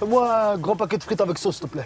Fais-moi 0.00 0.52
un 0.54 0.56
grand 0.56 0.76
paquet 0.76 0.96
de 0.96 1.02
frites 1.02 1.20
avec 1.20 1.36
sauce, 1.36 1.58
s'il 1.58 1.68
te 1.68 1.72
plaît. 1.72 1.84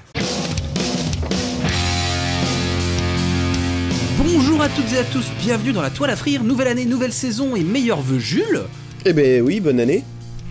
Bonjour 4.16 4.62
à 4.62 4.68
toutes 4.68 4.92
et 4.92 4.98
à 4.98 5.02
tous, 5.04 5.26
bienvenue 5.40 5.72
dans 5.72 5.82
la 5.82 5.90
toile 5.90 6.10
à 6.10 6.16
frire, 6.16 6.44
nouvelle 6.44 6.68
année, 6.68 6.84
nouvelle 6.84 7.12
saison 7.12 7.56
et 7.56 7.64
meilleurs 7.64 8.00
vœux 8.00 8.20
Jules 8.20 8.62
Eh 9.04 9.12
ben 9.12 9.42
oui, 9.42 9.58
bonne 9.58 9.80
année. 9.80 10.04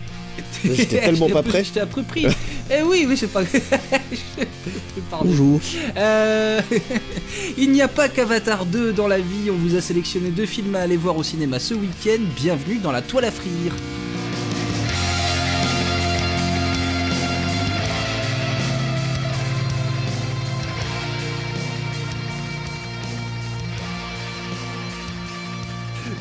J'étais 0.64 1.00
tellement 1.00 1.30
pas 1.30 1.42
prêt. 1.42 1.64
Je 1.64 1.72
t'ai 1.72 1.80
appris. 1.80 2.26
eh 2.70 2.82
oui, 2.82 3.06
oui, 3.08 3.16
c'est 3.16 3.28
pas. 3.28 3.42
Pardon. 5.10 5.24
Bonjour. 5.24 5.58
Euh, 5.96 6.60
Il 7.56 7.72
n'y 7.72 7.80
a 7.80 7.88
pas 7.88 8.10
qu'Avatar 8.10 8.66
2 8.66 8.92
dans 8.92 9.08
la 9.08 9.18
vie, 9.18 9.50
on 9.50 9.56
vous 9.56 9.74
a 9.74 9.80
sélectionné 9.80 10.28
deux 10.28 10.46
films 10.46 10.74
à 10.74 10.80
aller 10.80 10.98
voir 10.98 11.16
au 11.16 11.22
cinéma 11.22 11.58
ce 11.58 11.72
week-end. 11.72 12.20
Bienvenue 12.36 12.76
dans 12.76 12.92
la 12.92 13.00
toile 13.00 13.24
à 13.24 13.30
frire. 13.30 13.72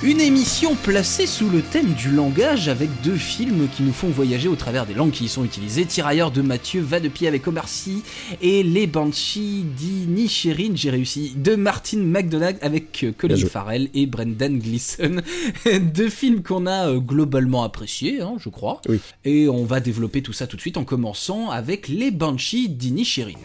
Une 0.04 0.20
émission 0.20 0.76
placée 0.76 1.26
sous 1.26 1.50
le 1.50 1.62
thème 1.62 1.94
du 1.94 2.12
langage 2.12 2.68
avec 2.68 2.90
deux 3.04 3.16
films 3.16 3.70
qui 3.70 3.84
nous 3.84 3.94
font 3.94 4.10
voyager 4.10 4.50
au 4.50 4.56
travers 4.58 4.86
des 4.86 4.94
langues 4.94 5.12
qui 5.12 5.24
y 5.24 5.30
sont 5.30 5.46
utilisées. 5.46 5.86
Tirailleurs 5.86 6.30
de 6.30 6.42
Mathieu, 6.42 6.82
Va 6.82 7.00
de 7.00 7.08
pied 7.08 7.26
avec 7.26 7.48
Omar 7.48 7.70
Sy 7.70 8.04
et 8.42 8.64
Les 8.64 8.86
Banshees 8.86 9.64
d'Inisherin, 9.64 10.72
j'ai 10.76 10.90
réussi, 10.90 11.34
de 11.38 11.56
Martin 11.56 12.00
McDonagh 12.00 12.58
avec 12.62 13.06
euh, 13.06 13.14
Colin. 13.18 13.38
Farrell 13.38 13.88
et 13.94 14.06
Brendan 14.06 14.60
Gleeson. 14.60 15.22
deux 15.82 16.10
films 16.10 16.44
qu'on 16.44 16.66
a 16.66 16.90
euh, 16.90 17.00
globalement 17.00 17.64
appréciés, 17.64 18.20
hein, 18.20 18.34
je 18.40 18.50
crois. 18.50 18.82
Oui. 18.90 19.00
Et 19.24 19.48
on 19.48 19.64
va 19.64 19.80
développer 19.80 20.22
tout 20.22 20.34
ça 20.34 20.48
tout 20.48 20.58
de 20.58 20.62
suite 20.62 20.76
en 20.76 20.84
commençant 20.84 21.50
avec 21.50 21.88
Les 21.88 22.12
Banshees 22.12 22.68
d'Inisherin. 22.68 23.40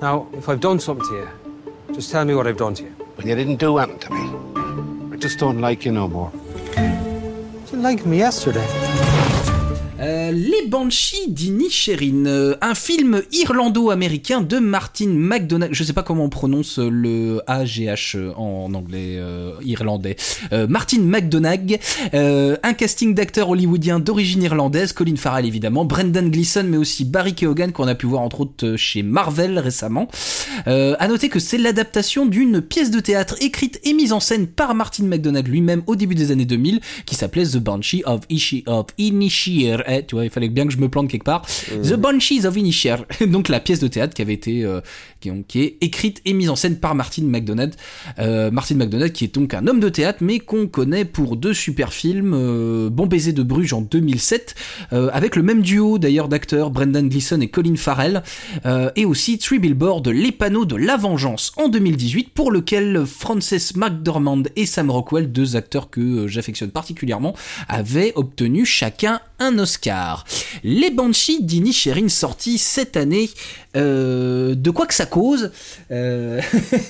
Now, 0.00 0.26
if 0.38 0.48
I've 0.48 0.58
done 0.58 0.80
something 0.80 1.06
to 1.06 1.14
you, 1.16 1.94
just 1.94 2.10
tell 2.10 2.24
me 2.24 2.32
what 2.32 2.46
I've 2.48 2.56
done 2.56 2.72
to 2.72 2.82
you. 2.82 3.05
When 3.16 3.26
you 3.28 3.34
didn't 3.34 3.56
do 3.56 3.78
anything 3.78 3.98
to 4.00 4.12
me, 4.12 5.14
I 5.14 5.16
just 5.16 5.38
don't 5.38 5.58
like 5.58 5.86
you 5.86 5.92
no 5.92 6.06
more. 6.06 6.30
You 6.76 7.78
didn't 7.78 8.04
me 8.04 8.18
yesterday. 8.18 8.66
Uh, 9.98 10.15
Euh, 10.26 10.32
Les 10.32 10.66
Banshees 10.68 11.28
d'Inisherin, 11.28 12.26
euh, 12.26 12.56
un 12.60 12.74
film 12.74 13.22
irlando-américain 13.32 14.40
de 14.40 14.58
Martin 14.58 15.08
McDonagh. 15.08 15.70
Je 15.72 15.84
sais 15.84 15.92
pas 15.92 16.02
comment 16.02 16.24
on 16.24 16.28
prononce 16.28 16.78
le 16.78 17.40
AGH 17.46 18.16
en 18.36 18.72
anglais 18.74 19.16
euh, 19.18 19.52
irlandais. 19.64 20.16
Euh, 20.52 20.66
Martin 20.66 21.00
McDonagh, 21.00 21.78
euh, 22.14 22.56
un 22.62 22.72
casting 22.74 23.14
d'acteurs 23.14 23.50
hollywoodiens 23.50 23.98
d'origine 23.98 24.42
irlandaise, 24.42 24.92
Colin 24.92 25.16
Farrell 25.16 25.46
évidemment, 25.46 25.84
Brendan 25.84 26.30
Gleeson, 26.30 26.64
mais 26.68 26.76
aussi 26.76 27.04
Barry 27.04 27.34
Keoghan 27.34 27.70
qu'on 27.72 27.88
a 27.88 27.94
pu 27.94 28.06
voir 28.06 28.22
entre 28.22 28.40
autres 28.40 28.76
chez 28.76 29.02
Marvel 29.02 29.58
récemment. 29.58 30.08
Euh, 30.66 30.96
à 30.98 31.08
noter 31.08 31.28
que 31.28 31.38
c'est 31.38 31.58
l'adaptation 31.58 32.26
d'une 32.26 32.60
pièce 32.60 32.90
de 32.90 33.00
théâtre 33.00 33.36
écrite 33.40 33.80
et 33.84 33.92
mise 33.92 34.12
en 34.12 34.20
scène 34.20 34.46
par 34.46 34.74
Martin 34.74 35.04
McDonagh 35.04 35.46
lui-même 35.46 35.82
au 35.86 35.96
début 35.96 36.14
des 36.14 36.30
années 36.30 36.44
2000, 36.44 36.80
qui 37.04 37.14
s'appelait 37.14 37.46
The 37.46 37.58
Banshee 37.58 38.02
of, 38.06 38.22
Ishi, 38.28 38.64
of 38.66 38.86
Inisheer. 38.98 39.82
Eh, 39.86 40.02
vois, 40.16 40.24
il 40.24 40.30
fallait 40.30 40.48
bien 40.48 40.66
que 40.66 40.72
je 40.72 40.78
me 40.78 40.88
plante 40.88 41.08
quelque 41.08 41.24
part. 41.24 41.42
The 41.82 41.94
Banshees 41.94 42.46
of 42.46 42.56
Inisheer. 42.56 42.96
Donc 43.26 43.48
la 43.48 43.60
pièce 43.60 43.80
de 43.80 43.88
théâtre 43.88 44.14
qui 44.14 44.22
avait 44.22 44.34
été, 44.34 44.64
euh, 44.64 44.80
qui, 45.20 45.30
qui 45.48 45.62
est 45.62 45.76
écrite 45.80 46.20
et 46.24 46.32
mise 46.32 46.50
en 46.50 46.56
scène 46.56 46.78
par 46.78 46.94
Martin 46.94 47.24
McDonagh. 47.24 47.72
Euh, 48.18 48.50
Martin 48.50 48.76
McDonagh 48.76 49.12
qui 49.12 49.24
est 49.24 49.34
donc 49.34 49.54
un 49.54 49.66
homme 49.66 49.80
de 49.80 49.88
théâtre, 49.88 50.18
mais 50.22 50.38
qu'on 50.38 50.66
connaît 50.66 51.04
pour 51.04 51.36
deux 51.36 51.54
super 51.54 51.92
films, 51.92 52.32
euh, 52.34 52.90
Bon 52.90 53.06
baiser 53.06 53.32
de 53.32 53.42
Bruges 53.42 53.72
en 53.72 53.80
2007, 53.80 54.54
euh, 54.92 55.10
avec 55.12 55.36
le 55.36 55.42
même 55.42 55.62
duo 55.62 55.98
d'ailleurs 55.98 56.28
d'acteurs, 56.28 56.70
Brendan 56.70 57.08
Gleeson 57.08 57.40
et 57.40 57.48
Colin 57.48 57.76
Farrell, 57.76 58.22
et 58.96 59.04
aussi 59.04 59.38
Three 59.38 59.58
Billboards, 59.58 60.02
Les 60.06 60.32
panneaux 60.32 60.64
de 60.64 60.76
la 60.76 60.96
vengeance 60.96 61.52
en 61.56 61.68
2018, 61.68 62.30
pour 62.32 62.50
lequel 62.50 63.04
Frances 63.06 63.74
McDormand 63.76 64.42
et 64.56 64.66
Sam 64.66 64.90
Rockwell, 64.90 65.30
deux 65.30 65.56
acteurs 65.56 65.90
que 65.90 66.26
j'affectionne 66.26 66.70
particulièrement, 66.70 67.34
avaient 67.68 68.12
obtenu 68.16 68.64
chacun 68.64 69.20
un 69.38 69.58
Oscar. 69.58 70.05
Les 70.64 70.90
Banshees 70.90 71.42
d'Inisherin 71.42 72.08
sortis 72.08 72.58
cette 72.58 72.96
année, 72.96 73.30
euh, 73.76 74.54
de 74.54 74.70
quoi 74.70 74.86
que 74.86 74.94
ça 74.94 75.04
cause, 75.04 75.50
euh, 75.90 76.40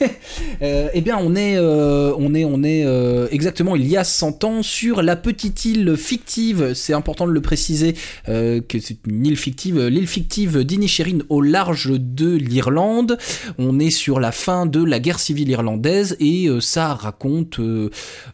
euh, 0.62 0.88
eh 0.94 1.00
bien 1.00 1.18
on 1.20 1.34
est, 1.34 1.58
on 1.58 2.62
est, 2.62 2.86
exactement 3.32 3.74
il 3.76 3.86
y 3.88 3.96
a 3.96 4.04
100 4.04 4.44
ans 4.44 4.62
sur 4.62 5.02
la 5.02 5.16
petite 5.16 5.64
île 5.64 5.96
fictive, 5.96 6.74
c'est 6.74 6.92
important 6.92 7.26
de 7.26 7.32
le 7.32 7.40
préciser, 7.40 7.94
que 8.26 8.78
c'est 8.80 8.98
une 9.06 9.26
île 9.26 9.36
fictive, 9.36 9.86
l'île 9.86 10.06
fictive 10.06 10.62
d'Inisherin 10.64 11.18
au 11.28 11.40
large 11.40 11.92
de 11.98 12.36
l'Irlande. 12.36 13.18
On 13.58 13.78
est 13.80 13.90
sur 13.90 14.20
la 14.20 14.32
fin 14.32 14.66
de 14.66 14.82
la 14.84 15.00
guerre 15.00 15.18
civile 15.18 15.48
irlandaise 15.48 16.16
et 16.20 16.48
ça 16.60 16.94
raconte 16.94 17.58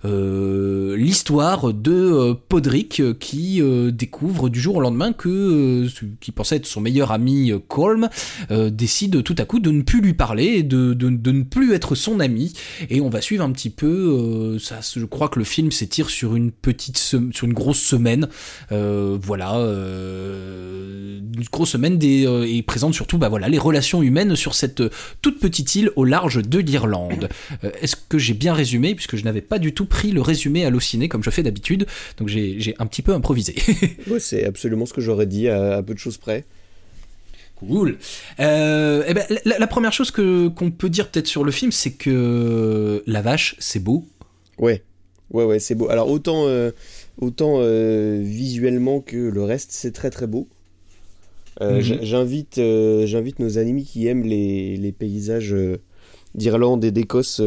l'histoire 0.05 1.73
de 1.73 2.35
Podrick 2.49 3.19
qui 3.19 3.63
découvre 3.93 4.49
du 4.49 4.61
jour 4.61 4.72
au 4.77 4.81
lendemain 4.81 5.13
que 5.13 5.29
euh, 5.29 5.89
qui 6.21 6.33
pensait 6.33 6.57
être 6.57 6.67
son 6.67 6.81
meilleur 6.81 7.13
ami 7.13 7.53
euh, 7.53 7.59
Colm 7.59 8.09
euh, 8.51 8.71
décide 8.71 9.23
tout 9.23 9.35
à 9.39 9.45
coup 9.45 9.61
de 9.61 9.71
ne 9.71 9.83
plus 9.83 10.01
lui 10.01 10.15
parler 10.15 10.45
et 10.45 10.63
de, 10.63 10.95
de, 10.95 11.11
de 11.11 11.33
ne 11.33 11.43
plus 11.43 11.75
être 11.75 11.95
son 11.95 12.21
ami. 12.21 12.53
Et 12.91 13.01
on 13.01 13.09
va 13.09 13.21
suivre 13.21 13.45
un 13.45 13.51
petit 13.53 13.71
peu 13.71 13.87
euh, 13.87 14.59
ça 14.59 14.81
je 14.83 15.05
crois 15.05 15.29
que 15.29 15.39
le 15.39 15.45
film 15.45 15.71
s'étire 15.71 16.11
sur 16.11 16.35
une 16.35 16.51
petite 16.51 16.99
sur 16.99 17.45
une 17.45 17.53
grosse 17.53 17.81
semaine. 17.81 18.29
Voilà 18.71 19.55
une 19.55 21.45
grosse 21.51 21.71
semaine 21.71 21.99
des, 21.99 22.27
et 22.49 22.63
présente 22.63 22.95
surtout 22.95 23.19
bah 23.19 23.29
voilà 23.29 23.49
les 23.49 23.59
relations 23.59 24.03
humaines 24.03 24.37
sur 24.37 24.55
cette 24.55 24.83
toute 25.21 25.39
petite 25.39 25.75
île 25.75 25.91
au 25.97 26.05
large 26.05 26.43
de 26.43 26.59
l'Irlande. 26.59 27.29
Est-ce 27.81 27.97
que 28.09 28.19
j'ai 28.19 28.35
bien 28.35 28.55
résumé 28.55 28.95
puisque 28.95 29.17
je 29.17 29.25
n'avais 29.25 29.41
pas 29.41 29.59
du 29.59 29.73
tout 29.73 29.87
pris 29.87 30.13
le 30.13 30.21
résumé 30.21 30.65
allociné 30.65 31.09
comme 31.09 31.23
je 31.23 31.31
fais 31.31 31.43
d'habitude? 31.43 31.87
Donc 32.19 32.29
j'ai 32.29 32.75
un 32.79 32.87
petit 32.87 33.03
peu 33.03 33.13
improvisé. 33.13 33.55
C'est 34.19 34.62
ce 34.87 34.93
que 34.93 35.01
j'aurais 35.01 35.27
dit 35.27 35.49
à, 35.49 35.77
à 35.77 35.83
peu 35.83 35.95
de 35.95 35.99
choses 35.99 36.19
près. 36.19 36.45
Cool. 37.57 37.99
Euh, 38.41 39.05
eh 39.07 39.15
ben, 39.15 39.25
la, 39.45 39.59
la 39.59 39.67
première 39.67 39.93
chose 39.93 40.11
que 40.11 40.49
qu'on 40.49 40.71
peut 40.71 40.89
dire 40.89 41.09
peut-être 41.09 41.29
sur 41.29 41.45
le 41.45 41.53
film, 41.53 41.71
c'est 41.71 41.93
que 41.93 43.03
la 43.07 43.23
vache, 43.23 43.55
c'est 43.61 43.79
beau. 43.79 44.05
Ouais, 44.59 44.83
ouais, 45.31 45.45
ouais, 45.45 45.59
c'est 45.61 45.75
beau. 45.77 45.89
Alors 45.89 46.11
autant, 46.11 46.47
euh, 46.47 46.73
autant 47.21 47.59
euh, 47.59 48.21
visuellement 48.21 49.01
que 49.01 49.17
le 49.17 49.45
reste, 49.45 49.71
c'est 49.73 49.93
très 49.93 50.11
très 50.11 50.27
beau. 50.27 50.49
Euh, 51.61 51.81
Mhm. 51.83 51.99
J'invite, 52.03 52.61
j'invite 53.05 53.39
nos 53.39 53.59
amis 53.59 53.85
qui 53.85 54.07
aiment 54.07 54.25
les, 54.25 54.77
les 54.77 54.93
paysages 54.93 55.55
d'Irlande 56.35 56.85
et 56.85 56.91
d'Écosse 56.91 57.41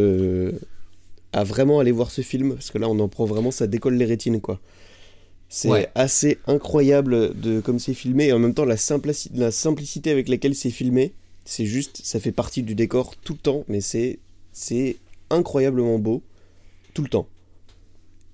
à 1.33 1.43
vraiment 1.43 1.79
aller 1.79 1.91
voir 1.91 2.11
ce 2.11 2.21
film 2.21 2.53
parce 2.53 2.71
que 2.71 2.77
là, 2.77 2.87
on 2.87 2.99
en 2.99 3.09
prend 3.09 3.25
vraiment, 3.25 3.51
ça 3.51 3.67
décolle 3.67 3.95
les 3.95 4.05
rétines, 4.05 4.39
quoi. 4.39 4.61
C'est 5.49 5.69
Ouais. 5.69 5.89
assez 5.95 6.37
incroyable 6.47 7.39
de 7.39 7.61
comme 7.61 7.79
c'est 7.79 7.93
filmé 7.93 8.25
et 8.27 8.33
en 8.33 8.39
même 8.39 8.53
temps 8.53 8.65
la, 8.65 8.75
simplici- 8.77 9.29
la 9.33 9.51
simplicité 9.51 10.11
avec 10.11 10.27
laquelle 10.27 10.55
c'est 10.55 10.71
filmé, 10.71 11.13
c'est 11.45 11.65
juste, 11.65 12.01
ça 12.03 12.19
fait 12.19 12.31
partie 12.31 12.63
du 12.63 12.75
décor 12.75 13.15
tout 13.17 13.33
le 13.33 13.39
temps, 13.39 13.63
mais 13.67 13.79
c'est 13.81 14.19
c'est 14.51 14.97
incroyablement 15.29 15.99
beau 15.99 16.21
tout 16.93 17.03
le 17.03 17.09
temps. 17.09 17.27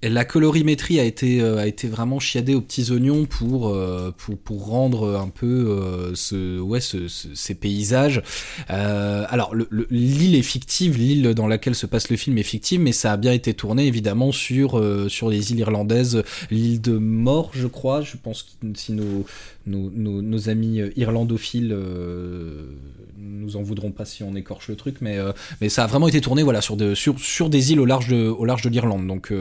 La 0.03 0.25
colorimétrie 0.25 0.99
a 0.99 1.03
été 1.03 1.41
euh, 1.41 1.57
a 1.59 1.67
été 1.67 1.87
vraiment 1.87 2.19
chiadée 2.19 2.55
aux 2.55 2.61
petits 2.61 2.89
oignons 2.91 3.25
pour 3.25 3.69
euh, 3.69 4.11
pour 4.17 4.35
pour 4.37 4.65
rendre 4.65 5.15
un 5.15 5.27
peu 5.29 5.45
euh, 5.45 6.15
ce 6.15 6.59
ouais 6.59 6.81
ce, 6.81 7.07
ce- 7.07 7.27
ces 7.35 7.53
paysages. 7.53 8.23
Alors 8.67 9.53
le- 9.53 9.67
le- 9.69 9.85
l'île 9.91 10.35
est 10.35 10.41
fictive, 10.41 10.97
l'île 10.97 11.35
dans 11.35 11.47
laquelle 11.47 11.75
se 11.75 11.85
passe 11.85 12.09
le 12.09 12.17
film 12.17 12.37
est 12.39 12.43
fictive, 12.43 12.79
mais 12.79 12.93
ça 12.93 13.11
a 13.13 13.17
bien 13.17 13.31
été 13.31 13.53
tourné 13.53 13.85
évidemment 13.85 14.31
sur 14.31 14.83
sur 15.07 15.29
les 15.29 15.51
îles 15.51 15.59
irlandaises, 15.59 16.23
l'île 16.49 16.81
de 16.81 16.97
Mort, 16.97 17.51
je 17.53 17.67
crois. 17.67 18.01
Je 18.01 18.17
pense 18.17 18.43
que 18.43 18.49
si 18.75 18.93
nos 18.93 19.25
nos, 19.67 20.49
amis 20.49 20.81
irlandophiles 20.95 21.75
nous 23.23 23.55
en 23.55 23.61
voudront 23.61 23.91
pas 23.91 24.05
si 24.05 24.23
on 24.23 24.35
écorche 24.35 24.67
le 24.67 24.75
truc, 24.75 24.95
mais 25.01 25.17
euh, 25.19 25.31
mais 25.61 25.69
ça 25.69 25.83
a 25.83 25.87
vraiment 25.87 26.07
été 26.07 26.21
tourné 26.21 26.41
voilà 26.41 26.59
sur 26.61 26.75
de 26.75 26.95
sur 26.95 27.19
sur 27.19 27.49
des 27.51 27.71
îles 27.71 27.79
au 27.79 27.85
large 27.85 28.07
de 28.07 28.31
de 28.63 28.69
l'Irlande. 28.69 29.05
Donc 29.07 29.31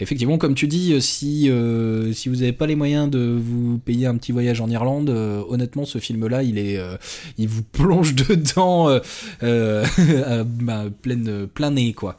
effectivement, 0.00 0.38
comme 0.38 0.54
tu 0.54 0.66
dis, 0.66 0.92
euh, 0.92 1.00
si 1.00 1.50
euh, 1.50 2.12
si 2.12 2.28
vous 2.28 2.36
n'avez 2.36 2.52
pas 2.52 2.66
les 2.66 2.76
moyens 2.76 3.10
de 3.10 3.18
vous 3.18 3.78
payer 3.78 4.06
un 4.06 4.16
petit 4.16 4.32
voyage 4.32 4.60
en 4.60 4.68
Irlande, 4.68 5.10
euh, 5.10 5.42
honnêtement, 5.48 5.84
ce 5.84 5.98
film-là, 5.98 6.42
il 6.42 6.58
est 6.58 6.78
euh, 6.78 6.96
il 7.38 7.48
vous 7.48 7.62
plonge 7.72 8.14
dedans 8.14 8.88
à, 9.42 10.44
bah, 10.44 10.84
pleine 11.02 11.46
plein 11.46 11.70
nez 11.70 11.92
quoi. 11.92 12.16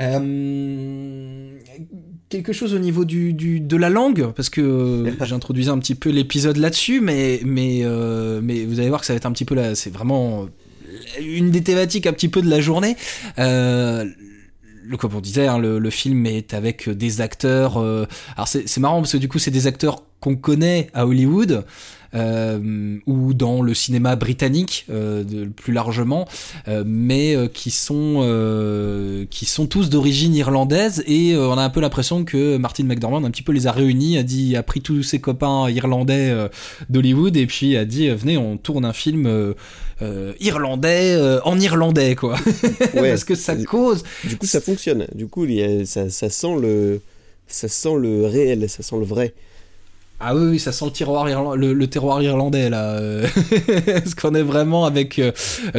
Euh, 0.00 1.56
quelque 2.28 2.52
chose 2.52 2.74
au 2.74 2.80
niveau 2.80 3.04
du, 3.04 3.32
du 3.32 3.60
de 3.60 3.76
la 3.76 3.90
langue 3.90 4.32
parce 4.34 4.50
que 4.50 4.60
euh, 4.60 5.12
j'introduisais 5.24 5.70
un 5.70 5.78
petit 5.78 5.94
peu 5.94 6.10
l'épisode 6.10 6.56
là-dessus 6.56 7.00
mais 7.00 7.40
mais 7.44 7.82
euh, 7.84 8.40
mais 8.42 8.64
vous 8.64 8.80
allez 8.80 8.88
voir 8.88 9.02
que 9.02 9.06
ça 9.06 9.12
va 9.12 9.18
être 9.18 9.26
un 9.26 9.30
petit 9.30 9.44
peu 9.44 9.54
là 9.54 9.76
c'est 9.76 9.90
vraiment 9.90 10.48
une 11.20 11.52
des 11.52 11.62
thématiques 11.62 12.08
un 12.08 12.12
petit 12.12 12.28
peu 12.28 12.42
de 12.42 12.50
la 12.50 12.60
journée 12.60 12.96
euh, 13.38 14.04
le, 14.86 14.96
comme 14.96 15.14
on 15.14 15.20
disait, 15.20 15.46
hein, 15.46 15.58
le, 15.58 15.90
film 15.90 16.26
est 16.26 16.54
avec 16.54 16.88
des 16.88 17.20
acteurs. 17.20 17.78
euh, 17.78 18.06
alors 18.36 18.48
c'est 18.48 18.78
marrant 18.78 19.00
parce 19.00 19.12
que 19.12 19.18
du 19.18 19.28
coup 19.28 19.38
c'est 19.38 19.50
des 19.50 19.66
acteurs 19.66 20.02
qu'on 20.20 20.36
connaît 20.36 20.88
à 20.94 21.06
Hollywood. 21.06 21.64
Euh, 22.14 22.98
ou 23.06 23.34
dans 23.34 23.60
le 23.60 23.74
cinéma 23.74 24.14
britannique 24.14 24.86
euh, 24.88 25.24
de, 25.24 25.46
plus 25.46 25.72
largement, 25.72 26.28
euh, 26.68 26.84
mais 26.86 27.36
qui 27.52 27.72
sont 27.72 28.20
qui 29.30 29.46
sont 29.46 29.66
tous 29.66 29.90
d'origine 29.90 30.34
irlandaise 30.34 31.02
et 31.06 31.34
on 31.36 31.58
a 31.58 31.62
un 31.62 31.70
peu 31.70 31.80
l'impression 31.80 32.24
que 32.24 32.56
Martin 32.56 32.84
McDormand 32.84 33.24
un 33.24 33.30
petit 33.30 33.42
peu 33.42 33.50
les 33.52 33.66
a 33.66 33.72
réunis, 33.72 34.16
a 34.16 34.22
dit 34.22 34.54
a 34.56 34.62
pris 34.62 34.80
tous 34.80 35.02
ses 35.02 35.20
copains 35.20 35.68
irlandais 35.70 36.32
d'Hollywood 36.88 37.36
et 37.36 37.46
puis 37.46 37.76
a 37.76 37.84
dit 37.84 38.08
venez 38.10 38.36
on 38.36 38.56
tourne 38.58 38.84
un 38.84 38.92
film 38.92 39.54
irlandais 40.40 41.18
en 41.44 41.58
irlandais 41.58 42.14
quoi, 42.14 42.36
Ouais. 42.94 43.10
parce 43.10 43.24
que 43.24 43.34
ça 43.34 43.56
cause 43.56 44.04
Du 44.24 44.36
coup, 44.36 44.46
ça 44.46 44.60
fonctionne. 44.60 45.06
Du 45.14 45.26
coup, 45.26 45.44
il 45.44 45.52
y 45.54 45.62
a- 45.62 45.84
ça, 45.84 46.08
ça 46.10 46.30
sent 46.30 46.56
le, 46.60 47.00
ça 47.48 47.68
sent 47.68 47.96
le 47.98 48.26
réel, 48.26 48.68
ça 48.68 48.82
sent 48.82 48.96
le 48.98 49.04
vrai. 49.04 49.34
Ah 50.20 50.34
oui, 50.34 50.52
oui, 50.52 50.58
ça 50.58 50.72
sent 50.72 50.86
le 50.86 50.90
irla- 50.92 51.56
le, 51.56 51.74
le 51.74 51.86
terroir 51.88 52.22
irlandais 52.22 52.70
là. 52.70 52.92
euh, 52.94 53.26
Parce 53.86 54.14
qu'on 54.14 54.34
est 54.34 54.42
vraiment 54.42 54.86
avec 54.86 55.18
euh, 55.18 55.32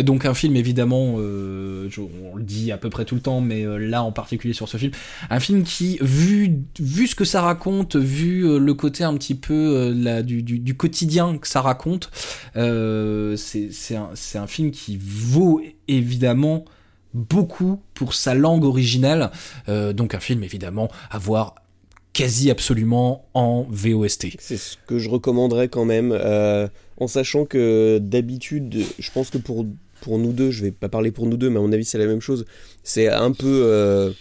donc 0.03 0.25
un 0.25 0.33
film 0.33 0.55
évidemment, 0.55 1.15
euh, 1.17 1.89
on 2.31 2.35
le 2.35 2.43
dit 2.43 2.71
à 2.71 2.77
peu 2.77 2.89
près 2.89 3.05
tout 3.05 3.15
le 3.15 3.21
temps, 3.21 3.39
mais 3.41 3.63
euh, 3.65 3.77
là 3.77 4.03
en 4.03 4.11
particulier 4.11 4.53
sur 4.53 4.67
ce 4.67 4.77
film, 4.77 4.91
un 5.29 5.39
film 5.39 5.63
qui 5.63 5.97
vu 6.01 6.59
vu 6.79 7.07
ce 7.07 7.15
que 7.15 7.25
ça 7.25 7.41
raconte, 7.41 7.95
vu 7.95 8.45
euh, 8.45 8.59
le 8.59 8.73
côté 8.73 9.03
un 9.03 9.15
petit 9.15 9.35
peu 9.35 9.53
euh, 9.53 10.21
du, 10.21 10.43
du, 10.43 10.59
du 10.59 10.75
quotidien 10.75 11.37
que 11.37 11.47
ça 11.47 11.61
raconte, 11.61 12.11
euh, 12.57 13.35
c'est 13.37 13.95
un, 13.95 14.09
un 14.35 14.47
film 14.47 14.71
qui 14.71 14.99
vaut 15.01 15.61
évidemment 15.87 16.65
beaucoup 17.13 17.81
pour 17.93 18.13
sa 18.13 18.35
langue 18.35 18.65
originale. 18.65 19.31
Euh, 19.69 19.93
donc 19.93 20.13
un 20.13 20.19
film 20.19 20.43
évidemment 20.43 20.89
à 21.09 21.17
voir 21.17 21.55
quasi 22.15 22.49
absolument 22.49 23.25
en 23.33 23.67
VOST. 23.69 24.27
C'est 24.39 24.57
ce 24.57 24.77
que 24.87 24.99
je 24.99 25.09
recommanderais 25.09 25.67
quand 25.67 25.83
même, 25.85 26.13
euh, 26.13 26.67
en 26.97 27.07
sachant 27.07 27.45
que 27.45 27.99
d'habitude, 28.01 28.73
je 28.97 29.11
pense 29.11 29.29
que 29.29 29.37
pour, 29.37 29.65
pour 29.99 30.17
nous 30.17 30.31
deux, 30.31 30.49
je 30.49 30.63
vais 30.63 30.71
pas 30.71 30.87
parler 30.87 31.11
pour 31.11 31.27
nous 31.27 31.35
deux, 31.35 31.49
mais 31.49 31.59
à 31.59 31.61
mon 31.61 31.73
avis 31.73 31.83
c'est 31.83 31.97
la 31.97 32.07
même 32.07 32.21
chose, 32.21 32.45
c'est 32.83 33.09
un 33.09 33.33
peu... 33.33 33.63
euh, 33.65 34.11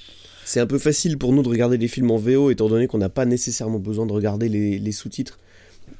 c'est 0.45 0.61
un 0.61 0.67
peu 0.67 0.79
facile 0.79 1.17
pour 1.19 1.33
nous 1.33 1.43
de 1.43 1.49
regarder 1.49 1.79
des 1.79 1.89
films 1.89 2.11
en 2.11 2.19
VO 2.19 2.51
étant 2.51 2.69
donné 2.69 2.87
qu'on 2.89 2.99
n'a 2.99 3.09
pas 3.09 3.25
nécessairement 3.27 3.79
besoin 3.79 4.07
de 4.07 4.13
regarder 4.13 4.49
les, 4.49 4.79
les 4.79 4.93
sous-titres 4.93 5.39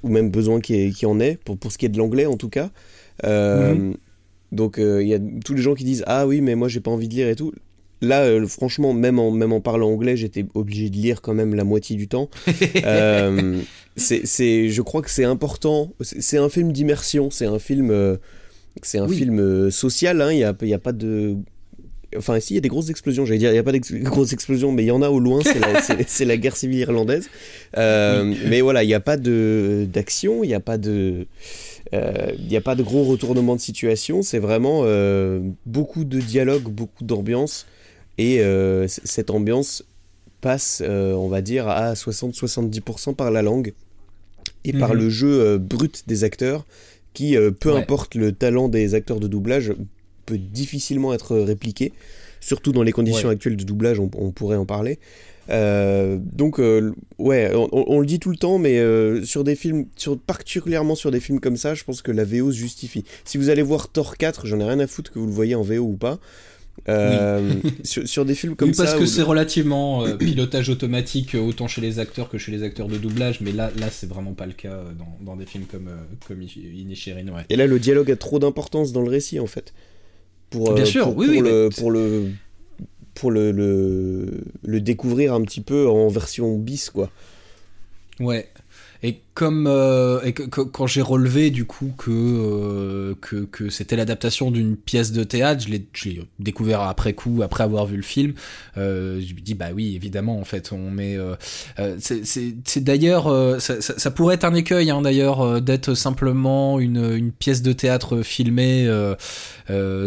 ou 0.03 0.09
même 0.09 0.31
besoin 0.31 0.61
y 0.69 1.07
en 1.07 1.21
ait 1.21 1.39
pour, 1.45 1.57
pour 1.57 1.73
ce 1.73 1.79
qui 1.79 1.87
est 1.87 1.91
de 1.91 1.99
l'anglais 1.99 2.27
en 2.27 2.37
tout 2.37 2.51
cas. 2.51 2.71
Euh, 3.25 3.93
Donc 4.53 4.79
euh, 4.79 5.03
il 5.03 5.09
y 5.09 5.15
a 5.15 5.19
tous 5.45 5.55
les 5.55 5.63
gens 5.63 5.75
qui 5.75 5.85
disent 5.85 6.05
ah 6.07 6.27
oui 6.27 6.41
mais 6.41 6.57
moi 6.57 6.69
j'ai 6.69 6.81
pas 6.81 6.91
envie 6.91 7.09
de 7.09 7.15
lire 7.15 7.29
et 7.29 7.37
tout. 7.37 7.53
Là 8.05 8.23
euh, 8.23 8.47
franchement 8.47 8.93
même 8.93 9.19
en 9.19 9.31
même 9.31 9.53
en 9.53 9.61
parlant 9.61 9.91
anglais 9.91 10.17
j'étais 10.17 10.45
obligé 10.55 10.91
de 10.91 10.97
lire 10.97 11.23
quand 11.23 11.35
même 11.35 11.55
la 11.55 11.65
moitié 11.65 11.97
du 11.97 12.09
temps. 12.09 12.29
Euh, 12.85 13.61
c'est 13.97 14.69
je 14.69 14.83
crois 14.83 15.03
que 15.03 15.11
c'est 15.11 15.25
important. 15.25 15.93
C'est 16.01 16.39
un 16.39 16.49
film 16.49 16.73
d'immersion. 16.73 17.31
C'est 17.31 17.47
un 17.47 17.59
film 17.59 17.91
euh, 17.91 18.17
c'est 18.83 18.99
un 18.99 19.09
Oui. 19.09 19.17
film 19.17 19.71
social. 19.71 20.21
hein. 20.21 20.33
Il 20.33 20.39
y 20.39 20.45
a 20.45 20.55
il 20.63 20.69
y 20.69 20.75
a 20.75 20.79
pas 20.79 20.93
de 20.93 21.37
Enfin, 22.17 22.39
ici, 22.39 22.53
il 22.53 22.57
y 22.57 22.59
a 22.59 22.61
des 22.61 22.69
grosses 22.69 22.91
explosions. 22.91 23.27
J'allais 23.27 23.39
dire, 23.41 23.51
il 23.51 23.55
n'y 23.55 23.59
a 23.59 23.63
pas 23.65 23.73
de 23.73 23.79
grosses 24.03 24.33
explosions, 24.33 24.71
mais 24.73 24.85
il 24.85 24.87
y 24.87 24.91
en 24.93 25.03
a 25.03 25.09
au 25.11 25.19
loin. 25.19 25.41
C'est 26.07 26.25
la, 26.25 26.37
guerre 26.43 26.57
civile 26.57 26.79
irlandaise. 26.79 27.29
Euh, 27.77 28.33
Mais 28.49 28.61
voilà, 28.61 28.85
il 28.85 28.87
n'y 28.87 28.95
a 28.95 29.01
pas 29.01 29.17
de 29.17 29.87
d'action, 29.93 30.45
il 30.45 30.49
n'y 30.49 30.55
a 30.55 30.61
pas 30.61 30.79
de, 30.79 31.27
euh, 31.93 32.33
il 32.39 32.47
n'y 32.47 32.57
a 32.57 32.61
pas 32.61 32.75
de 32.75 32.83
gros 32.83 33.05
retournement 33.05 33.57
de 33.57 33.61
situation. 33.61 34.23
C'est 34.23 34.39
vraiment 34.39 34.83
euh, 34.85 35.41
beaucoup 35.67 36.05
de 36.05 36.21
dialogue, 36.21 36.65
beaucoup 36.65 37.05
d'ambiance, 37.05 37.67
et 38.19 38.41
euh, 38.41 38.87
cette 38.89 39.31
ambiance 39.31 39.85
passe, 40.41 40.83
euh, 40.85 41.13
on 41.15 41.29
va 41.29 41.41
dire, 41.43 41.69
à 41.69 41.95
60-70% 41.95 43.15
par 43.15 43.31
la 43.31 43.43
langue 43.43 43.73
et 44.65 44.73
par 44.73 44.91
Mhm. 44.95 44.99
le 45.01 45.11
jeu 45.11 45.41
euh, 45.41 45.59
brut 45.59 46.05
des 46.07 46.25
acteurs, 46.25 46.67
qui, 47.13 47.37
peu 47.61 47.71
Ouais. 47.73 47.79
importe 47.79 48.15
le 48.17 48.33
talent 48.33 48.69
des 48.69 48.95
acteurs 48.95 49.21
de 49.21 49.29
doublage, 49.29 49.73
peut 50.27 50.39
difficilement 50.39 51.15
être 51.15 51.37
répliqué. 51.37 51.93
Surtout 52.41 52.73
dans 52.73 52.83
les 52.83 52.93
conditions 52.93 53.29
Ouais. 53.29 53.35
actuelles 53.35 53.57
de 53.57 53.65
doublage, 53.65 54.01
on, 54.01 54.11
on 54.17 54.31
pourrait 54.33 54.57
en 54.57 54.67
parler. 54.67 54.99
Euh, 55.51 56.19
donc, 56.21 56.59
euh, 56.59 56.93
ouais, 57.19 57.51
on, 57.55 57.69
on- 57.73 57.85
on 57.89 58.01
le 58.01 58.07
dit 58.07 58.19
tout 58.19 58.31
le 58.31 58.37
temps, 58.37 58.59
mais 58.59 58.79
euh, 58.79 59.23
sur 59.25 59.45
des 59.45 59.55
films, 59.55 59.87
sur, 59.97 60.19
particulièrement 60.19 60.95
sur 60.95 61.11
des 61.11 61.21
films 61.21 61.41
comme 61.41 61.57
ça, 61.59 61.75
je 61.75 61.85
pense 61.85 62.01
que 62.03 62.11
la 62.11 62.25
VO 62.25 62.51
se 62.51 62.57
justifie. 62.57 63.05
Si 63.25 63.37
vous 63.39 63.49
allez 63.51 63.63
voir 63.63 63.89
Thor 63.89 64.17
4, 64.17 64.47
j'en 64.47 64.59
ai 64.61 64.65
rien 64.65 64.81
à 64.81 64.87
foutre 64.87 65.13
que 65.13 65.19
vous 65.19 65.27
le 65.27 65.33
voyez 65.33 65.55
en 65.55 65.63
VO 65.63 65.83
ou 65.85 65.97
pas. 65.97 66.19
Euh, 66.89 67.55
sur, 67.85 68.07
sur 68.07 68.25
des 68.25 68.35
films 68.35 68.57
comme 68.57 68.71
oui, 68.71 68.75
parce 68.77 68.93
ça. 68.93 68.99
que 68.99 69.07
c'est 69.07 69.23
relativement 69.23 70.05
euh, 70.05 70.17
pilotage 70.17 70.69
automatique 70.69 71.35
euh, 71.35 71.41
autant 71.41 71.67
chez 71.67 71.81
les 71.81 71.99
acteurs 71.99 72.29
que 72.29 72.37
chez 72.37 72.53
les 72.53 72.63
acteurs 72.63 72.89
de 72.89 72.99
doublage, 72.99 73.41
mais 73.41 73.53
là, 73.53 73.71
là 73.79 73.89
c'est 73.91 74.09
vraiment 74.09 74.33
pas 74.33 74.47
le 74.47 74.53
cas 74.53 74.83
dans, 74.99 75.17
dans 75.25 75.37
des 75.37 75.47
films 75.47 75.65
comme, 75.65 75.89
comme 76.27 76.43
Inisherin, 76.43 77.29
ouais. 77.29 77.43
Et 77.49 77.57
là, 77.57 77.67
le 77.67 77.79
dialogue 77.79 78.11
a 78.11 78.17
trop 78.17 78.39
d'importance 78.39 78.93
dans 78.93 79.03
le 79.03 79.09
récit, 79.11 79.41
en 79.41 79.47
fait. 79.47 79.73
Pour, 80.51 80.75
Bien 80.75 80.85
sûr, 80.85 81.05
pour, 81.05 81.17
oui, 81.17 81.27
pour 81.27 81.35
oui, 81.37 81.41
le, 81.51 81.69
pour 81.71 81.91
le 81.91 82.31
pour 83.15 83.31
le, 83.31 83.53
le, 83.53 84.45
le 84.65 84.81
découvrir 84.81 85.35
un 85.35 85.43
petit 85.43 85.61
peu 85.61 85.89
en 85.89 86.09
version 86.09 86.59
bis, 86.59 86.91
quoi. 86.91 87.11
Ouais. 88.21 88.49
Et 89.03 89.21
comme 89.35 89.67
euh, 89.67 90.31
quand 90.33 90.87
j'ai 90.87 91.03
relevé 91.03 91.51
du 91.51 91.65
coup 91.65 91.93
que 91.99 92.11
euh, 92.11 93.15
que, 93.21 93.45
que 93.45 93.69
c'était 93.69 93.97
l'adaptation 93.97 94.53
d'une 94.53 94.77
pièce 94.77 95.11
de 95.11 95.25
théâtre, 95.25 95.65
je 95.67 95.71
l'ai 95.71 95.85
découvert 96.39 96.83
après 96.83 97.15
coup, 97.15 97.41
après 97.43 97.65
avoir 97.65 97.87
vu 97.87 97.97
le 97.97 98.03
film. 98.03 98.35
Euh, 98.77 99.21
je 99.21 99.35
me 99.35 99.41
dis 99.41 99.55
bah 99.55 99.69
oui 99.75 99.97
évidemment 99.97 100.39
en 100.39 100.45
fait 100.45 100.71
on 100.73 100.91
met 100.91 101.17
euh, 101.17 101.35
euh, 101.79 101.97
c'est 101.99 102.81
d'ailleurs 102.85 103.27
euh, 103.27 103.59
ça, 103.59 103.81
ça, 103.81 103.99
ça 103.99 104.11
pourrait 104.11 104.37
être 104.37 104.45
un 104.45 104.55
écueil 104.55 104.91
hein, 104.91 105.03
d'ailleurs 105.03 105.61
d'être 105.61 105.95
simplement 105.95 106.79
une 106.79 106.95
une 107.15 107.33
pièce 107.33 107.63
de 107.63 107.73
théâtre 107.73 108.23
filmée 108.23 108.89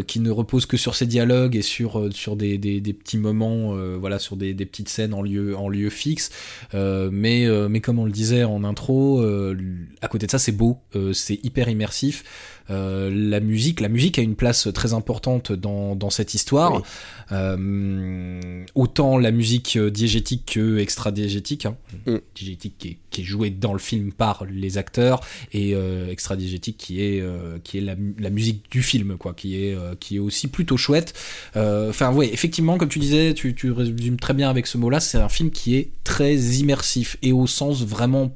qui 0.08 0.20
ne 0.20 0.32
repose 0.32 0.66
que 0.66 0.78
sur 0.78 0.96
ses 0.96 1.06
dialogues 1.06 1.56
et 1.56 1.62
sur 1.62 2.08
sur 2.14 2.36
des, 2.36 2.58
des, 2.58 2.80
des 2.80 2.94
petits 2.94 3.18
moments 3.18 3.76
voilà 4.00 4.20
sur 4.20 4.38
des, 4.38 4.54
des 4.54 4.66
petites 4.66 4.90
scènes 4.90 5.14
en 5.14 5.22
lieu 5.22 5.58
en 5.58 5.68
lieu 5.68 5.90
fixe 5.90 6.30
mais, 6.74 7.48
mais 7.70 7.82
comme 7.82 8.00
on 8.00 8.06
le 8.06 8.12
disait 8.12 8.44
en 8.44 8.64
intro, 8.64 9.17
euh, 9.22 9.58
à 10.02 10.08
côté 10.08 10.26
de 10.26 10.32
ça, 10.32 10.40
c'est 10.40 10.52
beau, 10.52 10.78
euh, 10.96 11.14
c'est 11.14 11.40
hyper 11.44 11.70
immersif. 11.70 12.24
Euh, 12.70 13.10
la 13.10 13.40
musique, 13.40 13.80
la 13.80 13.88
musique 13.88 14.20
a 14.20 14.22
une 14.22 14.36
place 14.36 14.68
très 14.74 14.94
importante 14.94 15.54
dans, 15.54 15.96
dans 15.96 16.10
cette 16.10 16.34
histoire. 16.34 16.74
Oui. 16.76 18.66
Autant 18.76 19.18
la 19.18 19.32
musique 19.32 19.78
diégétique 19.78 20.54
que 20.54 20.78
extra-diégétique. 20.78 21.66
Hein. 21.66 21.78
Mm. 22.06 22.18
Diégétique 22.36 22.76
qui 22.78 22.88
est, 22.90 22.98
qui 23.10 23.22
est 23.22 23.24
jouée 23.24 23.50
dans 23.50 23.72
le 23.74 23.80
film 23.80 24.12
par 24.12 24.46
les 24.46 24.78
acteurs 24.78 25.22
et 25.54 25.76
extra-diégétique 26.10 26.78
qui 26.78 27.02
est, 27.02 27.24
qui 27.64 27.78
est 27.78 27.82
la, 27.82 27.96
mu- 27.96 28.16
la 28.20 28.30
musique 28.30 28.66
du 28.70 28.84
film, 28.84 29.18
quoi, 29.18 29.34
qui 29.34 29.56
est, 29.56 29.78
qui 30.00 30.18
est 30.18 30.20
aussi 30.20 30.48
plutôt 30.48 30.78
chouette. 30.78 31.14
Enfin, 31.56 32.14
ouais, 32.14 32.34
effectivement, 32.34 32.78
comme 32.78 32.90
tu 32.90 33.00
disais, 33.00 33.34
tu, 33.34 33.56
tu 33.56 33.72
résumes 33.72 34.20
très 34.20 34.34
bien 34.34 34.50
avec 34.50 34.68
ce 34.68 34.78
mot-là, 34.78 35.00
c'est 35.00 35.18
un 35.18 35.30
film 35.30 35.52
qui 35.52 35.76
est 35.76 35.92
très 36.04 36.36
immersif 36.36 37.18
et 37.22 37.32
au 37.32 37.48
sens 37.48 37.86
vraiment 37.86 38.36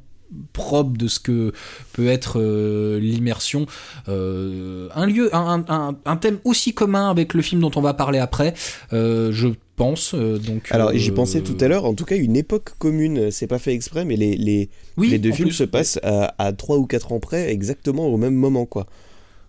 propre 0.52 0.96
de 0.96 1.08
ce 1.08 1.20
que 1.20 1.52
peut 1.92 2.08
être 2.08 2.40
euh, 2.40 2.98
l'immersion. 2.98 3.66
Euh, 4.08 4.88
un 4.94 5.06
lieu, 5.06 5.34
un, 5.34 5.64
un, 5.68 5.96
un 6.04 6.16
thème 6.16 6.38
aussi 6.44 6.74
commun 6.74 7.10
avec 7.10 7.34
le 7.34 7.42
film 7.42 7.60
dont 7.60 7.70
on 7.76 7.80
va 7.80 7.94
parler 7.94 8.18
après, 8.18 8.54
euh, 8.92 9.30
je 9.32 9.48
pense. 9.76 10.14
donc, 10.14 10.68
Alors, 10.70 10.92
j'y 10.94 11.10
pensais 11.10 11.40
tout 11.40 11.56
à 11.60 11.68
l'heure, 11.68 11.84
en 11.84 11.94
tout 11.94 12.04
cas, 12.04 12.16
une 12.16 12.36
époque 12.36 12.70
commune, 12.78 13.30
c'est 13.30 13.46
pas 13.46 13.58
fait 13.58 13.72
exprès, 13.74 14.04
mais 14.04 14.16
les, 14.16 14.36
les, 14.36 14.68
Oui, 14.96 15.08
les 15.08 15.18
deux 15.18 15.32
films 15.32 15.48
plus, 15.48 15.56
se 15.56 15.64
passent 15.64 15.98
à, 16.02 16.34
à 16.38 16.52
3 16.52 16.76
ou 16.76 16.86
4 16.86 17.12
ans 17.12 17.20
près, 17.20 17.50
exactement 17.50 18.06
au 18.06 18.16
même 18.16 18.34
moment, 18.34 18.66
quoi. 18.66 18.86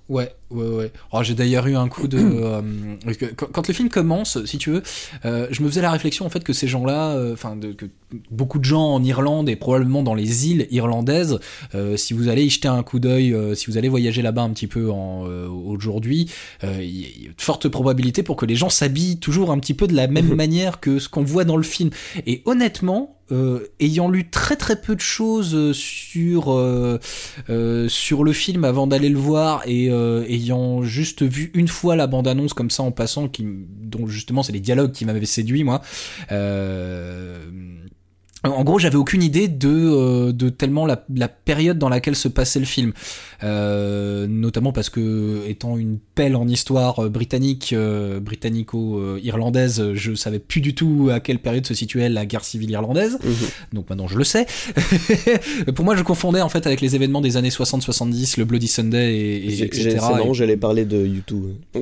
Ouais, 0.09 0.31
ouais, 0.53 0.67
ouais. 0.67 0.91
Oh, 1.11 1.19
j'ai 1.23 1.33
d'ailleurs 1.33 1.67
eu 1.67 1.75
un 1.75 1.87
coup 1.87 2.07
de. 2.07 2.17
euh, 2.21 2.61
quand, 3.37 3.47
quand 3.51 3.67
le 3.67 3.73
film 3.73 3.89
commence, 3.89 4.43
si 4.45 4.57
tu 4.57 4.71
veux, 4.71 4.83
euh, 5.25 5.47
je 5.51 5.61
me 5.63 5.67
faisais 5.69 5.81
la 5.81 5.91
réflexion 5.91 6.25
en 6.25 6.29
fait 6.29 6.43
que 6.43 6.53
ces 6.53 6.67
gens-là, 6.67 7.11
euh, 7.15 7.33
enfin, 7.33 7.57
que 7.77 7.85
beaucoup 8.31 8.59
de 8.59 8.65
gens 8.65 8.93
en 8.93 9.03
Irlande 9.03 9.49
et 9.49 9.55
probablement 9.55 10.03
dans 10.03 10.13
les 10.13 10.47
îles 10.49 10.67
irlandaises, 10.71 11.39
si 11.95 12.13
vous 12.13 12.27
allez 12.27 12.43
y 12.43 12.49
jeter 12.49 12.67
un 12.67 12.83
coup 12.83 12.99
d'œil, 12.99 13.35
si 13.55 13.65
vous 13.71 13.77
allez 13.77 13.89
voyager 13.89 14.21
là-bas 14.21 14.43
un 14.43 14.51
petit 14.51 14.67
peu 14.67 14.85
aujourd'hui, 15.45 16.29
il 16.63 16.69
y 16.99 17.05
a- 17.27 17.29
de 17.29 17.41
fortes 17.41 17.67
probabilités 17.69 18.21
pour 18.23 18.35
que 18.35 18.45
les 18.45 18.55
gens 18.55 18.69
s'habillent 18.69 19.17
toujours 19.17 19.51
un 19.51 19.59
petit 19.59 19.73
peu 19.73 19.87
de 19.87 19.95
la 19.95 20.07
même 20.07 20.33
manière 20.35 20.79
que 20.79 20.99
ce 20.99 21.09
qu'on 21.09 21.23
voit 21.23 21.43
dans 21.45 21.57
le 21.57 21.63
film. 21.63 21.89
Et 22.27 22.41
honnêtement. 22.45 23.17
euh, 23.31 23.61
ayant 23.79 24.09
lu 24.09 24.29
très 24.29 24.57
très 24.57 24.79
peu 24.79 24.95
de 24.95 24.99
choses 25.01 25.71
sur 25.71 26.51
euh, 26.51 26.99
euh, 27.49 27.87
sur 27.87 28.23
le 28.25 28.33
film 28.33 28.65
avant 28.65 28.85
d'aller 28.85 29.07
le 29.09 29.17
voir 29.17 29.63
et 29.65 29.89
euh, 29.89 30.25
ayant 30.43 30.83
juste 30.83 31.23
vu 31.23 31.51
une 31.53 31.67
fois 31.67 31.95
la 31.95 32.07
bande 32.07 32.27
annonce 32.27 32.53
comme 32.53 32.69
ça 32.69 32.83
en 32.83 32.91
passant 32.91 33.29
dont 33.39 34.07
justement 34.07 34.43
c'est 34.43 34.51
les 34.51 34.59
dialogues 34.59 34.91
qui 34.91 35.05
m'avaient 35.05 35.25
séduit 35.25 35.63
moi 35.63 35.81
euh, 36.31 37.45
En 38.43 38.63
gros, 38.63 38.77
j'avais 38.77 38.97
aucune 38.97 39.23
idée 39.23 39.47
de, 39.47 39.69
euh, 39.69 40.49
tellement 40.51 40.85
la 40.85 41.27
période 41.27 41.77
dans 41.77 41.89
laquelle 41.89 42.15
se 42.15 42.27
passait 42.27 42.59
le 42.59 42.65
film. 42.65 42.93
Euh, 43.43 44.25
notamment 44.27 44.71
parce 44.71 44.89
que, 44.89 45.41
étant 45.47 45.77
une 45.77 45.97
pelle 46.15 46.35
en 46.37 46.47
histoire 46.47 46.99
euh, 46.99 47.09
britannique, 47.09 47.73
euh, 47.73 48.19
britannico-irlandaise, 48.21 49.91
je 49.93 50.15
savais 50.15 50.39
plus 50.39 50.61
du 50.61 50.73
tout 50.75 51.09
à 51.11 51.19
quelle 51.19 51.39
période 51.39 51.65
se 51.65 51.73
situait 51.73 52.07
la 52.07 52.25
guerre 52.25 52.45
civile 52.45 52.71
irlandaise. 52.71 53.17
Mhm. 53.23 53.33
Donc 53.73 53.89
maintenant, 53.89 54.07
je 54.07 54.17
le 54.17 54.23
sais. 54.23 54.45
Pour 55.75 55.83
moi, 55.83 55.95
je 55.97 56.03
confondais 56.03 56.41
en 56.41 56.47
fait 56.49 56.65
avec 56.67 56.79
les 56.79 56.95
événements 56.95 57.19
des 57.21 57.35
années 57.35 57.49
60-70, 57.49 58.37
le 58.39 58.45
Bloody 58.45 58.67
Sunday, 58.67 59.13
et, 59.13 59.45
et- 59.45 59.63
etc. 59.63 59.89
C'est 59.89 59.95
marrant, 59.99 60.33
j'allais 60.33 60.57
parler 60.57 60.85
de 60.85 61.05
YouTube. 61.05 61.53
en 61.75 61.81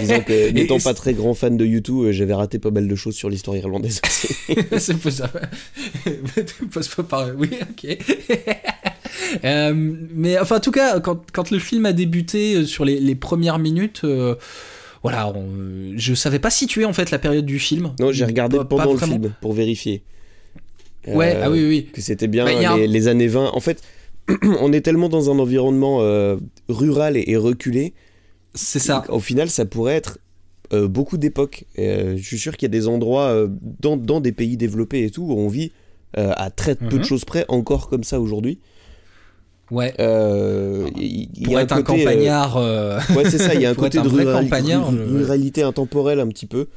disant 0.00 0.20
que, 0.20 0.50
n'étant 0.52 0.78
et- 0.78 0.82
pas 0.82 0.94
très 0.94 1.14
grand 1.14 1.32
fan 1.34 1.56
de 1.56 1.64
YouTube, 1.64 2.10
j'avais 2.10 2.34
raté 2.34 2.58
pas 2.58 2.70
mal 2.70 2.88
de 2.88 2.94
choses 2.94 3.14
sur 3.14 3.30
l'histoire 3.30 3.56
irlandaise 3.56 4.00
c'est 4.78 5.00
par. 7.08 7.28
Oui, 7.38 7.50
ok. 7.62 7.98
Euh, 9.44 9.72
mais 10.14 10.38
enfin, 10.38 10.56
en 10.56 10.60
tout 10.60 10.70
cas, 10.70 11.00
quand, 11.00 11.20
quand 11.32 11.50
le 11.50 11.58
film 11.58 11.86
a 11.86 11.92
débuté 11.92 12.56
euh, 12.56 12.64
sur 12.64 12.84
les, 12.84 12.98
les 13.00 13.14
premières 13.14 13.58
minutes, 13.58 14.02
euh, 14.04 14.34
voilà, 15.02 15.28
on- 15.28 15.92
je 15.96 16.14
savais 16.14 16.38
pas 16.38 16.50
situer 16.50 16.84
en 16.84 16.92
fait 16.92 17.10
la 17.10 17.18
période 17.18 17.46
du 17.46 17.58
film. 17.58 17.92
Non, 18.00 18.12
j'ai 18.12 18.24
regardé 18.24 18.56
Pas- 18.58 18.64
pas 18.64 18.76
pendant 18.76 18.92
le 18.92 18.98
vraiment. 18.98 19.12
film 19.14 19.32
pour 19.40 19.52
vérifier. 19.52 20.02
Ouais, 21.06 21.34
Euh, 21.36 21.40
ah 21.44 21.50
oui, 21.50 21.60
oui, 21.60 21.68
oui. 21.68 21.88
que 21.92 22.00
c'était 22.00 22.26
bien 22.28 22.44
Bah, 22.44 22.72
un- 22.72 22.76
les, 22.78 23.08
années 23.08 23.28
20. 23.28 23.50
En 23.54 23.60
fait, 23.60 23.82
on 24.60 24.72
est 24.72 24.80
tellement 24.82 25.08
dans 25.08 25.30
un 25.30 25.38
environnement 25.38 25.98
euh, 26.02 26.36
rural 26.68 27.16
et, 27.16 27.24
et 27.28 27.36
reculé. 27.36 27.94
C'est 28.54 28.78
ça. 28.80 29.04
Au 29.08 29.20
final, 29.20 29.48
ça 29.50 29.64
pourrait 29.64 29.94
être 29.94 30.18
euh, 30.72 30.88
beaucoup 30.88 31.16
d'époques. 31.16 31.64
Euh, 31.78 32.16
je 32.16 32.22
suis 32.26 32.38
sûr 32.38 32.56
qu'il 32.56 32.66
y 32.66 32.70
a 32.70 32.76
des 32.78 32.88
endroits 32.88 33.28
euh, 33.28 33.48
dans, 33.80 33.96
dans 33.96 34.20
des 34.20 34.32
pays 34.32 34.56
développés 34.56 35.04
et 35.04 35.10
tout 35.10 35.22
où 35.22 35.32
on 35.32 35.48
vit 35.48 35.70
à 36.14 36.50
très 36.50 36.74
peu 36.74 36.86
Mhm. 36.96 36.98
de 36.98 37.04
choses 37.04 37.24
près 37.26 37.44
encore 37.48 37.88
comme 37.88 38.02
ça 38.02 38.18
aujourd'hui. 38.18 38.58
Ouais. 39.70 39.92
Euh, 40.00 40.88
il- 40.96 41.28
il 41.36 41.50
y 41.50 41.56
a 41.56 41.62
être 41.62 41.72
un 41.72 41.82
côté, 41.82 42.00
euh, 42.02 42.04
campagnard. 42.04 42.56
euh, 42.56 42.98
Ouais, 43.14 43.28
c'est 43.28 43.38
ça, 43.38 43.54
il 43.54 43.60
y 43.60 43.66
a 43.66 43.70
un 43.70 43.74
côté 43.74 43.98
de 43.98 44.04
un 44.04 44.08
vrai 44.08 44.24
rurali- 44.24 44.42
campagnard, 44.44 44.88
ru- 44.90 44.96
je- 44.96 45.02
ruralité 45.16 45.62
intemporelle 45.62 46.20
un 46.20 46.28
petit 46.28 46.46
peu. 46.46 46.68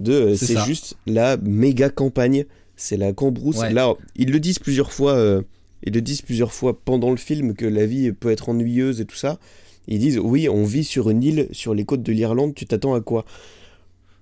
De, 0.00 0.12
euh, 0.12 0.34
C'est 0.36 0.58
juste 0.60 0.96
la 1.06 1.36
méga 1.38 1.90
campagne, 1.90 2.44
c'est 2.76 2.96
la 2.96 3.12
cambrousse. 3.12 3.58
Ouais. 3.58 3.72
Là, 3.72 3.94
ils 4.16 4.30
le 4.30 4.40
disent 4.40 4.58
plusieurs 4.60 4.92
fois, 4.92 5.12
euh, 5.12 5.42
ils 5.84 5.92
le 5.92 6.00
disent 6.00 6.22
plusieurs 6.22 6.52
fois 6.52 6.78
pendant 6.84 7.10
le 7.10 7.16
film 7.16 7.54
que 7.54 7.66
la 7.66 7.84
vie 7.86 8.12
peut 8.12 8.30
être 8.30 8.48
ennuyeuse 8.48 9.00
et 9.00 9.04
tout 9.04 9.16
ça. 9.16 9.38
Ils 9.86 9.98
disent 9.98 10.18
oui, 10.18 10.48
on 10.48 10.64
vit 10.64 10.84
sur 10.84 11.10
une 11.10 11.22
île 11.22 11.48
sur 11.52 11.74
les 11.74 11.84
côtes 11.84 12.02
de 12.02 12.12
l'Irlande. 12.12 12.54
Tu 12.54 12.66
t'attends 12.66 12.94
à 12.94 13.00
quoi? 13.00 13.24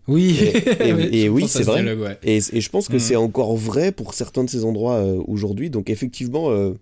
Oui. 0.09 0.39
Et- 0.81 1.29
oui, 1.29 1.47
c'est 1.49 1.61
ce 1.61 1.65
vrai. 1.65 1.83
dialogue, 1.83 2.01
ouais. 2.07 2.19
et, 2.23 2.37
et 2.53 2.61
je 2.61 2.71
pense 2.71 2.87
que 2.89 2.95
Mhm. 2.95 2.99
c'est 3.01 3.17
encore 3.17 3.57
vrai 3.57 3.91
pour 3.93 4.15
certains 4.15 4.45
de 4.45 4.51
ces 4.51 4.65
endroits 4.65 4.95
euh, 4.97 5.21
aujourd'hui. 5.27 5.69
Donc 5.71 5.91
effectivement, 5.91 6.51
euh, 6.51 6.73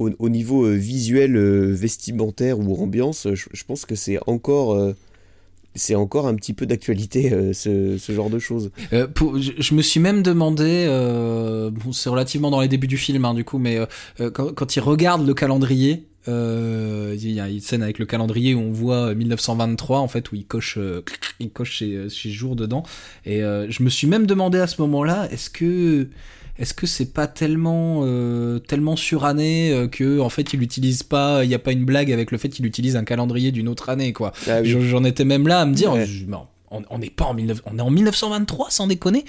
au, 0.00 0.10
au 0.18 0.28
niveau 0.28 0.64
euh, 0.64 0.74
visuel, 0.74 1.36
euh, 1.36 1.72
vestimentaire 1.72 2.58
ou 2.58 2.82
ambiance, 2.82 3.28
je, 3.32 3.64
pense 3.64 3.84
que 3.84 3.94
c'est 3.94 4.18
encore, 4.26 4.72
euh, 4.72 4.96
c'est 5.74 5.94
encore 5.94 6.26
un 6.26 6.34
petit 6.34 6.54
peu 6.54 6.66
d'actualité 6.66 7.30
ce, 7.52 7.96
genre 8.08 8.30
de 8.30 8.38
choses. 8.40 8.72
Je, 8.90 9.74
me 9.74 9.82
suis 9.82 10.00
même 10.00 10.22
demandé, 10.22 10.86
bon, 11.72 11.92
c'est 11.92 12.08
relativement 12.08 12.50
dans 12.50 12.60
les 12.60 12.68
débuts 12.68 12.88
du 12.88 12.96
film, 12.96 13.24
hein, 13.24 13.34
du 13.34 13.44
coup, 13.44 13.58
mais 13.58 13.78
quand, 14.32 14.74
il 14.74 14.80
regarde 14.80 15.24
le 15.24 15.34
calendrier, 15.34 16.06
il 16.26 17.30
y 17.30 17.40
a 17.40 17.48
une 17.48 17.60
scène 17.60 17.82
avec 17.82 18.00
le 18.00 18.06
calendrier 18.06 18.54
où 18.54 18.60
on 18.60 18.72
voit 18.72 19.14
1923 19.14 20.00
en 20.00 20.08
fait 20.08 20.32
où 20.32 20.34
il 20.34 20.44
coche, 20.44 20.78
il 21.38 21.50
coche 21.50 21.78
ses, 21.78 22.08
ses 22.08 22.30
jours 22.30 22.56
dedans, 22.56 22.82
et 23.24 23.40
je 23.40 23.82
me 23.82 23.90
suis 23.90 24.08
même 24.08 24.26
demandé 24.26 24.58
à 24.58 24.66
ce 24.66 24.80
moment-là, 24.82 25.28
est-ce 25.30 25.50
que 25.50 26.08
est-ce 26.60 26.74
que 26.74 26.86
c'est 26.86 27.12
pas 27.12 27.26
tellement 27.26 28.02
euh, 28.04 28.58
tellement 28.60 28.94
suranné 28.94 29.72
euh, 29.72 29.88
que 29.88 30.20
en 30.20 30.28
fait 30.28 30.52
il 30.52 30.62
utilise 30.62 31.02
pas, 31.02 31.44
il 31.44 31.50
y 31.50 31.54
a 31.54 31.58
pas 31.58 31.72
une 31.72 31.84
blague 31.84 32.12
avec 32.12 32.30
le 32.30 32.38
fait 32.38 32.48
qu'il 32.50 32.66
utilise 32.66 32.94
un 32.96 33.04
calendrier 33.04 33.50
d'une 33.50 33.66
autre 33.68 33.88
année 33.88 34.12
quoi. 34.12 34.32
Ah 34.46 34.60
oui. 34.62 34.68
J'en- 34.88 35.02
étais 35.04 35.24
même 35.24 35.48
là 35.48 35.60
à 35.62 35.66
me 35.66 35.74
dire, 35.74 35.92
Ouais. 35.94 36.06
je- 36.06 36.26
non, 36.26 36.42
on 36.70 36.98
n'est 36.98 37.10
pas 37.10 37.24
en 37.24 37.34
19 37.34 37.62
on 37.66 37.78
est 37.78 37.82
en 37.82 37.90
1923 37.90 38.70
sans 38.70 38.86
déconner. 38.86 39.24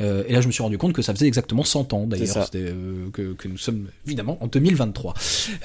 Euh, 0.00 0.22
et 0.28 0.32
là, 0.32 0.40
je 0.40 0.46
me 0.46 0.52
suis 0.52 0.62
rendu 0.62 0.78
compte 0.78 0.92
que 0.92 1.02
ça 1.02 1.12
faisait 1.12 1.26
exactement 1.26 1.64
100 1.64 1.92
ans 1.92 2.06
d'ailleurs, 2.06 2.48
euh, 2.54 3.10
que, 3.12 3.32
que 3.34 3.48
nous 3.48 3.58
sommes 3.58 3.88
évidemment 4.06 4.38
en 4.40 4.46
2023. 4.46 5.12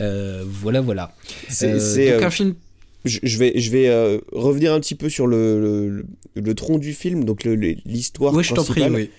Euh, 0.01 0.43
voilà, 0.45 0.81
voilà. 0.81 1.13
C'est, 1.49 2.13
donc 2.15 2.23
un 2.23 2.29
film. 2.31 2.55
je, 3.05 3.19
je 3.21 3.37
vais, 3.37 3.53
je 3.59 3.69
vais 3.71 3.87
euh, 3.89 4.17
revenir 4.31 4.73
un 4.73 4.79
petit 4.79 4.95
peu 4.95 5.07
sur 5.07 5.27
le, 5.27 5.61
le, 6.35 6.41
le 6.41 6.55
tronc 6.55 6.79
du 6.79 6.93
film, 6.93 7.25
donc 7.25 7.43
l'histoire 7.85 8.33
Ouais, 8.33 8.41
je 8.43 8.49
t'en 8.55 8.63
principale. 8.63 8.91
prie. 8.91 9.01
Oui. 9.03 9.09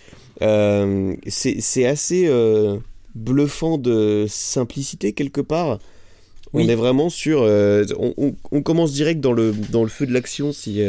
Euh, 0.42 1.14
c'est 1.28 1.86
assez 1.86 2.26
euh, 2.26 2.76
bluffant 3.14 3.78
de 3.78 4.26
simplicité 4.28 5.12
quelque 5.12 5.40
part. 5.40 5.78
Oui. 6.52 6.64
On 6.64 6.68
est 6.68 6.74
vraiment 6.74 7.08
sur. 7.10 7.42
euh, 7.42 7.84
on, 7.98 8.14
on- 8.16 8.34
on 8.52 8.62
commence 8.62 8.92
direct 8.92 9.20
dans 9.20 9.32
le, 9.32 9.52
dans 9.70 9.82
le 9.82 9.88
feu 9.88 10.06
de 10.06 10.12
l'action, 10.12 10.52
si, 10.52 10.80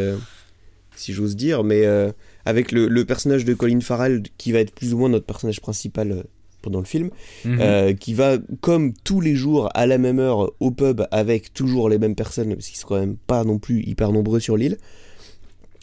si 0.96 1.14
j'ose 1.14 1.36
dire, 1.36 1.64
mais 1.64 1.84
avec 2.46 2.72
le, 2.72 2.88
le 2.88 3.06
personnage 3.06 3.46
de 3.46 3.54
Colin 3.54 3.80
Farrell, 3.82 4.24
qui 4.38 4.52
va 4.52 4.60
être 4.60 4.72
plus 4.74 4.94
ou 4.94 5.00
moins 5.00 5.10
notre 5.10 5.25
personnage 5.25 5.62
principal 5.62 6.24
pendant 6.62 6.80
le 6.80 6.86
film, 6.86 7.10
Mhm. 7.46 7.96
qui 7.98 8.14
va, 8.16 8.38
comme 8.62 8.94
tous 9.04 9.22
les 9.22 9.36
jours, 9.36 9.70
à 9.75 9.86
la 9.88 9.98
même 10.00 10.20
heure, 10.20 10.52
au 10.60 10.72
pub, 10.72 11.02
avec 11.12 11.54
toujours 11.54 11.90
les 11.90 11.98
mêmes 12.00 12.16
personnes, 12.16 12.54
parce 12.56 12.68
qu'ils 12.68 12.78
sont 12.78 12.88
quand 12.88 13.00
même 13.00 13.18
pas 13.28 13.44
non 13.44 13.58
plus 13.60 13.84
hyper 13.84 14.12
nombreux 14.12 14.40
sur 14.40 14.58
l'île 14.58 14.78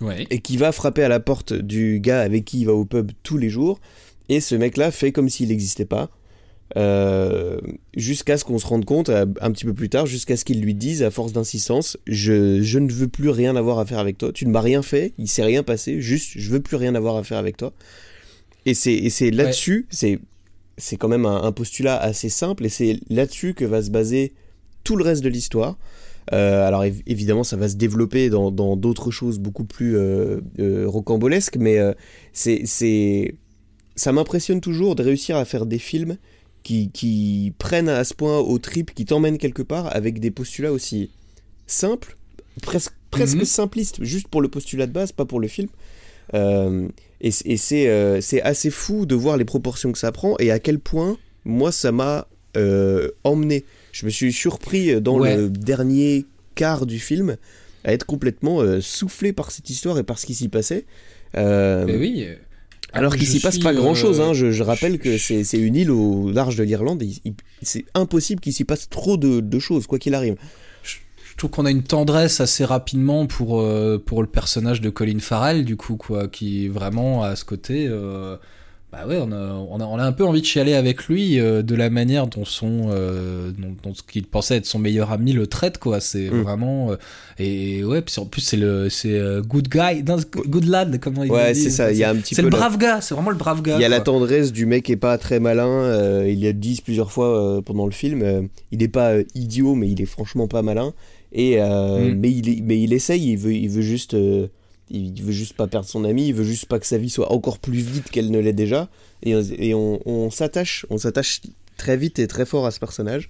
Ouais. 0.02 0.26
et 0.30 0.40
qui 0.40 0.56
va 0.58 0.72
frapper 0.72 1.02
à 1.04 1.08
la 1.08 1.20
porte 1.20 1.52
du 1.54 2.00
gars 2.00 2.20
avec 2.20 2.44
qui 2.44 2.60
il 2.60 2.66
va 2.66 2.74
au 2.74 2.84
pub 2.84 3.12
tous 3.22 3.38
les 3.38 3.48
jours. 3.48 3.80
Et 4.28 4.40
ce 4.40 4.54
mec-là 4.54 4.90
fait 4.90 5.12
comme 5.12 5.28
s'il 5.30 5.48
n'existait 5.48 5.84
pas. 5.86 6.10
euh, 6.76 7.58
jusqu'à 7.96 8.38
ce 8.38 8.44
qu'on 8.44 8.58
se 8.58 8.66
rende 8.66 8.84
compte, 8.84 9.08
euh, 9.10 9.26
un 9.40 9.50
petit 9.52 9.64
peu 9.64 9.74
plus 9.74 9.88
tard, 9.90 10.06
jusqu'à 10.06 10.36
ce 10.36 10.44
qu'il 10.44 10.60
lui 10.62 10.74
dise, 10.74 11.02
à 11.02 11.10
force 11.10 11.32
d'insistance, 11.32 11.98
je, 12.06 12.62
je 12.62 12.78
ne 12.78 12.90
veux 12.90 13.08
plus 13.08 13.28
rien 13.28 13.56
avoir 13.56 13.78
à 13.78 13.84
faire 13.86 13.98
avec 13.98 14.16
toi. 14.18 14.32
Tu 14.32 14.46
ne 14.46 14.50
m'as 14.50 14.60
rien 14.60 14.82
fait, 14.82 15.12
il 15.18 15.28
s'est 15.28 15.42
rien 15.44 15.62
passé, 15.62 16.00
juste, 16.00 16.32
je 16.36 16.50
veux 16.50 16.60
plus 16.60 16.76
rien 16.76 16.94
avoir 16.94 17.16
à 17.16 17.24
faire 17.24 17.38
avec 17.38 17.56
toi. 17.56 17.72
Et 18.64 18.74
c'est, 18.74 18.94
et 18.94 19.10
c'est 19.10 19.30
là-dessus, 19.30 19.86
c'est, 19.90 20.18
c'est 20.78 20.96
quand 20.96 21.08
même 21.08 21.26
un, 21.26 21.42
un 21.42 21.52
postulat 21.52 21.96
assez 21.98 22.28
simple, 22.28 22.64
et 22.64 22.68
c'est 22.70 23.00
là-dessus 23.10 23.54
que 23.54 23.64
va 23.64 23.82
se 23.82 23.90
baser 23.90 24.32
tout 24.84 24.96
le 24.96 25.04
reste 25.04 25.22
de 25.22 25.28
l'histoire. 25.28 25.76
Euh, 26.32 26.66
alors 26.66 26.84
év- 26.84 27.02
évidemment, 27.06 27.42
ça 27.44 27.56
va 27.56 27.68
se 27.68 27.76
développer 27.76 28.30
dans 28.30 28.50
dans 28.50 28.76
d'autres 28.76 29.10
choses 29.10 29.38
beaucoup 29.38 29.64
plus 29.64 29.96
euh, 29.96 30.40
euh, 30.60 30.84
rocambolesques, 30.88 31.56
mais 31.56 31.78
c'est 32.32 33.34
ça 33.96 34.12
m'impressionne 34.12 34.60
toujours 34.60 34.94
de 34.94 35.02
réussir 35.02 35.36
à 35.36 35.44
faire 35.44 35.66
des 35.66 35.78
films 35.78 36.16
qui, 36.62 36.90
qui 36.92 37.52
prennent 37.58 37.88
à 37.88 38.04
ce 38.04 38.14
point 38.14 38.38
au 38.38 38.58
trip, 38.58 38.94
qui 38.94 39.04
t'emmènent 39.04 39.36
quelque 39.38 39.62
part 39.62 39.94
avec 39.94 40.20
des 40.20 40.30
postulats 40.30 40.72
aussi 40.72 41.10
simples, 41.66 42.16
presque 42.62 42.92
presque 43.10 43.36
Mhm. 43.36 43.44
simplistes, 43.44 44.02
juste 44.04 44.28
pour 44.28 44.40
le 44.40 44.48
postulat 44.48 44.86
de 44.86 44.92
base, 44.92 45.12
pas 45.12 45.24
pour 45.26 45.40
le 45.40 45.48
film. 45.48 45.68
Et 46.32 47.30
et 47.44 47.56
c'est 47.56 48.42
assez 48.42 48.70
fou 48.70 49.06
de 49.06 49.14
voir 49.14 49.36
les 49.36 49.44
proportions 49.44 49.92
que 49.92 49.98
ça 49.98 50.12
prend 50.12 50.36
et 50.38 50.50
à 50.50 50.58
quel 50.58 50.78
point 50.78 51.16
moi 51.44 51.72
ça 51.72 51.92
m'a 51.92 52.26
emmené. 53.24 53.64
Je 53.92 54.06
me 54.06 54.10
suis 54.10 54.32
surpris 54.32 55.00
dans 55.00 55.18
Ouais. 55.18 55.36
le 55.36 55.48
dernier 55.50 56.24
quart 56.54 56.86
du 56.86 56.98
film 56.98 57.36
à 57.84 57.92
être 57.92 58.04
complètement 58.06 58.60
euh, 58.60 58.80
soufflé 58.80 59.32
par 59.32 59.50
cette 59.50 59.68
histoire 59.70 59.98
et 59.98 60.02
par 60.02 60.18
ce 60.18 60.26
qui 60.26 60.34
s'y 60.34 60.48
passait. 60.48 60.84
Euh, 61.36 61.84
Mais 61.86 61.96
oui. 61.96 62.26
alors 62.92 63.16
qu'il 63.16 63.26
s'y 63.26 63.40
passe 63.40 63.58
pas 63.58 63.72
grand 63.74 63.94
chose, 63.94 64.20
euh, 64.20 64.24
hein. 64.24 64.32
je, 64.34 64.50
je 64.52 64.62
rappelle 64.62 64.98
que 64.98 65.16
c'est 65.18 65.42
une 65.58 65.74
île 65.76 65.90
au 65.90 66.30
large 66.30 66.56
de 66.56 66.62
l'Irlande, 66.62 67.02
c'est 67.62 67.84
impossible 67.94 68.40
qu'il 68.40 68.52
s'y 68.52 68.64
passe 68.64 68.88
trop 68.88 69.16
de, 69.16 69.40
de 69.40 69.58
choses, 69.58 69.86
quoi 69.86 69.98
qu'il 69.98 70.14
arrive. 70.14 70.36
Je 70.84 71.36
trouve 71.38 71.50
qu'on 71.50 71.64
a 71.64 71.70
une 71.70 71.82
tendresse 71.82 72.40
assez 72.42 72.64
rapidement 72.64 73.26
pour, 73.26 73.60
euh, 73.60 73.96
pour 73.98 74.20
le 74.22 74.28
personnage 74.28 74.80
de 74.82 74.90
Colin 74.90 75.18
Farrell, 75.18 75.64
du 75.64 75.76
coup, 75.76 75.96
quoi, 75.96 76.28
qui 76.28 76.68
vraiment 76.68 77.22
à 77.24 77.34
ce 77.36 77.44
côté. 77.46 77.86
euh, 77.88 78.36
bah 78.92 79.06
ouais, 79.08 79.16
on 79.18 79.32
a, 79.32 79.54
on, 79.70 79.80
a, 79.80 79.84
on 79.86 79.98
a 79.98 80.04
un 80.04 80.12
peu 80.12 80.22
envie 80.24 80.42
de 80.42 80.46
chialer 80.46 80.74
avec 80.74 81.06
lui 81.08 81.40
euh, 81.40 81.62
de 81.62 81.74
la 81.74 81.88
manière 81.88 82.26
dont 82.26 82.44
son, 82.44 82.90
euh, 82.90 83.50
dont, 83.58 83.74
dont 83.82 83.94
ce 83.94 84.02
qu'il 84.02 84.26
pensait 84.26 84.56
être 84.58 84.66
son 84.66 84.78
meilleur 84.78 85.10
ami 85.10 85.32
le 85.32 85.46
traite, 85.46 85.78
quoi. 85.78 85.98
C'est 86.00 86.28
Mm. 86.30 86.42
vraiment. 86.42 86.90
euh, 86.92 86.96
et 87.38 87.82
ouais, 87.84 88.02
puis 88.02 88.14
en 88.18 88.26
plus, 88.26 88.42
c'est 88.42 88.58
le 88.58 88.90
c'est 88.90 89.14
euh, 89.18 89.40
good 89.40 89.68
guy, 89.68 90.02
non, 90.06 90.16
good 90.46 90.66
lad, 90.66 91.00
comment 91.00 91.24
il 91.24 91.30
Ouais, 91.32 91.52
dit, 91.54 91.60
c'est 91.62 91.70
ça, 91.70 91.90
il 91.90 91.96
y 91.96 92.04
a 92.04 92.10
un 92.10 92.16
petit 92.16 92.34
C'est 92.34 92.42
le 92.42 92.50
brave 92.50 92.76
gars, 92.76 93.00
c'est 93.00 93.14
vraiment 93.14 93.30
le 93.30 93.36
brave 93.36 93.62
gars. 93.62 93.76
Il 93.78 93.80
y 93.82 93.84
a 93.86 93.88
la 93.88 94.00
tendresse 94.00 94.52
du 94.52 94.66
mec 94.66 94.84
qui 94.84 94.92
est 94.92 94.96
pas 94.96 95.16
très 95.16 95.40
malin, 95.40 95.66
euh, 95.68 96.28
il 96.28 96.42
le 96.42 96.52
dit 96.52 96.78
plusieurs 96.84 97.10
fois 97.12 97.56
euh, 97.56 97.60
pendant 97.62 97.86
le 97.86 97.92
film, 97.92 98.20
euh, 98.22 98.42
il 98.72 98.80
n'est 98.80 98.88
pas 98.88 99.14
idiot, 99.34 99.74
mais 99.74 99.88
il 99.88 100.02
est 100.02 100.06
franchement 100.06 100.48
pas 100.48 100.60
malin. 100.60 100.92
Et, 101.32 101.54
euh, 101.62 102.10
Mm. 102.10 102.18
mais, 102.20 102.30
il, 102.30 102.62
mais 102.64 102.78
il 102.78 102.92
essaye, 102.92 103.30
il 103.32 103.36
veut, 103.38 103.54
il 103.54 103.70
veut 103.70 103.80
juste. 103.80 104.14
Il 104.92 105.22
veut 105.22 105.32
juste 105.32 105.54
pas 105.54 105.66
perdre 105.66 105.86
son 105.88 106.04
ami, 106.04 106.28
il 106.28 106.34
veut 106.34 106.44
juste 106.44 106.66
pas 106.66 106.78
que 106.78 106.86
sa 106.86 106.98
vie 106.98 107.10
soit 107.10 107.32
encore 107.32 107.58
plus 107.58 107.80
vite 107.80 108.10
qu'elle 108.10 108.30
ne 108.30 108.38
l'est 108.38 108.52
déjà. 108.52 108.88
Et, 109.24 109.34
on- 109.34 109.42
et 109.58 109.74
on, 109.74 110.00
on 110.08 110.30
s'attache, 110.30 110.86
on 110.90 110.98
s'attache 110.98 111.40
très 111.76 111.96
vite 111.96 112.18
et 112.18 112.26
très 112.28 112.46
fort 112.46 112.66
à 112.66 112.70
ce 112.70 112.78
personnage. 112.78 113.28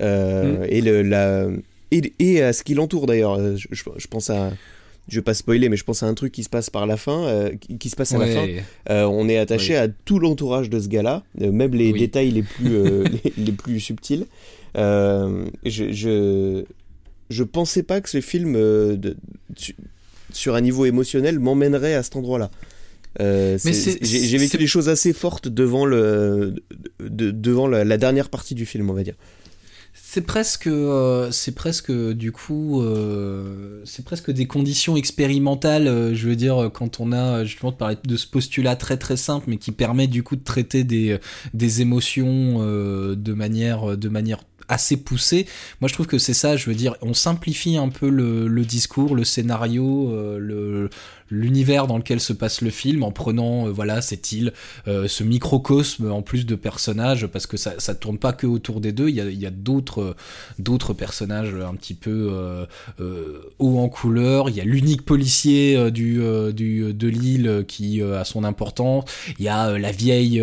Euh, 0.00 0.58
Mm. 0.58 0.66
et, 0.70 0.80
le, 0.80 1.02
la, 1.02 1.46
et, 1.92 2.12
et 2.18 2.42
à 2.42 2.52
ce 2.52 2.64
qui 2.64 2.74
l'entoure 2.74 3.06
d'ailleurs. 3.06 3.34
Euh, 3.38 3.54
Je, 3.56 3.68
je- 3.96 4.06
pense 4.08 4.28
à, 4.30 4.52
je 5.08 5.16
vais 5.16 5.22
pas 5.22 5.34
spoiler, 5.34 5.68
mais 5.68 5.76
je 5.76 5.84
pense 5.84 6.02
à 6.02 6.06
un 6.06 6.14
truc 6.14 6.32
qui 6.32 6.42
se 6.42 6.48
passe 6.48 6.68
par 6.70 6.86
la 6.86 6.96
fin, 6.96 7.24
euh, 7.26 7.50
qui, 7.60 7.78
qui 7.78 7.90
se 7.90 7.94
passe 7.96 8.12
à 8.12 8.18
la 8.18 8.26
fin. 8.26 8.46
Euh, 8.90 9.04
on 9.04 9.28
est 9.28 9.36
attaché 9.36 9.76
à 9.76 9.86
tout 9.88 10.18
l'entourage 10.18 10.68
de 10.70 10.80
ce 10.80 10.88
gars-là, 10.88 11.22
même 11.38 11.74
les 11.74 11.92
Oui. 11.92 11.98
détails 12.00 12.30
les 12.30 12.42
plus, 12.42 12.68
les, 13.04 13.32
les 13.36 13.52
plus 13.52 13.78
subtils. 13.80 14.26
Je, 14.74 15.46
je, 15.92 16.64
je 17.30 17.42
pensais 17.44 17.82
pas 17.82 18.00
que 18.00 18.08
ce 18.08 18.20
film, 18.20 18.54
de- 18.54 19.16
sur 20.34 20.54
un 20.54 20.60
niveau 20.60 20.84
émotionnel, 20.84 21.38
m'emmènerait 21.38 21.94
à 21.94 22.02
cet 22.02 22.16
endroit-là. 22.16 22.50
Euh, 23.20 23.56
j'ai 23.62 24.38
vécu 24.38 24.56
des 24.58 24.66
choses 24.66 24.88
assez 24.88 25.12
fortes 25.12 25.48
devant, 25.48 25.86
le, 25.86 26.54
de- 27.00 27.30
devant 27.30 27.68
la, 27.68 27.84
la 27.84 27.96
dernière 27.96 28.28
partie 28.28 28.54
du 28.54 28.66
film, 28.66 28.90
on 28.90 28.92
va 28.92 29.02
dire. 29.04 29.14
C'est 29.96 30.22
presque, 30.22 30.66
euh, 30.66 31.30
c'est 31.30 31.54
presque 31.54 31.92
du 31.92 32.32
coup, 32.32 32.82
euh, 32.82 33.80
c'est 33.84 34.04
presque 34.04 34.32
des 34.32 34.46
conditions 34.46 34.96
expérimentales. 34.96 36.14
je 36.14 36.28
veux 36.28 36.34
dire, 36.34 36.70
quand 36.74 36.98
on 36.98 37.12
a 37.12 37.44
justement 37.44 37.70
de 37.70 37.76
parler 37.76 37.96
de 38.04 38.16
ce 38.16 38.26
postulat 38.26 38.74
très 38.74 38.96
très 38.96 39.16
simple, 39.16 39.46
mais 39.48 39.56
qui 39.56 39.70
permet 39.70 40.08
du 40.08 40.24
coup 40.24 40.34
de 40.34 40.42
traiter 40.42 40.82
des 40.82 41.18
des 41.52 41.80
émotions 41.80 42.58
de 43.14 43.32
manière 43.32 43.96
de 43.96 44.08
manière 44.08 44.42
assez 44.68 44.96
poussée. 44.96 45.46
Moi, 45.80 45.88
je 45.88 45.94
trouve 45.94 46.06
que 46.06 46.18
c'est 46.18 46.34
ça. 46.34 46.56
Je 46.56 46.68
veux 46.68 46.76
dire, 46.76 46.96
on 47.02 47.14
simplifie 47.14 47.76
un 47.76 47.88
peu 47.88 48.08
le, 48.08 48.64
discours, 48.64 49.14
le 49.14 49.24
scénario, 49.24 50.10
euh, 50.12 50.88
l'univers 51.30 51.86
dans 51.86 51.98
lequel 51.98 52.20
se 52.20 52.32
passe 52.32 52.60
le 52.60 52.70
film 52.70 53.02
en 53.02 53.10
prenant 53.10 53.66
euh, 53.66 53.70
voilà 53.70 54.02
cette 54.02 54.32
île 54.32 54.52
euh, 54.88 55.08
ce 55.08 55.24
microcosme 55.24 56.10
en 56.10 56.22
plus 56.22 56.46
de 56.46 56.54
personnages 56.54 57.26
parce 57.26 57.46
que 57.46 57.56
ça 57.56 57.74
ça 57.78 57.94
tourne 57.94 58.18
pas 58.18 58.32
que 58.32 58.46
autour 58.46 58.80
des 58.80 58.92
deux 58.92 59.08
il 59.08 59.16
y 59.16 59.46
a, 59.46 59.50
d'autres 59.50 60.14
personnages 60.96 61.54
un 61.54 61.74
petit 61.74 61.94
peu 61.94 62.30
euh, 63.00 63.38
haut 63.58 63.78
en 63.78 63.88
couleur 63.88 64.48
il 64.48 64.56
y 64.56 64.60
a 64.60 64.64
l'unique 64.64 65.04
policier 65.04 65.90
du, 65.90 66.16
de 66.18 67.08
l'île 67.08 67.64
qui 67.66 68.02
a 68.02 68.24
son 68.24 68.44
importance 68.44 69.04
il 69.38 69.44
y 69.44 69.48
a 69.48 69.78
la 69.78 69.92
vieille 69.92 70.42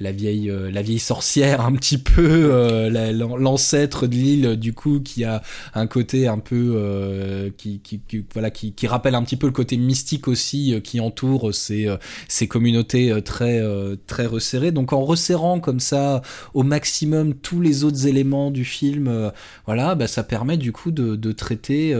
la 0.00 0.12
vieille 0.12 0.52
la 0.72 0.82
vieille 0.82 0.98
sorcière 0.98 1.60
un 1.60 1.72
petit 1.72 1.98
peu 1.98 2.88
la- 2.88 3.07
l'ancêtre 3.12 4.06
de 4.06 4.14
l'île 4.14 4.56
du 4.56 4.72
coup 4.72 5.00
qui 5.00 5.24
a 5.24 5.42
un 5.74 5.86
côté 5.86 6.26
un 6.28 6.38
peu 6.38 6.74
euh, 6.76 7.50
qui, 7.56 7.80
qui, 7.80 8.00
qui- 8.06 8.24
voilà 8.32 8.50
qui, 8.50 8.72
qui 8.72 8.86
rappelle 8.86 9.14
un 9.14 9.22
petit 9.22 9.36
peu 9.36 9.46
le 9.46 9.52
côté 9.52 9.76
mystique 9.76 10.28
aussi 10.28 10.74
euh, 10.74 10.80
qui 10.80 11.00
entoure 11.00 11.54
ces 11.54 11.86
euh, 11.86 11.96
ces 12.28 12.48
communautés 12.48 13.12
très 13.24 13.62
très 14.06 14.26
resserrées. 14.26 14.72
Donc 14.72 14.92
en 14.92 15.04
resserrant 15.04 15.60
comme 15.60 15.80
ça 15.80 16.22
au 16.54 16.62
maximum 16.62 17.34
tous 17.34 17.60
les 17.60 17.84
autres 17.84 18.06
éléments 18.06 18.50
du 18.50 18.64
film 18.64 19.32
voilà 19.66 19.94
bah, 19.94 20.06
ça 20.06 20.22
permet 20.22 20.56
du 20.56 20.72
coup 20.72 20.90
de, 20.90 21.16
de 21.16 21.32
traiter 21.32 21.94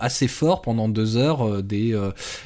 assez 0.00 0.28
fort 0.28 0.62
pendant 0.62 0.88
deux 0.88 1.16
heures 1.16 1.62
des, 1.62 1.98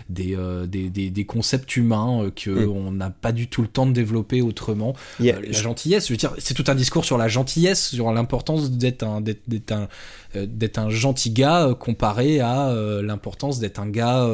des, 0.09 0.37
des, 0.69 0.89
des 0.91 1.11
des 1.11 1.25
concepts 1.25 1.77
humains 1.77 2.31
que 2.35 2.51
Mm. 2.51 2.69
on 2.71 2.93
n'a 2.93 3.11
pas 3.11 3.33
du 3.33 3.49
tout 3.49 3.63
le 3.63 3.69
temps 3.69 3.87
de 3.87 3.93
développer 3.93 4.41
autrement. 4.41 4.95
La 5.43 5.53
gentillesse, 5.53 6.07
je 6.09 6.13
veux 6.13 6.17
dire, 6.17 6.33
c'est 6.39 6.55
tout 6.55 6.65
un 6.69 6.75
discours 6.75 7.05
sur 7.05 7.19
la 7.19 7.29
gentillesse, 7.29 7.86
sur 7.95 8.11
l'importance 8.13 8.71
d'être 8.71 9.03
un, 9.05 9.21
d'être, 9.21 9.73
un, 9.73 9.89
euh, 10.35 10.47
d'être 10.49 10.79
un 10.79 10.91
gentil 10.91 11.31
gars 11.31 11.67
euh, 11.69 11.75
comparé 11.75 12.41
à 12.41 12.69
euh, 12.71 13.03
l'importance 13.03 13.59
d'être 13.61 13.79
un 13.81 13.89
gars 13.89 14.29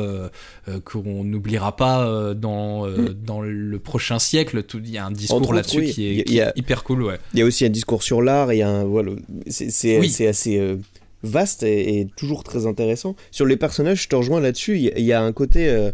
qu'on 0.85 1.25
n'oubliera 1.25 1.77
pas 1.77 2.33
dans, 2.35 2.87
euh, 2.87 3.15
dans 3.15 3.41
le 3.41 3.79
prochain 3.79 4.19
siècle. 4.19 4.65
Il 4.75 4.91
y 4.91 4.99
a 4.99 5.07
un 5.07 5.11
discours 5.11 5.53
là-dessus 5.53 5.79
oui. 5.81 5.93
qui, 5.93 6.21
est, 6.21 6.25
qui 6.25 6.41
a- 6.41 6.53
hyper 6.57 6.85
cool, 6.85 7.03
ouais. 7.03 7.19
Il 7.35 7.41
y 7.41 7.43
a 7.43 7.45
aussi 7.45 7.65
un 7.65 7.69
discours 7.71 8.03
sur 8.03 8.23
l'art, 8.23 8.51
un 8.51 8.85
voilà, 8.85 9.13
c'est 9.49 9.99
Oui. 9.99 10.15
assez 10.27 10.77
vaste 11.23 11.63
et, 11.63 12.01
et 12.01 12.07
toujours 12.17 12.43
très 12.43 12.67
intéressant. 12.67 13.15
Sur 13.31 13.47
les 13.47 13.57
personnages, 13.57 14.03
je 14.03 14.09
te 14.09 14.17
rejoins 14.17 14.41
là-dessus. 14.41 14.77
Il 14.77 14.83
y, 14.85 14.89
a- 14.91 14.99
il 14.99 15.05
y 15.05 15.13
a 15.13 15.23
un 15.23 15.33
côté, 15.33 15.69
euh, 15.69 15.93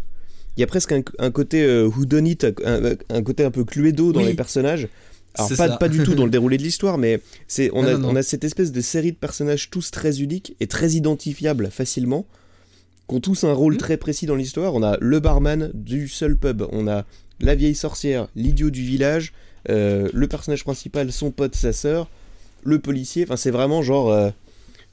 il 0.57 0.61
y 0.61 0.63
a 0.63 0.67
presque 0.67 0.91
un, 0.91 1.01
un 1.19 1.31
côté 1.31 1.61
euh, 1.63 1.85
whodunit, 1.87 2.37
un, 2.65 2.81
un 3.09 3.21
côté 3.23 3.43
un 3.43 3.51
peu 3.51 3.63
cluedo 3.63 4.11
dans 4.11 4.21
Oui. 4.21 4.27
les 4.27 4.33
personnages. 4.33 4.87
Alors 5.43 5.77
pas, 5.79 5.89
du 5.89 6.03
tout 6.03 6.15
dans 6.15 6.25
le 6.25 6.31
déroulé 6.31 6.57
de 6.57 6.63
l'histoire, 6.63 6.97
mais 6.97 7.21
c'est 7.47 7.69
on 7.73 7.81
Non, 7.83 7.87
a 7.87 7.91
non, 7.93 7.99
non. 7.99 8.09
on 8.09 8.15
a 8.15 8.23
cette 8.23 8.43
espèce 8.43 8.71
de 8.71 8.81
série 8.81 9.11
de 9.11 9.17
personnages 9.17 9.69
tous 9.69 9.91
très 9.91 10.21
uniques 10.21 10.55
et 10.59 10.67
très 10.67 10.91
identifiables 10.91 11.69
facilement, 11.71 12.25
qui 13.07 13.15
ont 13.15 13.19
tous 13.19 13.43
un 13.43 13.53
rôle 13.53 13.73
Mhm. 13.73 13.79
très 13.79 13.97
précis 13.97 14.25
dans 14.25 14.35
l'histoire. 14.35 14.73
On 14.75 14.83
a 14.83 14.97
le 14.99 15.19
barman 15.19 15.71
du 15.73 16.07
seul 16.07 16.37
pub, 16.37 16.63
on 16.71 16.87
a 16.87 17.05
la 17.39 17.55
vieille 17.55 17.75
sorcière, 17.75 18.27
l'idiot 18.35 18.69
du 18.69 18.83
village, 18.83 19.33
euh, 19.69 20.09
le 20.13 20.27
personnage 20.27 20.63
principal, 20.63 21.11
son 21.11 21.31
pote, 21.31 21.55
sa 21.55 21.73
sœur, 21.73 22.09
le 22.63 22.79
policier. 22.79 23.23
Enfin, 23.23 23.35
c'est 23.37 23.51
vraiment 23.51 23.81
genre. 23.81 24.11
euh, 24.11 24.29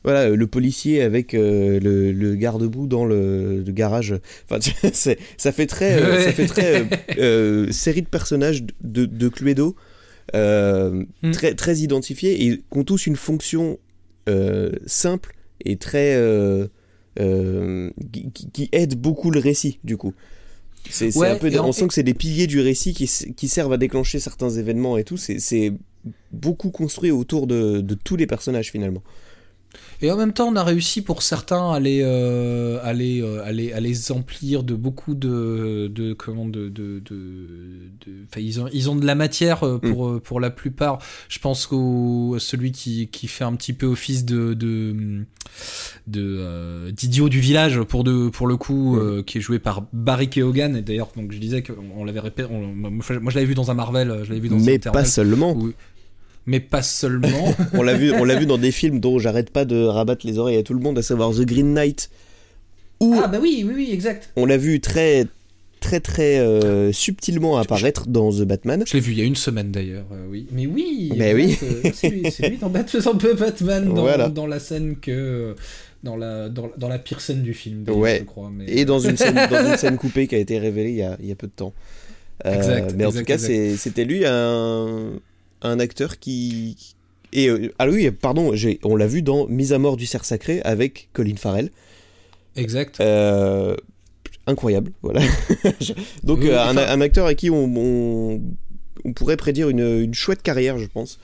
voilà, 0.05 0.29
le 0.29 0.47
policier 0.47 1.03
avec 1.03 1.35
euh, 1.35 1.81
le, 1.81 2.13
le 2.13 2.37
garde-boue 2.37 2.87
dans 2.87 3.05
le, 3.05 3.61
le 3.67 3.73
garage. 3.73 4.15
Enfin, 4.49 4.61
ça 5.37 5.51
fait 5.53 5.67
très, 5.67 6.01
euh, 6.01 6.23
ça 6.25 6.33
fait 6.33 6.47
très 6.47 6.81
euh, 6.83 6.85
euh, 7.19 7.73
série 7.73 8.03
de 8.03 8.07
personnages 8.07 8.63
de, 8.85 9.05
de 9.05 9.29
Cluedo, 9.29 9.75
euh, 10.35 11.05
Mm. 11.23 11.31
très, 11.31 11.55
très 11.55 11.77
identifiés 11.79 12.47
et 12.47 12.57
qui 12.59 12.65
ont 12.79 12.85
tous 12.85 13.07
une 13.07 13.17
fonction 13.17 13.79
euh, 14.29 14.73
simple 14.87 15.35
et 15.65 15.77
très. 15.77 16.15
euh, 16.17 16.67
qui, 18.13 18.51
qui- 18.53 18.69
aide 18.73 18.95
beaucoup 19.01 19.31
le 19.31 19.39
récit, 19.41 19.79
du 19.85 19.97
coup. 19.97 20.13
C'est 20.91 21.17
Ouais, 21.17 21.29
un 21.29 21.37
peu, 21.37 21.51
on 21.61 21.73
sent 21.73 21.89
que 21.89 21.95
c'est 21.95 22.03
des 22.03 22.15
piliers 22.15 22.47
du 22.47 22.61
récit 22.61 22.93
qui, 22.93 23.09
qui 23.35 23.49
servent 23.49 23.73
à 23.73 23.77
déclencher 23.79 24.21
certains 24.21 24.51
événements 24.51 24.97
et 24.99 25.05
tout. 25.05 25.17
C'est- 25.17 25.39
C'est 25.41 25.73
beaucoup 26.33 26.71
construit 26.71 27.11
autour 27.11 27.47
de, 27.47 27.81
de 27.81 27.95
tous 27.95 28.17
les 28.17 28.27
personnages 28.27 28.71
finalement. 28.71 29.03
Et 30.03 30.11
en 30.11 30.17
même 30.17 30.33
temps, 30.33 30.49
on 30.49 30.57
a 30.57 30.63
réussi 30.65 31.01
pour 31.03 31.23
certains 31.23 31.71
à 31.73 31.81
les, 31.81 32.01
euh, 32.03 32.79
à 32.83 32.93
les, 32.93 33.23
euh, 33.23 33.43
à 33.45 33.53
les, 33.53 33.73
à 33.73 33.81
les 33.81 34.13
emplir 34.13 34.63
de 34.63 34.75
beaucoup 34.75 35.15
de, 35.15 35.91
de 35.95 36.13
comment, 36.13 36.45
de, 36.47 36.69
de, 36.69 37.01
de, 37.05 37.15
de- 38.07 38.25
enfin, 38.31 38.41
ils 38.41 38.61
ont, 38.61 38.69
ils 38.73 38.91
ont 38.91 38.97
de 38.97 39.07
la 39.07 39.15
matière 39.15 39.65
euh, 39.65 39.79
pour, 39.79 40.09
euh, 40.09 40.21
pour 40.21 40.39
la 40.41 40.51
plupart. 40.51 40.99
Je 41.29 41.39
pense 41.39 41.67
qu'au 41.67 42.35
à 42.37 42.41
celui 42.41 42.73
qui, 42.73 43.09
qui 43.09 43.27
fait 43.27 43.45
un 43.45 43.55
petit 43.55 43.73
peu 43.73 43.87
office 43.87 44.25
de, 44.27 44.55
de, 44.55 45.25
euh, 46.17 46.91
d'idiot 46.93 47.29
du 47.29 47.41
village 47.41 47.81
pour 47.83 48.05
de, 48.05 48.29
pour 48.29 48.47
le 48.47 48.57
coup, 48.57 48.97
euh, 48.99 49.23
qui 49.23 49.39
est 49.39 49.41
joué 49.41 49.59
par 49.59 49.85
Barry 49.93 50.29
Keoghan. 50.29 50.75
Et 50.75 50.83
d'ailleurs, 50.83 51.11
donc 51.17 51.33
je 51.33 51.39
disais 51.39 51.63
qu'on 51.63 51.75
on 51.97 52.05
l'avait 52.05 52.21
répété, 52.21 52.49
on- 52.51 52.75
moi 52.75 53.01
je 53.09 53.35
l'avais 53.35 53.45
vu 53.47 53.55
dans 53.55 53.71
un 53.71 53.75
Marvel, 53.75 54.21
je 54.25 54.29
l'avais 54.29 54.41
vu 54.41 54.49
dans 54.49 54.57
Mais 54.59 54.79
pas 54.79 55.05
seulement. 55.05 55.53
où- 55.55 55.73
mais 56.47 56.61
pas 56.61 56.83
seulement. 56.83 57.55
On 57.75 57.83
l'a 57.83 57.95
vu, 57.95 58.13
on 58.13 58.25
l'a 58.25 58.37
vu 58.37 58.47
dans 58.47 58.59
des 58.59 58.71
films 58.73 59.01
dont 59.01 59.19
j'arrête 59.19 59.51
pas 59.51 59.65
de 59.65 59.83
rabattre 59.85 60.27
les 60.27 60.39
oreilles 60.39 60.57
à 60.59 60.63
tout 60.63 60.75
le 60.75 60.81
monde, 60.81 60.99
à 60.99 61.03
savoir 61.03 61.31
The 61.33 61.43
Green 61.43 61.75
Knight, 61.75 62.09
où 63.01 63.15
ah 63.23 63.27
bah 63.29 63.39
oui, 63.41 63.65
oui, 63.67 63.73
oui, 63.75 63.91
exact. 63.93 64.31
on 64.37 64.47
l'a 64.47 64.57
vu 64.57 64.81
très 64.81 65.27
très 65.81 66.01
très 66.01 66.39
euh, 66.39 66.91
subtilement 66.93 67.59
apparaître 67.59 68.07
dans 68.09 68.31
The 68.33 68.43
Batman. 68.43 68.83
Je 68.87 68.95
l'ai 68.95 69.01
vu 69.01 69.13
il 69.13 69.19
y 69.19 69.21
a 69.21 69.25
une 69.25 69.37
semaine 69.37 69.71
d'ailleurs, 69.71 70.07
euh, 70.13 70.27
oui. 70.31 70.47
Mais 70.51 70.67
oui, 70.67 71.13
Mais 71.17 71.35
oui. 71.35 71.59
c'est 71.95 72.09
lui, 72.09 72.31
c'est 72.31 72.49
lui 72.49 72.57
dans 72.57 72.71
Bat- 72.71 72.85
dans 73.05 73.15
Batman, 73.15 73.93
dans, 73.95 74.03
Voilà. 74.03 74.29
dans 74.29 74.47
la 74.47 74.59
scène 74.59 74.97
que. 74.97 75.55
Dans 76.03 76.17
la, 76.17 76.49
dans, 76.49 76.71
dans 76.77 76.89
la 76.89 76.99
pire 77.01 77.21
scène 77.21 77.43
du 77.43 77.53
film, 77.53 77.85
Ouais. 77.89 78.19
je 78.21 78.25
crois. 78.25 78.51
Mais... 78.55 78.67
Et 78.69 78.85
dans 78.85 79.01
une 79.01 79.17
scène, 79.17 79.35
dans 79.51 79.67
une 79.71 79.77
scène 79.77 79.97
coupée 79.99 80.29
qui 80.29 80.37
a 80.37 80.39
été 80.39 80.59
révélée 80.59 80.91
il 80.91 80.97
y 80.97 81.03
a, 81.03 81.17
il 81.21 81.27
y 81.27 81.33
a 81.33 81.35
peu 81.35 81.49
de 81.49 81.53
temps. 81.53 81.73
Euh, 82.45 82.55
Exact, 82.55 82.95
mais 82.97 83.05
en 83.05 83.09
exact, 83.09 83.21
tout 83.23 83.27
cas, 83.27 83.39
c'était 83.77 84.05
lui 84.05 84.25
un, 84.25 85.13
un 85.63 85.79
acteur 85.81 86.19
qui. 86.19 86.77
Et 87.33 87.49
euh, 87.49 87.73
ah 87.79 87.89
oui, 87.89 88.11
pardon, 88.11 88.55
j'ai- 88.55 88.79
on 88.85 88.97
l'a 88.97 89.07
vu 89.07 89.23
dans 89.23 89.47
Mise 89.49 89.73
à 89.73 89.79
mort 89.79 89.97
du 89.97 90.07
cerf 90.07 90.25
sacré 90.25 90.61
avec 90.63 91.09
Colin 91.13 91.37
Farrell. 91.37 91.71
Exact. 92.57 93.01
Euh, 93.01 93.77
incroyable, 94.47 94.93
voilà. 95.03 95.21
Donc 96.25 96.39
Oui, 96.41 96.51
euh, 96.51 96.61
un, 96.63 96.71
enfin- 96.77 96.87
un 96.89 97.01
acteur 97.01 97.27
à 97.27 97.35
qui 97.35 97.51
on, 97.51 97.65
on, 97.77 98.41
on 99.05 99.13
pourrait 99.13 99.37
prédire 99.37 99.69
une, 99.69 99.81
une 100.03 100.15
chouette 100.15 100.43
carrière, 100.43 100.79
je 100.79 100.87
pense. 100.87 101.19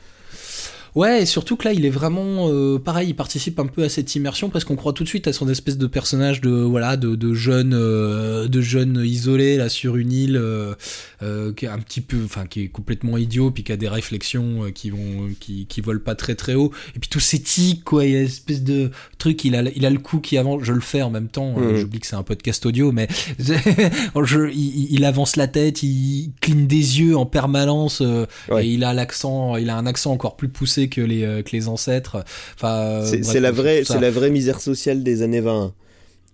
Ouais, 0.95 1.23
et 1.23 1.27
surtout 1.27 1.57
que 1.57 1.65
là, 1.67 1.73
il 1.73 1.87
est 1.87 1.91
vraiment 1.91 2.49
euh, 2.51 2.79
pareil, 2.79 3.09
il 3.11 3.15
participe 3.15 3.59
un 3.59 3.67
peu 3.67 3.83
à 3.83 3.89
cette 3.89 4.15
immersion 4.15 4.51
parce 4.51 4.65
qu'on 4.67 4.77
croit 4.77 4.93
tout 4.93 5.05
de 5.05 5.09
suite 5.09 5.27
à 5.27 5.33
son 5.33 5.49
espèce 5.49 5.79
de 5.79 5.87
personnage 5.87 6.43
de 6.43 6.51
voilà 6.51 6.99
de, 6.99 7.15
de 7.17 7.33
jeune 7.33 7.73
euh, 7.75 8.47
de 8.47 8.61
jeune 8.61 9.01
isolé 9.03 9.57
là 9.57 9.71
sur 9.71 9.97
une 9.97 10.13
île 10.13 10.37
euh, 10.37 10.75
euh, 11.23 11.53
qui 11.55 11.65
est 11.65 11.69
un 11.69 11.79
petit 11.79 12.03
peu 12.03 12.19
enfin 12.25 12.45
qui 12.45 12.65
est 12.65 12.69
complètement 12.69 13.17
idiot 13.17 13.51
puis 13.51 13.65
qui 13.65 13.73
a 13.73 13.79
des 13.79 13.89
réflexions 13.89 14.65
euh, 14.65 14.71
qui 14.71 14.91
vont 14.91 15.31
qui 15.41 15.65
qui 15.67 15.81
volent 15.81 16.01
pas 16.05 16.15
très 16.15 16.35
très 16.35 16.55
haut 16.55 16.73
et 16.95 16.99
puis 16.99 17.09
tous 17.09 17.21
ces 17.21 17.41
tics 17.41 17.83
quoi, 17.85 18.05
il 18.05 18.13
y 18.13 18.17
a 18.17 18.21
une 18.21 18.27
espèce 18.27 18.63
de 18.63 18.91
truc, 19.17 19.43
il 19.47 19.55
a 19.57 19.63
il 19.75 19.87
a 19.87 19.91
le 19.91 19.99
coup 19.99 20.19
qui 20.21 20.37
avance, 20.37 20.63
je 20.63 20.75
le 20.75 20.81
fais 20.81 21.01
en 21.01 21.09
même 21.11 21.29
temps, 21.29 21.55
euh, 21.57 21.73
Mhm. 21.73 21.77
j'oublie 21.79 22.01
que 22.01 22.07
c'est 22.07 22.17
un 22.17 22.23
podcast 22.23 22.67
audio 22.67 22.93
mais 22.93 23.09
je, 23.39 24.51
il, 24.53 24.93
il 24.93 25.05
avance 25.07 25.37
la 25.37 25.49
tête, 25.49 25.83
il 25.83 26.33
cligne 26.41 26.67
des 26.67 27.01
yeux 27.01 27.17
en 27.17 27.25
permanence 27.27 28.01
euh, 28.03 28.27
Ouais. 28.51 28.67
et 28.67 28.71
il 28.71 28.85
a 28.85 28.93
l'accent, 28.93 29.57
il 29.57 29.71
a 29.71 29.77
un 29.77 29.87
accent 29.87 30.13
encore 30.13 30.37
plus 30.37 30.49
poussé 30.49 30.82
que 30.89 31.01
les 31.01 31.25
euh, 31.25 31.43
que 31.43 31.51
les 31.53 31.69
ancêtres. 31.69 32.25
Enfin, 32.55 32.75
euh, 33.03 33.23
C'est 33.23 33.41
la 33.41 33.51
vraie, 33.51 33.83
la 34.01 34.11
vraie 34.11 34.31
misère 34.31 34.61
sociale 34.61 35.03
des 35.03 35.23
années 35.23 35.41
20. 35.41 35.73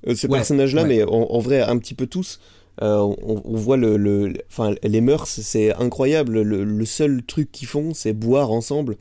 Euh, 0.06 0.14
ce 0.14 0.26
Ouais, 0.26 0.38
personnage-là, 0.38 0.82
ouais. 0.82 0.88
mais 0.88 1.02
en, 1.04 1.08
en 1.30 1.38
vrai, 1.40 1.60
un 1.60 1.76
petit 1.78 1.94
peu 1.94 2.06
tous. 2.06 2.38
euh, 2.82 2.98
on, 2.98 3.42
on 3.44 3.56
voit 3.56 3.76
le, 3.76 3.96
le- 3.96 4.32
enfin, 4.50 4.74
les 4.84 5.00
mœurs, 5.00 5.26
c'est 5.28 5.74
incroyable. 5.74 6.40
Le, 6.42 6.62
le 6.64 6.84
seul 6.84 7.22
truc 7.26 7.50
qu'ils 7.50 7.66
font, 7.68 7.92
c'est 7.94 8.12
boire 8.12 8.52
ensemble. 8.52 8.96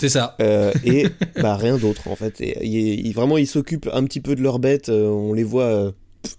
C'est 0.00 0.08
ça. 0.10 0.36
Euh, 0.40 0.72
et 0.84 1.06
bah 1.40 1.56
rien 1.56 1.78
d'autre 1.78 2.08
en 2.08 2.16
fait. 2.16 2.34
Et, 2.40 3.10
vraiment, 3.12 3.38
ils 3.38 3.46
s'occupent 3.46 3.88
un 3.92 4.04
petit 4.04 4.20
peu 4.20 4.34
de 4.34 4.42
leurs 4.42 4.58
bêtes. 4.58 4.88
euh, 4.90 5.06
on 5.08 5.32
les 5.32 5.44
voit 5.44 5.92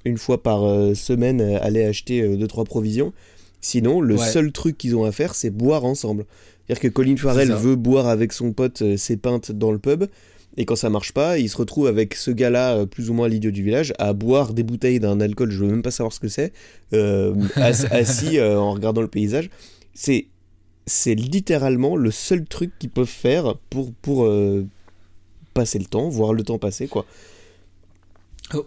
une 0.04 0.17
fois 0.17 0.43
par 0.43 0.62
semaine 0.95 1.41
aller 1.41 1.84
acheter 1.86 2.21
euh, 2.21 2.36
deux 2.38 2.47
trois 2.47 2.65
provisions. 2.65 3.13
Sinon, 3.62 3.99
le 4.01 4.15
Ouais. 4.15 4.28
seul 4.30 4.51
truc 4.51 4.78
qu'ils 4.78 4.95
ont 4.95 5.06
à 5.06 5.12
faire, 5.12 5.34
c'est 5.34 5.49
boire 5.49 5.86
ensemble. 5.86 6.25
C'est-à-dire 6.67 6.82
que 6.82 6.88
Colin 6.88 7.15
Farrell 7.17 7.49
veut 7.62 7.75
boire 7.75 8.08
avec 8.08 8.34
son 8.34 8.51
pote 8.54 8.82
euh, 8.82 8.97
ses 8.97 9.17
pintes 9.17 9.51
dans 9.51 9.71
le 9.71 9.80
pub. 9.80 10.06
Et 10.58 10.65
quand 10.65 10.75
ça 10.78 10.89
marche 10.89 11.12
pas, 11.12 11.38
il 11.38 11.49
se 11.49 11.58
retrouve 11.58 11.86
avec 11.88 12.15
ce 12.15 12.32
gars-là, 12.32 12.75
euh, 12.78 12.86
plus 12.86 13.10
ou 13.10 13.13
moins 13.13 13.28
l'idiot 13.28 13.51
du 13.51 13.62
village, 13.62 13.93
à 13.99 14.13
boire 14.13 14.54
des 14.54 14.63
bouteilles 14.63 14.99
d'un 15.01 15.19
alcool, 15.19 15.51
je 15.51 15.58
veux 15.63 15.69
même 15.69 15.82
pas 15.82 15.91
savoir 15.91 16.13
ce 16.13 16.19
que 16.21 16.30
c'est, 16.30 16.54
euh, 16.93 17.36
ass- 17.58 17.86
assis 17.91 18.38
euh, 18.39 18.58
en 18.58 18.71
regardant 18.73 19.01
le 19.01 19.08
paysage. 19.10 19.49
C'est 19.93 20.28
c'est 20.88 21.15
littéralement 21.15 21.95
le 21.97 22.12
seul 22.12 22.45
truc 22.45 22.71
qu'ils 22.80 22.91
peuvent 22.91 23.06
faire 23.08 23.58
pour, 23.71 23.91
pour 24.01 24.25
euh, 24.25 24.65
passer 25.56 25.80
le 25.80 25.86
temps, 25.86 26.10
voir 26.10 26.32
le 26.32 26.43
temps 26.43 26.60
passer, 26.60 26.88
quoi. 26.88 27.06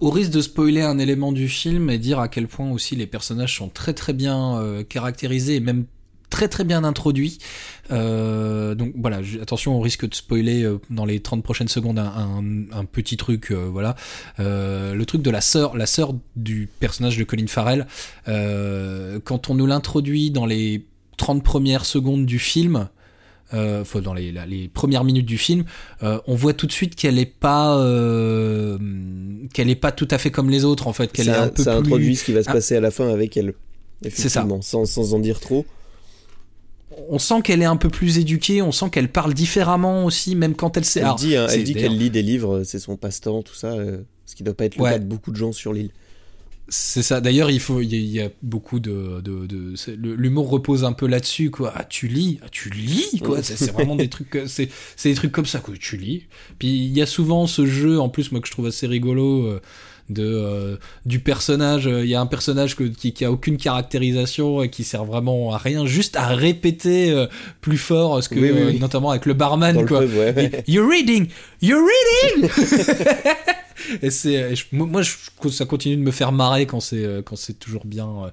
Au 0.00 0.10
risque 0.10 0.32
de 0.32 0.40
spoiler 0.40 0.82
un 0.82 0.98
élément 0.98 1.30
du 1.30 1.48
film 1.48 1.88
et 1.90 1.98
dire 1.98 2.18
à 2.18 2.26
quel 2.28 2.48
point 2.48 2.68
aussi 2.72 2.96
les 2.96 3.06
personnages 3.06 3.56
sont 3.56 3.68
très 3.68 3.94
très 3.94 4.12
bien 4.12 4.82
caractérisés 4.88 5.54
et 5.54 5.60
même 5.60 5.84
très 6.30 6.48
très 6.48 6.64
bien 6.64 6.84
introduits. 6.84 7.38
Euh, 7.90 8.74
donc 8.74 8.92
voilà, 8.96 9.20
attention 9.40 9.76
au 9.76 9.80
risque 9.80 10.08
de 10.08 10.14
spoiler 10.14 10.62
euh, 10.62 10.78
dans 10.90 11.04
les 11.06 11.20
30 11.20 11.42
prochaines 11.42 11.68
secondes 11.68 11.98
un, 11.98 12.04
un- 12.04 12.64
un 12.78 12.84
petit 12.84 13.16
truc. 13.16 13.50
euh, 13.50 13.68
voilà, 13.70 13.96
le 14.38 15.02
truc 15.04 15.22
de 15.22 15.30
la 15.30 15.40
sœur, 15.40 15.76
la 15.76 15.86
sœur 15.86 16.14
du 16.36 16.68
personnage 16.80 17.16
de 17.16 17.24
Colin 17.24 17.46
Farrell. 17.46 17.86
quand 19.24 19.50
on 19.50 19.54
nous 19.54 19.66
l'introduit 19.66 20.30
dans 20.30 20.46
les 20.46 20.84
30 21.16 21.42
premières 21.42 21.84
secondes 21.84 22.26
du 22.26 22.38
film. 22.38 22.88
Euh, 23.54 23.80
enfin, 23.80 24.00
dans 24.02 24.12
les, 24.12 24.68
premières 24.74 25.04
minutes 25.04 25.24
du 25.24 25.38
film, 25.38 25.64
euh, 26.02 26.20
on 26.26 26.34
voit 26.34 26.52
tout 26.52 26.66
de 26.66 26.72
suite 26.72 26.94
qu'elle 26.94 27.18
est 27.18 27.24
pas 27.24 27.78
euh, 27.78 28.76
qu'elle 29.54 29.70
est 29.70 29.74
pas 29.74 29.90
tout 29.90 30.06
à 30.10 30.18
fait 30.18 30.30
comme 30.30 30.50
les 30.50 30.66
autres 30.66 30.86
en 30.86 30.92
fait 30.92 31.10
qu'elle 31.10 31.28
est 31.30 31.32
Ça, 31.32 31.44
un 31.44 31.48
peu 31.48 31.62
ça 31.62 31.70
plus 31.72 31.80
introduit 31.80 32.16
ce 32.16 32.24
qui 32.24 32.32
va 32.34 32.42
se 32.42 32.50
Ah. 32.50 32.52
passer 32.52 32.76
à 32.76 32.80
la 32.80 32.90
fin 32.90 33.08
avec 33.08 33.36
elle. 33.38 33.54
ça. 34.02 34.08
Effectivement, 34.08 34.60
sans, 34.60 34.84
sans 34.84 35.14
en 35.14 35.18
dire 35.18 35.40
trop. 35.40 35.64
On 37.08 37.18
sent 37.18 37.42
qu'elle 37.42 37.62
est 37.62 37.66
un 37.66 37.76
peu 37.76 37.88
plus 37.88 38.18
éduquée 38.18 38.62
on 38.62 38.72
sent 38.72 38.90
qu'elle 38.90 39.10
parle 39.10 39.34
différemment 39.34 40.04
aussi 40.04 40.34
même 40.36 40.54
quand 40.54 40.76
elle 40.76 40.84
sait 40.84 41.00
Elle 41.00 41.04
alors, 41.06 41.16
dit, 41.16 41.36
hein, 41.36 41.46
elle 41.50 41.64
dit 41.64 41.72
d'ailleurs- 41.74 41.90
qu'elle 41.90 41.98
lit 41.98 42.10
des 42.10 42.22
livres, 42.22 42.62
c'est 42.64 42.78
son 42.78 42.96
passe-temps, 42.96 43.42
tout 43.42 43.54
ça, 43.54 43.72
euh, 43.72 43.98
ce 44.26 44.34
qui 44.34 44.42
doit 44.42 44.54
pas 44.54 44.64
être 44.66 44.76
le 44.76 44.82
Ouais. 44.82 44.90
cas 44.92 44.98
de 44.98 45.04
beaucoup 45.04 45.30
de 45.30 45.36
gens 45.36 45.52
sur 45.52 45.72
l'île. 45.72 45.90
c'est 46.70 47.02
ça. 47.02 47.22
D'ailleurs 47.22 47.50
il 47.50 47.60
faut 47.60 47.80
il 47.80 47.90
y, 47.90 47.94
a- 47.96 47.98
il 47.98 48.10
y 48.10 48.20
a 48.20 48.28
beaucoup 48.42 48.78
de, 48.78 49.22
de, 49.22 49.74
l'humour 49.96 50.50
repose 50.50 50.84
un 50.84 50.92
peu 50.92 51.06
là-dessus 51.06 51.50
quoi. 51.50 51.72
Ah 51.74 51.84
tu 51.84 52.08
lis? 52.08 52.40
Ah 52.42 52.48
tu 52.50 52.68
lis 52.68 53.20
quoi? 53.24 53.42
C'est 53.42 53.56
c'est 53.56 53.72
vraiment 53.72 53.96
des 53.96 54.08
trucs 54.08 54.38
c'est 54.46 54.68
c'est 54.94 55.08
des 55.08 55.14
trucs 55.14 55.32
comme 55.32 55.46
ça 55.46 55.60
que 55.60 55.70
tu 55.72 55.96
lis. 55.96 56.26
Puis 56.58 56.68
il 56.84 56.92
y 56.94 57.00
a 57.00 57.06
souvent 57.06 57.46
ce 57.46 57.64
jeu 57.64 57.98
en 57.98 58.10
plus 58.10 58.32
moi 58.32 58.42
que 58.42 58.46
je 58.48 58.52
trouve 58.52 58.66
assez 58.66 58.86
rigolo 58.86 59.46
euh, 59.46 59.62
de 60.10 60.24
euh, 60.24 60.76
du 61.06 61.20
personnage 61.20 61.86
euh, 61.86 62.02
il 62.04 62.08
y 62.10 62.14
a 62.14 62.20
un 62.20 62.26
personnage 62.26 62.76
que, 62.76 62.84
qui, 62.84 63.12
qui 63.12 63.24
a 63.24 63.30
aucune 63.32 63.56
caractérisation 63.56 64.62
et 64.62 64.70
qui 64.70 64.84
sert 64.84 65.04
vraiment 65.04 65.52
à 65.52 65.58
rien 65.58 65.84
juste 65.86 66.16
à 66.16 66.28
répéter 66.28 67.10
euh, 67.10 67.26
plus 67.60 67.78
fort 67.78 68.22
ce 68.22 68.28
que 68.28 68.36
Oui, 68.40 68.50
oui, 68.52 68.62
oui. 68.68 68.78
notamment 68.80 69.10
avec 69.10 69.26
le 69.26 69.34
barman 69.34 69.74
Dans 69.74 69.82
le 69.82 69.86
quoi 69.86 70.00
pub, 70.00 70.10
ouais, 70.14 70.34
ouais. 70.34 70.64
You're 70.66 70.88
reading, 70.88 71.28
you're 71.62 71.82
reading. 72.32 72.48
et 74.02 74.10
c'est, 74.10 74.54
moi, 74.72 75.02
je- 75.02 75.48
ça 75.50 75.64
continue 75.64 75.96
de 75.96 76.02
me 76.02 76.10
faire 76.10 76.32
marrer 76.32 76.66
quand 76.66 76.80
c'est, 76.80 77.06
quand 77.24 77.36
c'est 77.36 77.58
toujours 77.58 77.84
bien, 77.86 78.30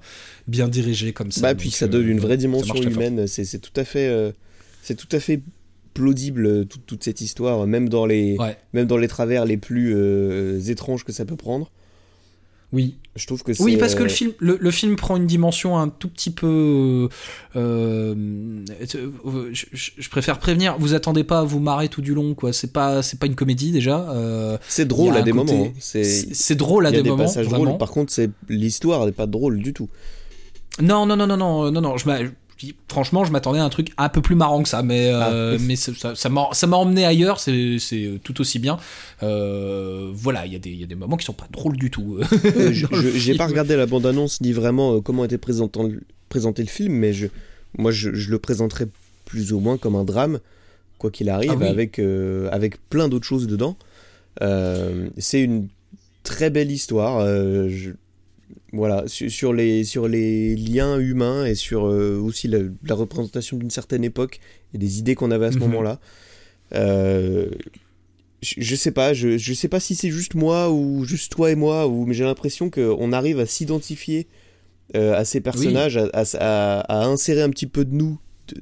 bien 0.48 0.68
dirigé 0.68 1.12
comme 1.12 1.30
ça. 1.32 1.40
Bah, 1.42 1.54
puis 1.54 1.70
ça 1.70 1.86
donne 1.88 2.08
une 2.08 2.20
vraie 2.20 2.36
dimension 2.36 2.74
humaine. 2.74 3.26
C'est 3.26 3.44
c'est 3.44 3.58
tout 3.58 3.78
à 3.78 3.84
fait, 3.84 4.34
c'est 4.82 4.94
tout 4.96 5.08
à 5.14 5.20
fait 5.20 5.40
plaudible 5.96 6.46
euh, 6.46 6.64
toute, 6.64 6.86
toute 6.86 7.02
cette 7.04 7.20
histoire, 7.20 7.66
même 7.66 7.88
dans 7.88 8.06
les, 8.06 8.36
Ouais. 8.38 8.56
même 8.72 8.86
dans 8.86 8.96
les 8.98 9.08
travers 9.08 9.44
les 9.44 9.56
plus 9.56 9.94
euh, 9.94 10.60
étranges 10.68 11.04
que 11.04 11.12
ça 11.12 11.24
peut 11.24 11.36
prendre. 11.36 11.70
Oui. 12.72 12.96
Je 13.14 13.26
trouve 13.26 13.42
que 13.42 13.54
c'est. 13.54 13.62
Oui, 13.62 13.76
parce 13.78 13.94
que 13.94 14.00
euh, 14.00 14.04
le 14.04 14.08
film, 14.10 14.32
le, 14.38 14.58
le 14.60 14.70
film 14.70 14.96
prend 14.96 15.16
une 15.16 15.26
dimension 15.26 15.78
un 15.78 15.88
tout 15.88 16.08
petit 16.08 16.30
peu. 16.30 17.08
euh, 17.54 18.64
euh, 18.76 19.50
je, 19.52 20.08
préfère 20.10 20.38
prévenir. 20.38 20.76
Vous 20.78 20.92
attendez 20.92 21.24
pas 21.24 21.38
à 21.40 21.44
vous 21.44 21.60
marrer 21.60 21.88
tout 21.88 22.02
du 22.02 22.12
long, 22.12 22.34
quoi. 22.34 22.52
C'est 22.52 22.72
pas, 22.72 23.02
c'est 23.02 23.18
pas 23.18 23.26
une 23.26 23.34
comédie 23.36 23.72
déjà. 23.72 24.10
euh, 24.10 24.58
c'est 24.68 24.84
drôle 24.84 25.16
à 25.16 25.22
des 25.22 25.30
côté- 25.30 25.52
moments. 25.54 25.66
hein. 25.66 26.02
C'est 26.32 26.54
drôle 26.56 26.86
à 26.86 26.90
des, 26.90 27.02
des 27.02 27.08
moments. 27.08 27.22
passages 27.24 27.46
vraiment. 27.46 27.64
drôles. 27.64 27.78
Par 27.78 27.90
contre, 27.90 28.12
c'est 28.12 28.30
l'histoire 28.48 29.06
n'est 29.06 29.12
pas 29.12 29.26
drôle 29.26 29.62
du 29.62 29.72
tout. 29.72 29.88
Non, 30.82 31.06
non, 31.06 31.16
non, 31.16 31.26
non, 31.26 31.36
non, 31.38 31.70
non, 31.70 31.80
non. 31.80 31.96
Je- 31.96 32.04
franchement, 32.88 33.24
je 33.24 33.32
m'attendais 33.32 33.58
à 33.58 33.64
un 33.64 33.68
truc 33.68 33.92
un 33.98 34.08
peu 34.08 34.22
plus 34.22 34.34
marrant 34.34 34.62
que 34.62 34.68
ça, 34.68 34.82
mais 34.82 35.10
euh, 35.12 35.58
mais 35.60 35.76
ça 35.76 36.28
m'a 36.28 36.76
emmené 36.76 37.04
ailleurs. 37.04 37.38
C'est 37.40 37.78
tout 38.24 38.40
aussi 38.40 38.58
bien. 38.58 38.78
Euh, 39.22 40.10
voilà, 40.14 40.46
il 40.46 40.52
y 40.52 40.56
a 40.56 40.58
des 40.58 40.70
il 40.70 40.80
y 40.80 40.82
a 40.84 40.86
des 40.86 40.94
moments 40.94 41.16
qui 41.16 41.24
sont 41.26 41.32
pas 41.32 41.48
drôles 41.52 41.76
du 41.76 41.90
tout. 41.90 42.18
Euh, 42.44 42.72
J'ai 43.16 43.34
pas 43.34 43.46
regardé 43.46 43.76
la 43.76 43.86
bande-annonce 43.86 44.40
ni 44.40 44.52
vraiment 44.52 45.00
comment 45.00 45.24
était 45.24 45.38
présenté, 45.38 45.80
présenté 46.28 46.62
le 46.62 46.68
film, 46.68 46.94
mais 46.94 47.12
je, 47.12 47.26
moi 47.76 47.90
je, 47.90 48.14
je 48.14 48.30
le 48.30 48.38
présenterais 48.38 48.86
plus 49.24 49.52
ou 49.52 49.60
moins 49.60 49.76
comme 49.76 49.94
un 49.96 50.04
drame, 50.04 50.38
quoi 50.98 51.10
qu'il 51.10 51.28
arrive, 51.28 51.50
Ah 51.52 51.58
oui. 51.60 51.66
avec, 51.68 51.98
avec 52.52 52.88
plein 52.88 53.08
d'autres 53.08 53.26
choses 53.26 53.46
dedans. 53.46 53.76
C'est 55.18 55.40
une 55.40 55.68
très 56.22 56.50
belle 56.50 56.70
histoire. 56.70 57.20
je- 57.68 57.90
voilà, 58.76 59.04
sur, 59.06 59.30
sur 59.30 59.52
les, 59.52 59.84
sur 59.84 60.08
les 60.08 60.54
liens 60.56 60.98
humains 60.98 61.44
et 61.46 61.54
sur 61.54 61.86
euh, 61.86 62.18
aussi 62.18 62.48
la, 62.48 62.58
la 62.84 62.94
représentation 62.94 63.56
d'une 63.56 63.70
certaine 63.70 64.04
époque 64.04 64.40
et 64.74 64.78
des 64.78 64.98
idées 64.98 65.14
qu'on 65.14 65.30
avait 65.30 65.46
à 65.46 65.52
ce 65.52 65.56
Mhm. 65.58 65.62
moment-là. 65.64 66.00
Euh, 66.74 67.48
je, 68.42 68.54
je 68.58 68.76
sais 68.76 68.90
pas, 68.90 69.14
je, 69.14 69.38
je 69.38 69.52
sais 69.54 69.68
pas 69.68 69.80
si 69.80 69.94
c'est 69.94 70.10
juste 70.10 70.34
moi 70.34 70.70
ou 70.70 71.04
juste 71.04 71.32
toi 71.32 71.50
et 71.50 71.54
moi, 71.54 71.86
ou, 71.88 72.04
mais 72.06 72.14
j'ai 72.14 72.24
l'impression 72.24 72.70
qu'on 72.70 73.12
arrive 73.12 73.38
à 73.40 73.46
s'identifier 73.46 74.26
euh, 74.94 75.14
à 75.16 75.24
ces 75.24 75.40
personnages, 75.40 75.96
à, 75.96 76.08
à- 76.12 76.24
à- 76.38 76.80
à 76.80 77.06
insérer 77.06 77.42
un 77.42 77.50
petit 77.50 77.66
peu 77.66 77.84
de 77.84 77.94
nous 77.94 78.18
de, 78.54 78.60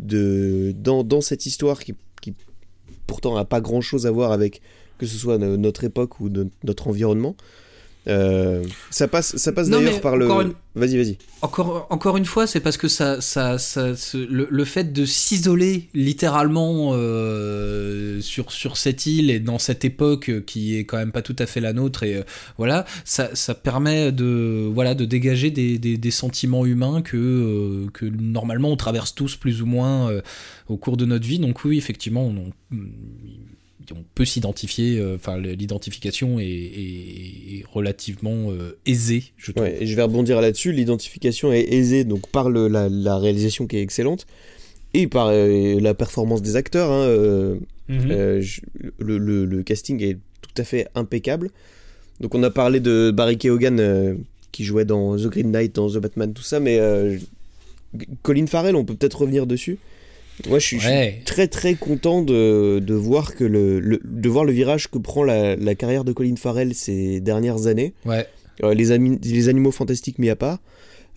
de- 0.70 0.72
dans, 0.72 1.04
dans 1.04 1.20
cette 1.20 1.44
histoire 1.44 1.82
qui, 1.84 1.94
qui 2.22 2.32
pourtant 3.06 3.34
n'a 3.34 3.44
pas 3.44 3.60
grand 3.60 3.80
chose 3.82 4.06
à 4.06 4.10
voir 4.10 4.32
avec 4.32 4.62
que 4.96 5.04
ce 5.06 5.16
soit 5.18 5.36
no- 5.38 5.56
notre 5.58 5.84
époque 5.84 6.20
ou 6.20 6.28
no- 6.30 6.48
notre 6.62 6.88
environnement. 6.88 7.36
Euh, 8.06 8.62
ça 8.90 9.08
passe, 9.08 9.36
ça 9.36 9.52
passe 9.52 9.70
d'ailleurs 9.70 10.00
par 10.00 10.16
le. 10.16 10.26
encore 10.26 10.42
une- 10.42 10.52
Vas-y, 10.76 10.96
vas-y. 10.96 11.18
Encore, 11.40 11.86
encore 11.90 12.16
une 12.16 12.24
fois, 12.24 12.46
c'est 12.48 12.58
parce 12.60 12.76
que 12.76 12.88
ça, 12.88 13.20
ça, 13.20 13.58
ça, 13.58 13.92
le, 14.14 14.48
le 14.50 14.64
fait 14.64 14.92
de 14.92 15.04
s'isoler 15.06 15.88
littéralement 15.94 16.90
euh, 16.94 18.20
sur, 18.20 18.50
sur 18.50 18.76
cette 18.76 19.06
île 19.06 19.30
et 19.30 19.38
dans 19.38 19.58
cette 19.60 19.84
époque 19.84 20.28
euh, 20.30 20.40
qui 20.40 20.76
est 20.76 20.84
quand 20.84 20.96
même 20.96 21.12
pas 21.12 21.22
tout 21.22 21.36
à 21.38 21.46
fait 21.46 21.60
la 21.60 21.72
nôtre, 21.72 22.02
et 22.02 22.16
euh, 22.16 22.22
voilà, 22.58 22.84
ça, 23.04 23.30
ça 23.34 23.54
permet 23.54 24.10
de, 24.10 24.68
voilà, 24.72 24.94
de 24.96 25.04
dégager 25.04 25.50
des, 25.52 25.78
des, 25.78 25.96
des 25.96 26.10
sentiments 26.10 26.66
humains 26.66 27.02
que, 27.02 27.86
que 27.92 28.04
normalement 28.06 28.70
on 28.70 28.76
traverse 28.76 29.14
tous 29.14 29.36
plus 29.36 29.62
ou 29.62 29.66
moins 29.66 30.10
au 30.68 30.76
cours 30.76 30.96
de 30.96 31.04
notre 31.04 31.26
vie. 31.26 31.38
Donc 31.38 31.64
oui, 31.64 31.78
effectivement, 31.78 32.26
on, 32.26 32.52
on 32.74 32.76
peut 34.14 34.24
s'identifier, 34.24 34.98
euh, 34.98 35.16
enfin 35.16 35.36
l'identification 35.38 36.38
est, 36.40 36.44
est- 36.46 37.58
est 37.58 37.64
relativement 37.72 38.50
euh, 38.50 38.76
aisée, 38.86 39.24
je 39.36 39.52
trouve. 39.52 39.64
Ouais, 39.64 39.82
et 39.82 39.86
je 39.86 39.94
vais 39.94 40.02
rebondir 40.02 40.40
là-dessus. 40.40 40.72
L'identification 40.72 41.52
est 41.52 41.72
aisée 41.72 42.04
donc 42.04 42.28
par 42.30 42.48
le- 42.50 42.68
la, 42.68 42.88
la 42.88 43.18
réalisation 43.18 43.66
qui 43.66 43.76
est 43.76 43.82
excellente 43.82 44.26
et 44.94 45.06
par 45.06 45.28
euh, 45.28 45.78
la 45.80 45.92
performance 45.94 46.40
des 46.42 46.56
acteurs. 46.56 46.90
hein, 46.90 47.04
euh, 47.04 47.56
Mhm. 47.88 48.40
Je- 48.40 48.60
le, 48.98 49.18
le- 49.18 49.44
le 49.44 49.62
casting 49.62 50.02
est 50.02 50.16
tout 50.40 50.62
à 50.62 50.64
fait 50.64 50.86
impeccable. 50.94 51.50
Donc 52.20 52.34
on 52.34 52.42
a 52.42 52.50
parlé 52.50 52.80
de 52.80 53.10
Barry 53.14 53.36
Keoghan 53.36 54.16
qui 54.52 54.64
jouait 54.64 54.84
dans 54.86 55.16
The 55.18 55.26
Green 55.26 55.50
Knight, 55.50 55.74
dans 55.74 55.90
The 55.90 55.98
Batman, 55.98 56.32
tout 56.32 56.42
ça, 56.42 56.60
mais 56.60 56.78
Colin 58.22 58.46
Farrell, 58.46 58.74
on 58.76 58.84
peut 58.84 58.94
peut-être 58.94 59.20
revenir 59.20 59.46
dessus. 59.46 59.78
Moi, 60.48 60.58
je 60.58 60.66
suis, 60.66 60.76
je 60.78 60.82
suis 60.86 60.90
Ouais. 60.92 61.22
très 61.24 61.46
très 61.48 61.74
content 61.74 62.22
de, 62.22 62.80
de 62.84 62.94
voir 62.94 63.34
que 63.34 63.44
le, 63.44 63.78
le- 63.80 64.00
de 64.04 64.28
voir 64.28 64.44
le 64.44 64.52
virage 64.52 64.88
que 64.90 64.98
prend 64.98 65.22
la, 65.22 65.54
la 65.56 65.74
carrière 65.74 66.04
de 66.04 66.12
Colin 66.12 66.36
Farrell 66.36 66.74
ces 66.74 67.20
dernières 67.20 67.66
années. 67.66 67.94
Ouais. 68.04 68.26
Euh, 68.62 68.74
les, 68.74 68.90
ami- 68.92 69.18
les 69.22 69.48
animaux 69.48 69.70
fantastiques 69.72 70.18
mis 70.18 70.30
à 70.30 70.36
part. 70.36 70.58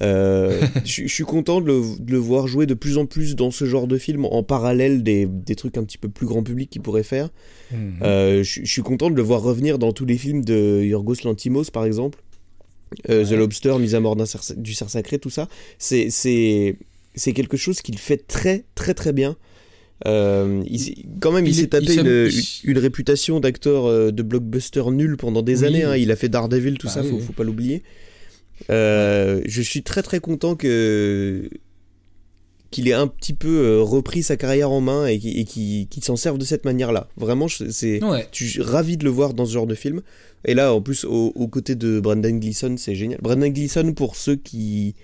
Euh, 0.04 0.62
je 0.86 1.08
je 1.08 1.14
suis 1.14 1.24
content 1.24 1.60
de 1.62 1.66
le, 1.66 1.82
de 2.00 2.12
le 2.12 2.18
voir 2.20 2.48
jouer 2.48 2.68
de 2.68 2.76
plus 2.76 3.00
en 3.00 3.08
plus 3.08 3.36
dans 3.36 3.50
ce 3.50 3.66
genre 3.66 3.88
de 3.88 3.98
film 3.98 4.26
en 4.26 4.44
parallèle 4.44 5.02
des, 5.02 5.26
des 5.26 5.56
trucs 5.56 5.76
un 5.78 5.84
petit 5.84 5.98
peu 5.98 6.08
plus 6.10 6.28
grand 6.28 6.44
public 6.44 6.70
qu'il 6.70 6.84
pourrait 6.84 7.02
faire. 7.04 7.30
Mhm. 7.72 7.94
Euh, 8.04 8.44
je, 8.44 8.62
je 8.64 8.72
suis 8.72 8.84
content 8.84 9.10
de 9.10 9.16
le 9.16 9.24
voir 9.24 9.42
revenir 9.42 9.80
dans 9.80 9.92
tous 9.94 10.06
les 10.06 10.18
films 10.20 10.46
de 10.46 10.84
Yorgos 10.84 11.16
Lantimos 11.24 11.66
par 11.74 11.86
exemple. 11.86 12.20
Euh, 13.10 13.26
The 13.26 13.32
Ouais. 13.32 13.38
Lobster, 13.38 13.76
Mise 13.80 13.96
à 13.96 14.00
mort 14.00 14.16
du 14.16 14.74
cerf 14.74 14.90
sacré, 14.92 15.18
tout 15.18 15.32
ça. 15.32 15.50
C'est, 15.80 16.08
c'est, 17.18 17.34
quelque 17.34 17.58
chose 17.58 17.82
qu'il 17.82 17.98
fait 17.98 18.18
très 18.28 18.66
très 18.76 18.94
très 18.94 19.12
bien. 19.14 19.36
Euh, 20.06 20.62
il 20.70 21.06
quand 21.20 21.32
même, 21.32 21.46
il, 21.46 21.50
Il 21.50 21.56
s'est 21.56 21.64
est- 21.64 21.68
tapé 21.68 21.86
il 21.96 22.70
une, 22.70 22.78
réputation 22.78 23.40
d'acteur 23.40 23.86
euh, 23.88 24.12
de 24.12 24.22
blockbuster 24.24 24.84
nul 24.92 25.18
pendant 25.18 25.42
des 25.42 25.62
Oui. 25.62 25.68
années. 25.68 25.84
hein. 25.84 25.96
Il 25.98 26.12
a 26.12 26.16
fait 26.16 26.30
Daredevil, 26.30 26.78
tout 26.78 26.88
Bah 26.88 26.94
ça, 26.94 27.02
oui, 27.02 27.10
faut, 27.10 27.16
oui. 27.18 27.22
faut 27.26 27.34
pas 27.34 27.44
l'oublier. 27.44 27.82
Euh, 28.70 29.42
je 29.46 29.62
suis 29.62 29.84
très 29.84 30.04
très 30.04 30.20
content 30.20 30.56
que 30.56 31.50
qu'il 32.70 32.90
ait 32.90 32.94
un 32.94 33.08
petit 33.08 33.34
peu 33.34 33.80
repris 33.82 34.24
sa 34.24 34.36
carrière 34.36 34.72
en 34.72 34.82
main 34.82 35.08
et 35.08 35.18
qui, 35.20 35.40
et 35.40 35.46
qui, 35.46 35.88
qui 35.90 36.02
s'en 36.02 36.18
serve 36.18 36.38
de 36.38 36.44
cette 36.44 36.66
manière-là. 36.66 37.08
Vraiment, 37.16 37.48
je- 37.48 37.70
c'est, 37.70 38.04
Ouais. 38.04 38.28
ravi 38.60 38.98
de 38.98 39.06
le 39.06 39.10
voir 39.10 39.34
dans 39.34 39.46
ce 39.46 39.54
genre 39.54 39.68
de 39.68 39.74
film. 39.74 40.02
Et 40.44 40.54
là, 40.54 40.74
en 40.74 40.82
plus, 40.82 41.06
au- 41.06 41.32
aux 41.34 41.48
côtés 41.48 41.76
de 41.76 42.02
Brendan 42.02 42.40
Gleeson, 42.42 42.76
c'est 42.78 42.94
génial. 42.94 43.20
Brendan 43.22 43.52
Gleeson, 43.54 43.94
pour 43.94 44.18
ceux 44.18 44.36
qui, 44.36 44.96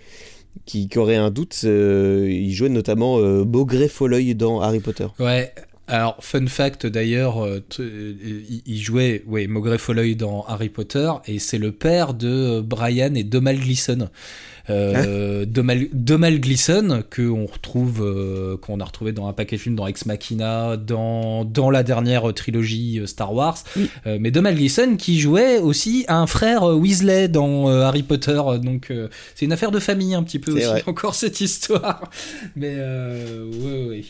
qui, 0.65 0.89
auraient 0.95 1.15
un 1.15 1.31
doute, 1.31 1.61
euh, 1.65 2.27
il 2.29 2.53
jouait 2.53 2.69
notamment 2.69 3.19
euh, 3.19 3.43
Beaugré 3.43 3.89
dans 4.35 4.61
Harry 4.61 4.79
Potter. 4.79 5.07
Ouais. 5.19 5.53
Alors, 5.87 6.15
fun 6.21 6.47
fact 6.47 6.85
d'ailleurs, 6.85 7.43
euh, 7.43 7.59
euh, 7.79 8.13
il 8.65 8.81
jouait 8.81 9.21
ouais, 9.27 9.47
Maugrey 9.47 9.77
Folleuil 9.77 10.15
dans 10.15 10.45
Harry 10.47 10.69
Potter 10.69 11.11
et 11.25 11.39
c'est 11.39 11.57
le 11.57 11.73
père 11.73 12.13
de 12.13 12.61
Brian 12.61 13.15
et 13.15 13.23
Domal 13.23 13.59
Gleason. 13.59 14.09
Euh, 14.69 15.45
Domal, 15.45 15.88
Domal 15.91 16.39
Gleason 16.39 17.04
que 17.10 17.21
on 17.21 17.45
retrouve, 17.45 18.02
euh, 18.02 18.58
qu'on 18.58 18.80
a 18.80 18.86
retrouvé 18.86 19.12
dans 19.12 19.28
un 19.28 19.34
paquet 19.34 19.58
de 19.58 19.62
films, 19.62 19.76
dans 19.76 19.88
Ex 19.88 20.06
Machina, 20.06 20.78
dans 20.78 21.43
dans 21.45 21.69
la 21.69 21.84
dernière 21.84 22.34
trilogie 22.34 22.99
euh, 22.99 23.06
Star 23.06 23.34
Wars. 23.34 23.58
Oui. 23.76 23.89
Euh, 24.08 24.17
mais 24.19 24.32
Domal 24.32 24.56
Gleason 24.56 24.95
qui 24.95 25.19
jouait 25.19 25.60
aussi 25.60 26.06
un 26.08 26.28
frère 26.28 26.63
Weasley 26.63 27.28
dans 27.28 27.67
Harry 27.67 28.04
Potter. 28.04 28.41
Donc 28.62 28.91
euh, 28.91 29.10
c'est 29.36 29.45
une 29.45 29.52
affaire 29.52 29.71
de 29.71 29.80
famille 29.80 30.13
un 30.13 30.23
petit 30.23 30.39
peu 30.39 30.52
aussi 30.54 30.65
vrai. 30.65 30.84
encore 30.88 31.15
cette 31.15 31.41
histoire. 31.41 32.10
Mais 32.56 32.76
euh, 32.78 33.45
ouais 33.52 33.89
ouais. 33.89 34.04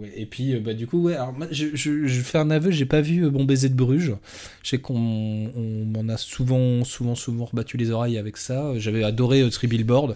Ouais. 0.00 0.12
Et 0.16 0.26
puis 0.26 0.54
euh, 0.54 0.60
bah 0.60 0.74
du 0.74 0.86
coup 0.86 1.02
ouais. 1.02 1.14
Alors 1.14 1.32
moi, 1.32 1.46
je, 1.50 1.66
je, 1.74 2.06
je 2.06 2.20
fais 2.22 2.38
un 2.38 2.50
aveu, 2.50 2.70
j'ai 2.70 2.86
pas 2.86 3.00
vu 3.00 3.24
euh, 3.24 3.30
Bon 3.30 3.44
baiser 3.44 3.68
de 3.68 3.74
Bruges. 3.74 4.14
Je 4.62 4.68
sais 4.68 4.78
qu'on 4.78 4.94
on 4.96 5.84
m'en 5.86 6.08
a 6.12 6.16
souvent 6.16 6.84
souvent 6.84 7.14
souvent 7.14 7.44
rebattu 7.44 7.76
les 7.76 7.90
oreilles 7.90 8.18
avec 8.18 8.36
ça. 8.36 8.72
J'avais 8.78 9.04
adoré 9.04 9.40
euh, 9.42 9.50
Three 9.50 9.66
Billboard, 9.68 10.14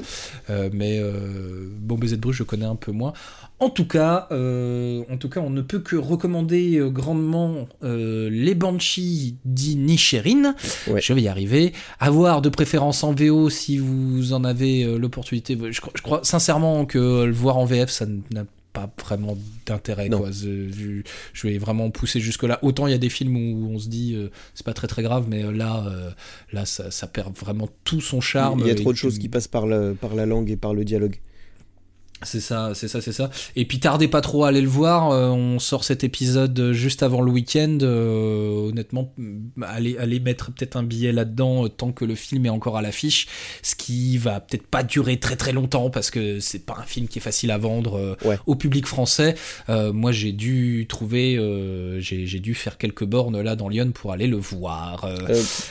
euh, 0.50 0.68
mais 0.72 0.98
euh, 1.00 1.68
Bon 1.80 1.96
baiser 1.96 2.16
de 2.16 2.20
Bruges 2.20 2.36
je 2.36 2.42
connais 2.42 2.64
un 2.66 2.76
peu 2.76 2.92
moins. 2.92 3.12
En 3.60 3.70
tout 3.70 3.86
cas, 3.86 4.26
euh, 4.32 5.04
en 5.10 5.16
tout 5.16 5.28
cas, 5.28 5.40
on 5.40 5.48
ne 5.48 5.62
peut 5.62 5.78
que 5.78 5.94
recommander 5.96 6.80
grandement 6.92 7.68
les 7.82 8.54
Banshees 8.54 9.36
d'Inisherin. 9.44 10.54
Ouais. 10.88 11.00
Je 11.00 11.12
vais 11.12 11.22
y 11.22 11.28
arriver. 11.28 11.72
À 12.00 12.10
voir 12.10 12.42
de 12.42 12.48
préférence 12.48 13.04
en 13.04 13.12
VO 13.14 13.48
si 13.50 13.78
vous 13.78 14.32
en 14.32 14.42
avez 14.44 14.84
l'opportunité. 14.98 15.56
Je, 15.70 15.80
crois- 15.80 15.92
je 15.96 16.02
crois 16.02 16.20
sincèrement 16.24 16.84
que 16.84 17.24
le 17.24 17.32
voir 17.32 17.56
en 17.56 17.64
VF, 17.64 17.90
ça 17.90 18.06
n'a 18.32 18.44
pas 18.74 18.92
vraiment 19.00 19.38
d'intérêt. 19.64 20.10
Quoi. 20.10 20.30
Je, 20.32 21.46
vais 21.46 21.56
vraiment 21.58 21.90
pousser 21.90 22.20
jusque-là. 22.20 22.58
Autant 22.62 22.86
il 22.86 22.90
y 22.90 22.94
a 22.94 22.98
des 22.98 23.08
films 23.08 23.36
où 23.36 23.70
on 23.70 23.78
se 23.78 23.88
dit 23.88 24.14
euh, 24.14 24.28
c'est 24.52 24.66
pas 24.66 24.74
très 24.74 24.88
très 24.88 25.02
grave, 25.02 25.26
mais 25.28 25.44
euh, 25.44 25.52
là, 25.52 25.86
euh, 25.86 26.10
là 26.52 26.66
ça, 26.66 26.90
ça 26.90 27.06
perd 27.06 27.34
vraiment 27.36 27.68
tout 27.84 28.02
son 28.02 28.20
charme. 28.20 28.60
il 28.60 28.66
y 28.66 28.70
a 28.70 28.74
trop 28.74 28.92
de 28.92 28.98
choses 28.98 29.18
qui 29.18 29.28
passent 29.30 29.48
par, 29.48 29.64
par 30.00 30.14
la 30.14 30.26
langue 30.26 30.50
et 30.50 30.56
par 30.56 30.74
le 30.74 30.84
dialogue. 30.84 31.16
C'est 32.22 32.40
ça, 32.40 32.72
c'est 32.74 32.88
ça, 32.88 33.02
c'est 33.02 33.12
ça. 33.12 33.28
Et 33.54 33.66
puis 33.66 33.80
tardez 33.80 34.08
pas 34.08 34.22
trop 34.22 34.44
à 34.44 34.48
aller 34.48 34.62
le 34.62 34.68
voir. 34.68 35.10
euh, 35.10 35.28
on 35.28 35.58
sort 35.58 35.84
cet 35.84 36.04
épisode 36.04 36.58
euh, 36.58 36.72
juste 36.72 37.02
avant 37.02 37.20
le 37.20 37.30
week-end. 37.30 37.78
euh, 37.82 38.68
honnêtement, 38.70 39.12
mm, 39.18 39.62
allez, 39.62 39.96
allez 39.98 40.20
mettre 40.20 40.50
peut-être 40.52 40.76
un 40.76 40.82
billet 40.84 41.12
là-dedans 41.12 41.66
euh, 41.66 41.68
tant 41.68 41.92
que 41.92 42.04
le 42.06 42.14
film 42.14 42.46
est 42.46 42.50
encore 42.50 42.78
à 42.78 42.82
l'affiche. 42.82 43.26
Ce 43.62 43.74
qui 43.74 44.16
va 44.16 44.40
peut-être 44.40 44.66
pas 44.66 44.82
durer 44.82 45.18
très 45.18 45.36
très 45.36 45.52
longtemps 45.52 45.90
parce 45.90 46.10
que 46.10 46.40
c'est 46.40 46.64
pas 46.64 46.76
un 46.80 46.84
film 46.84 47.08
qui 47.08 47.18
est 47.18 47.22
facile 47.22 47.50
à 47.50 47.58
vendre 47.58 48.16
Ouais. 48.24 48.38
au 48.46 48.54
public 48.54 48.86
français. 48.86 49.34
Moi, 49.68 50.12
j'ai 50.12 50.32
dû 50.32 50.86
trouver, 50.88 51.36
j'ai 52.00 52.40
dû 52.40 52.54
faire 52.54 52.78
quelques 52.78 53.04
bornes 53.04 53.40
là 53.40 53.54
dans 53.56 53.68
Lyon 53.68 53.90
pour 53.92 54.12
aller 54.12 54.26
le 54.28 54.36
voir. 54.38 55.06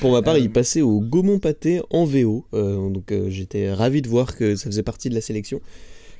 Pour 0.02 0.12
ma 0.12 0.22
part, 0.22 0.38
il 0.38 0.52
passait 0.52 0.82
au 0.82 1.00
Gaumont 1.00 1.40
Pâté 1.40 1.82
en 1.90 2.06
VO, 2.06 2.46
donc 2.54 3.12
j'étais 3.30 3.74
ravi 3.74 4.02
de 4.02 4.10
voir 4.10 4.36
que 4.36 4.56
ça 4.56 4.66
faisait 4.66 4.84
partie 4.84 5.10
de 5.10 5.16
la 5.16 5.22
sélection. 5.22 5.60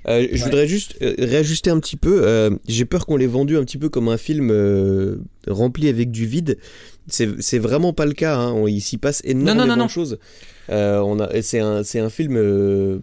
Euh, 0.08 0.28
je 0.32 0.38
Ouais. 0.38 0.44
voudrais 0.50 0.68
juste 0.68 0.96
euh, 1.02 1.14
réajuster 1.18 1.70
un 1.70 1.80
petit 1.80 1.96
peu. 1.96 2.22
euh, 2.26 2.50
J'ai 2.68 2.86
peur 2.86 3.06
qu'on 3.06 3.16
l'ait 3.18 3.26
vendu 3.28 3.58
un 3.58 3.64
petit 3.64 3.78
peu 3.78 3.90
comme 3.90 4.10
un 4.10 4.18
film 4.18 4.50
euh, 4.52 5.18
rempli 5.48 5.88
avec 5.88 6.12
du 6.12 6.26
vide. 6.26 6.58
C'est 7.08 7.60
vraiment 7.60 7.94
pas 7.94 8.06
le 8.06 8.14
cas. 8.14 8.36
Hein. 8.38 8.52
On- 8.54 8.68
il 8.68 8.82
s'y 8.82 8.98
passe 8.98 9.22
énormément 9.26 9.66
non, 9.68 9.76
non. 9.78 9.86
de 9.86 9.90
choses. 9.90 10.20
C'est 10.68 11.60
un, 11.60 12.10
film. 12.10 13.02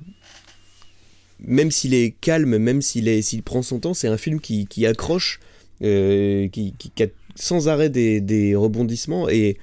même 1.41 1.71
s'il 1.71 1.95
est 1.95 2.15
calme, 2.21 2.57
même 2.59 2.83
s'il 2.83 3.43
prend 3.43 3.63
son 3.63 3.79
temps, 3.81 3.95
c'est 3.95 4.09
un 4.09 4.17
film 4.17 4.41
qui, 4.41 4.67
qui 4.67 4.87
accroche, 4.87 5.41
qui, 5.81 6.51
qui, 6.53 6.91
qui 6.95 7.03
a 7.03 7.07
sans 7.35 7.69
arrêt 7.69 7.89
des, 7.91 8.21
des 8.21 8.55
rebondissements 8.57 9.29
et 9.29 9.57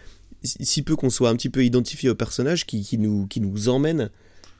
si 0.43 0.81
peu 0.81 0.95
qu'on 0.95 1.09
soit 1.09 1.29
un 1.29 1.35
petit 1.35 1.49
peu 1.49 1.63
identifié 1.65 2.09
au 2.09 2.15
personnage 2.15 2.65
qui, 2.65 2.81
qui 2.81 2.97
nous, 2.97 3.27
qui 3.27 3.41
nous 3.41 3.69
emmène 3.69 4.09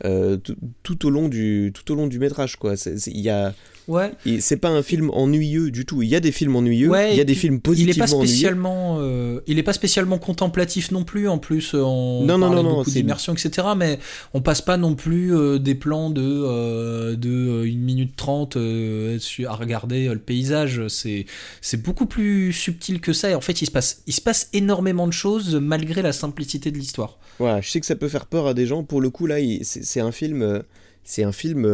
tout, 0.04 0.56
tout 0.84 1.06
au 1.06 1.10
long 1.10 1.28
du, 1.30 1.72
tout 1.74 1.92
au 1.92 1.96
long 1.96 2.08
du 2.08 2.20
métrage. 2.20 2.56
Quoi. 2.56 2.76
Il 3.08 3.20
y 3.20 3.30
a, 3.30 3.54
ouais. 3.88 4.12
c'est 4.40 4.58
pas 4.58 4.70
un 4.70 4.82
film 4.84 5.10
ennuyeux 5.12 5.72
du 5.72 5.86
tout. 5.86 6.02
Il 6.02 6.10
y 6.10 6.16
a 6.16 6.20
des 6.20 6.32
films 6.32 6.56
ennuyeux, 6.56 6.90
Ouais, 6.90 7.14
il 7.14 7.18
y 7.18 7.22
a 7.22 7.24
des 7.24 7.36
films 7.36 7.56
Il 7.56 7.58
est 7.58 7.62
positivement 7.62 8.06
pas 8.06 8.08
spécialement, 8.08 8.98
euh, 9.00 9.40
il 9.48 9.60
est 9.60 9.64
pas 9.64 9.74
spécialement 9.74 10.18
contemplatif 10.18 10.92
non 10.92 11.04
plus. 11.04 11.28
En 11.28 11.38
plus, 11.38 11.74
euh, 11.74 11.82
on 11.84 12.24
Non, 12.26 12.38
beaucoup 12.64 12.90
d'immersion, 12.90 13.34
etc. 13.34 13.68
Mais 13.78 14.00
on 14.34 14.42
passe 14.42 14.62
pas 14.62 14.78
non 14.78 14.96
plus 14.96 15.36
euh, 15.36 15.60
des 15.60 15.76
plans 15.76 16.10
de 16.10 16.22
euh, 16.24 17.16
de 17.16 17.30
euh, 17.30 17.64
une 17.68 17.82
minute 17.82 18.16
trente 18.16 18.58
euh, 18.58 19.20
su- 19.20 19.46
à 19.46 19.54
regarder 19.54 20.08
le 20.08 20.20
paysage. 20.20 20.88
C'est 20.88 21.26
c'est 21.62 21.82
beaucoup 21.82 22.06
plus 22.06 22.54
subtil 22.54 23.00
que 23.02 23.14
ça. 23.14 23.30
Et 23.32 23.36
en 23.36 23.42
fait, 23.42 23.62
il 23.62 23.66
se 23.66 23.72
passe 23.72 24.02
il 24.08 24.14
se 24.14 24.22
passe 24.22 24.50
énormément 24.54 25.08
de 25.08 25.14
choses 25.14 25.56
malgré 25.56 26.02
la 26.02 26.14
simplicité 26.14 26.72
de 26.72 26.78
l'histoire. 26.78 27.18
Voilà, 27.40 27.62
je 27.62 27.70
sais 27.70 27.80
que 27.80 27.86
ça 27.86 27.96
peut 27.96 28.08
faire 28.08 28.26
peur 28.26 28.48
à 28.48 28.54
des 28.54 28.66
gens. 28.66 28.84
Pour 28.84 29.00
le 29.00 29.10
coup, 29.10 29.28
là, 29.28 29.36
c'est 29.62 30.00
un 30.00 30.12
film, 30.12 30.64
c'est 31.04 31.24
un 31.24 31.32
film 31.32 31.66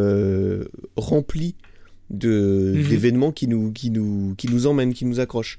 rempli 0.96 1.54
de 2.10 2.72
Mhm. 2.76 2.88
d'événements 2.88 3.32
qui 3.32 3.48
nous, 3.48 3.72
qui 3.72 3.90
nous, 3.90 4.34
qui 4.36 4.48
nous 4.48 4.66
emmènent, 4.66 4.92
qui 4.94 5.04
nous 5.04 5.20
accrochent. 5.20 5.58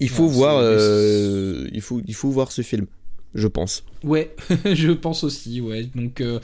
Il 0.00 0.08
faut 0.10 0.26
Ouais, 0.26 0.32
voir, 0.34 0.58
euh, 0.60 1.66
il 1.72 1.80
faut, 1.80 2.00
il 2.06 2.14
faut 2.14 2.30
voir 2.30 2.52
ce 2.52 2.62
film, 2.62 2.86
je 3.34 3.48
pense. 3.48 3.84
Ouais, 4.04 4.34
je 4.64 4.92
pense 4.92 5.24
aussi, 5.24 5.60
ouais. 5.60 5.88
Donc, 5.94 6.20
euh, 6.20 6.38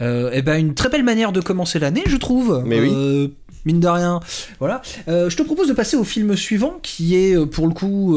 euh, 0.00 0.30
eh 0.32 0.42
ben, 0.42 0.58
une 0.58 0.74
très 0.74 0.88
belle 0.88 1.02
manière 1.02 1.32
de 1.32 1.40
commencer 1.40 1.78
l'année, 1.78 2.04
je 2.06 2.16
trouve. 2.16 2.62
Mais 2.64 2.80
oui. 2.80 2.90
Euh, 2.92 3.28
mine 3.64 3.80
de 3.80 3.88
rien. 3.88 4.20
Voilà. 4.58 4.80
Euh, 5.08 5.28
je 5.28 5.36
te 5.36 5.42
propose 5.42 5.68
de 5.68 5.74
passer 5.74 5.96
au 5.96 6.04
film 6.04 6.36
suivant, 6.36 6.78
qui 6.82 7.16
est 7.16 7.36
pour 7.46 7.66
le 7.66 7.74
coup 7.74 8.16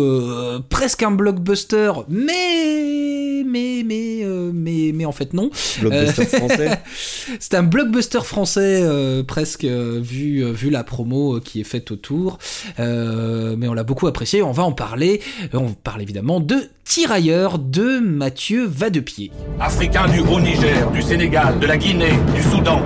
presque 0.70 1.04
un 1.04 1.12
blockbuster, 1.12 1.92
mais 2.08 3.44
mais 3.46 3.84
mais 3.86 4.24
mais 4.54 4.92
mais 4.94 5.06
en 5.06 5.12
fait 5.12 5.34
non. 5.34 5.50
Blockbuster 5.82 6.26
français. 6.26 6.80
C'est 7.40 7.56
un 7.56 7.64
blockbuster 7.64 8.24
français 8.24 8.84
presque 9.28 9.66
vu 9.66 10.50
vu 10.54 10.70
la 10.70 10.86
promo 10.86 11.42
qui 11.42 11.60
est 11.60 11.66
faite 11.66 11.92
autour, 11.92 12.38
mais 12.78 13.68
on 13.68 13.74
l'a 13.74 13.84
beaucoup 13.84 14.08
apprécié. 14.08 14.42
On 14.44 14.54
va 14.54 14.64
en 14.64 14.72
parler. 14.72 15.22
On 15.52 15.74
parle 15.74 16.02
évidemment 16.02 16.40
de 16.40 16.70
Tirailleurs 16.84 17.60
de 17.60 18.00
Mathieu 18.00 18.66
Vadepied. 18.84 19.32
Africains 19.62 20.10
du 20.10 20.20
Haut-Niger, 20.20 20.92
du 20.92 21.02
Sénégal, 21.02 21.58
de 21.58 21.66
la 21.66 21.78
Guinée, 21.78 22.20
du 22.36 22.44
Soudan. 22.44 22.82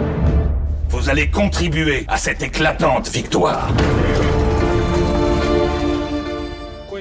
Vous 0.89 1.09
allez 1.09 1.31
contribuer 1.31 2.05
à 2.07 2.17
cette 2.17 2.43
éclatante 2.43 3.09
victoire. 3.09 3.73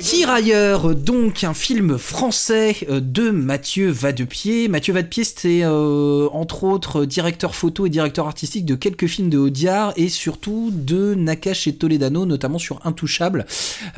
Tirailleurs, 0.00 0.94
donc 0.94 1.44
un 1.44 1.54
film 1.54 1.98
français 1.98 2.76
euh, 2.88 3.00
de 3.00 3.30
Mathieu 3.30 3.90
Vadepied. 3.90 4.68
Mathieu 4.68 4.94
Vadepied, 4.94 5.24
c'était 5.24 5.60
euh, 5.62 6.28
entre 6.32 6.64
autres 6.64 7.04
directeur 7.04 7.54
photo 7.54 7.86
et 7.86 7.90
directeur 7.90 8.26
artistique 8.26 8.64
de 8.64 8.74
quelques 8.74 9.06
films 9.06 9.30
de 9.30 9.38
Audiard 9.38 9.92
et 9.96 10.08
surtout 10.08 10.70
de 10.72 11.14
Nakash 11.14 11.66
et 11.66 11.74
Toledano, 11.74 12.26
notamment 12.26 12.58
sur 12.58 12.80
Intouchable. 12.84 13.46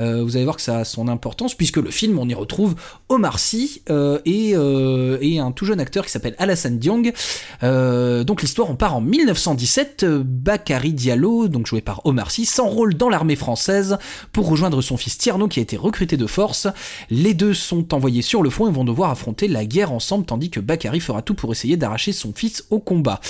Euh, 0.01 0.23
vous 0.23 0.37
allez 0.37 0.45
voir 0.45 0.57
que 0.57 0.63
ça 0.63 0.79
a 0.79 0.85
son 0.85 1.09
importance 1.09 1.55
puisque 1.55 1.77
le 1.79 1.91
film, 1.91 2.19
on 2.19 2.29
y 2.29 2.35
retrouve 2.35 2.75
Omar 3.09 3.39
Sy 3.39 3.83
et, 4.25 4.55
un 4.55 5.53
tout 5.53 5.65
jeune 5.65 5.81
acteur 5.81 6.05
qui 6.05 6.11
s'appelle 6.11 6.35
Alassane 6.39 6.79
Diong. 6.79 7.13
Donc 7.63 8.43
l'histoire, 8.43 8.71
on 8.71 8.77
part 8.77 8.97
en 8.97 9.01
1917. 9.01 10.05
euh, 10.09 10.23
Bakary 10.25 10.93
Diallo, 10.93 11.49
donc 11.49 11.67
joué 11.67 11.81
par 11.81 12.05
Omar 12.05 12.31
Sy, 12.31 12.45
s'enrôle 12.45 12.95
dans 12.95 13.09
l'armée 13.09 13.37
française 13.37 13.99
pour 14.33 14.49
rejoindre 14.49 14.81
son 14.83 14.97
fils 14.97 15.19
Tierno 15.19 15.49
qui 15.49 15.61
a 15.61 15.63
été 15.63 15.77
recruté 15.89 16.17
de 16.17 16.27
force. 16.27 16.69
Les 17.11 17.35
deux 17.35 17.55
sont 17.55 17.95
envoyés 17.95 18.23
sur 18.23 18.43
le 18.43 18.51
front 18.51 18.69
et 18.69 18.73
vont 18.73 18.85
devoir 18.85 19.11
affronter 19.11 19.49
la 19.49 19.65
guerre 19.65 19.93
ensemble 19.93 20.25
tandis 20.25 20.51
que 20.51 20.61
Bakary 20.61 21.01
fera 21.01 21.23
tout 21.23 21.35
pour 21.35 21.51
essayer 21.53 21.77
d'arracher 21.77 22.13
son 22.13 22.33
fils 22.35 22.65
au 22.71 22.79
combat. 22.79 23.21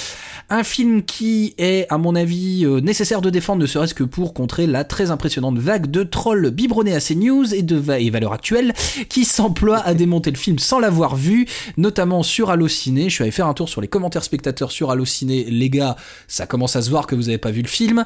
Un 0.50 0.64
film 0.64 1.02
qui 1.02 1.54
est, 1.58 1.86
à 1.90 1.98
mon 1.98 2.14
avis, 2.14 2.64
euh, 2.64 2.80
nécessaire 2.80 3.20
de 3.20 3.30
défendre, 3.30 3.62
ne 3.62 3.66
serait-ce 3.66 3.94
que 3.94 4.04
pour 4.04 4.34
contrer 4.34 4.66
la 4.66 4.84
très 4.84 5.10
impressionnante 5.10 5.58
vague 5.58 5.90
de 5.90 6.02
trolls 6.02 6.50
biberonnés 6.50 6.94
à 6.94 7.00
ces 7.00 7.14
news 7.14 7.54
et 7.54 7.62
de 7.62 7.76
valeurs 7.76 8.32
actuelles 8.32 8.72
qui 9.08 9.24
s'emploient 9.24 9.80
à 9.80 9.94
démonter 9.94 10.30
le 10.30 10.36
film 10.36 10.58
sans 10.58 10.78
l'avoir 10.78 11.16
vu, 11.16 11.46
notamment 11.76 12.22
sur 12.22 12.50
Allociné. 12.50 13.08
Je 13.08 13.14
suis 13.14 13.22
allé 13.22 13.30
faire 13.30 13.46
un 13.46 13.54
tour 13.54 13.68
sur 13.68 13.80
les 13.80 13.88
commentaires 13.88 14.24
spectateurs 14.24 14.72
sur 14.72 14.90
Allociné. 14.90 15.44
Les 15.44 15.70
gars, 15.70 15.96
ça 16.26 16.46
commence 16.46 16.76
à 16.76 16.82
se 16.82 16.90
voir 16.90 17.06
que 17.06 17.14
vous 17.14 17.28
avez 17.28 17.38
pas 17.38 17.50
vu 17.50 17.62
le 17.62 17.68
film. 17.68 18.04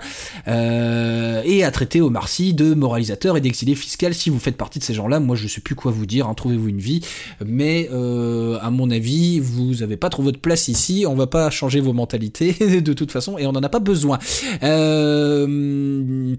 Euh, 0.48 1.42
et 1.44 1.64
à 1.64 1.70
traiter 1.70 2.00
Omar 2.00 2.28
Sy 2.28 2.54
de 2.54 2.74
moralisateur 2.74 3.36
et 3.36 3.40
d'exilé 3.40 3.74
fiscal 3.74 4.14
si 4.14 4.30
vous 4.30 4.38
faites 4.42 4.56
partie 4.56 4.78
de 4.78 4.84
ces 4.84 4.94
gens-là, 4.94 5.20
moi 5.20 5.36
je 5.36 5.46
sais 5.48 5.60
plus 5.60 5.74
quoi 5.74 5.92
vous 5.92 6.06
dire, 6.06 6.28
hein, 6.28 6.34
trouvez-vous 6.34 6.68
une 6.68 6.78
vie, 6.78 7.00
mais 7.44 7.88
euh, 7.92 8.58
à 8.60 8.70
mon 8.70 8.90
avis, 8.90 9.40
vous 9.40 9.76
n'avez 9.76 9.96
pas 9.96 10.10
trop 10.10 10.22
votre 10.22 10.40
place 10.40 10.68
ici, 10.68 11.04
on 11.08 11.14
va 11.14 11.26
pas 11.26 11.50
changer 11.50 11.80
vos 11.80 11.92
mentalités 11.92 12.52
de 12.80 12.92
toute 12.92 13.12
façon, 13.12 13.38
et 13.38 13.46
on 13.46 13.52
n'en 13.52 13.62
a 13.62 13.68
pas 13.68 13.80
besoin. 13.80 14.18
Euh, 14.62 16.36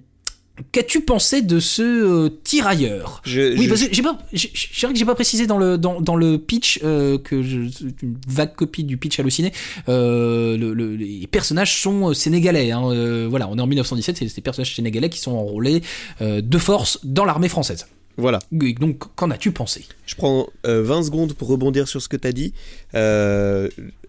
Qu'as-tu 0.71 1.01
pensé 1.01 1.41
de 1.41 1.59
ce 1.59 1.81
euh, 1.81 2.29
tirailleur? 2.43 3.21
Je- 3.25 3.57
Oui, 3.57 3.65
je- 3.65 3.69
parce 3.69 3.83
que 3.83 3.93
j'ai 3.93 4.01
pas, 4.01 4.17
j'ai- 4.31 4.51
c'est 4.53 4.85
vrai 4.85 4.93
que 4.93 4.99
j'ai 4.99 5.05
pas 5.05 5.15
précisé 5.15 5.47
dans 5.47 5.57
le 5.57 5.77
dans, 5.77 5.99
dans 6.01 6.15
le 6.15 6.37
pitch 6.37 6.79
euh, 6.83 7.17
que 7.17 7.41
je, 7.43 7.59
une 8.01 8.15
vague 8.27 8.55
copie 8.55 8.83
du 8.83 8.97
pitch 8.97 9.19
halluciné. 9.19 9.51
Euh, 9.89 10.57
le, 10.57 10.73
le- 10.73 10.95
les 10.95 11.27
personnages 11.27 11.81
sont 11.81 12.13
sénégalais. 12.13 12.71
Hein, 12.71 12.83
euh, 12.91 13.27
voilà, 13.29 13.47
on 13.49 13.57
est 13.57 13.61
en 13.61 13.67
1917, 13.67 14.17
c'est 14.17 14.35
des 14.35 14.41
personnages 14.41 14.75
sénégalais 14.75 15.09
qui 15.09 15.19
sont 15.19 15.31
enrôlés 15.31 15.81
de 16.21 16.57
force 16.57 16.99
dans 17.03 17.25
l'armée 17.25 17.49
française. 17.49 17.87
Voilà. 18.17 18.37
Donc, 18.51 19.03
qu'en 19.15 19.31
as-tu 19.31 19.51
pensé? 19.51 19.85
Je 20.05 20.13
prends 20.15 20.47
euh, 20.67 20.83
20 20.83 21.03
secondes 21.03 21.33
pour 21.33 21.47
rebondir 21.47 21.87
sur 21.87 21.99
ce 22.01 22.07
que 22.07 22.15
tu 22.17 22.27
as 22.27 22.31
dit. 22.31 22.53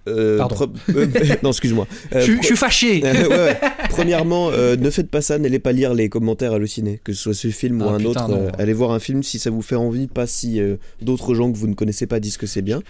Euh, 0.06 0.34
euh, 0.34 0.38
Pardon. 0.38 0.70
euh, 0.94 1.06
non, 1.42 1.50
excuse-moi. 1.50 1.86
Euh, 2.14 2.20
je, 2.20 2.24
suis- 2.24 2.34
pre- 2.36 2.40
je 2.42 2.46
suis 2.46 2.56
fâché. 2.56 3.02
Ouais, 3.02 3.26
ouais. 3.28 3.56
Premièrement, 3.88 4.50
euh, 4.50 4.76
ne 4.76 4.90
faites 4.90 5.08
pas 5.10 5.20
ça, 5.22 5.38
n'allez 5.38 5.58
pas 5.58 5.72
lire 5.72 5.94
les 5.94 6.08
commentaires 6.08 6.52
hallucinés, 6.52 7.00
que 7.04 7.12
ce 7.12 7.22
soit 7.22 7.34
ce 7.34 7.48
film 7.48 7.80
ou 7.82 7.86
Ah, 7.88 7.92
un 7.94 7.98
putain, 7.98 8.28
autre. 8.28 8.52
allez 8.58 8.72
voir 8.72 8.90
un 8.92 8.98
film 8.98 9.22
si 9.22 9.38
ça 9.38 9.50
vous 9.50 9.62
fait 9.62 9.76
envie, 9.76 10.06
pas 10.08 10.26
si 10.26 10.60
d'autres 11.00 11.34
gens 11.34 11.50
que 11.50 11.56
vous 11.56 11.68
ne 11.68 11.74
connaissez 11.74 12.06
pas 12.06 12.20
disent 12.20 12.36
que 12.36 12.46
c'est 12.46 12.62
bien. 12.62 12.82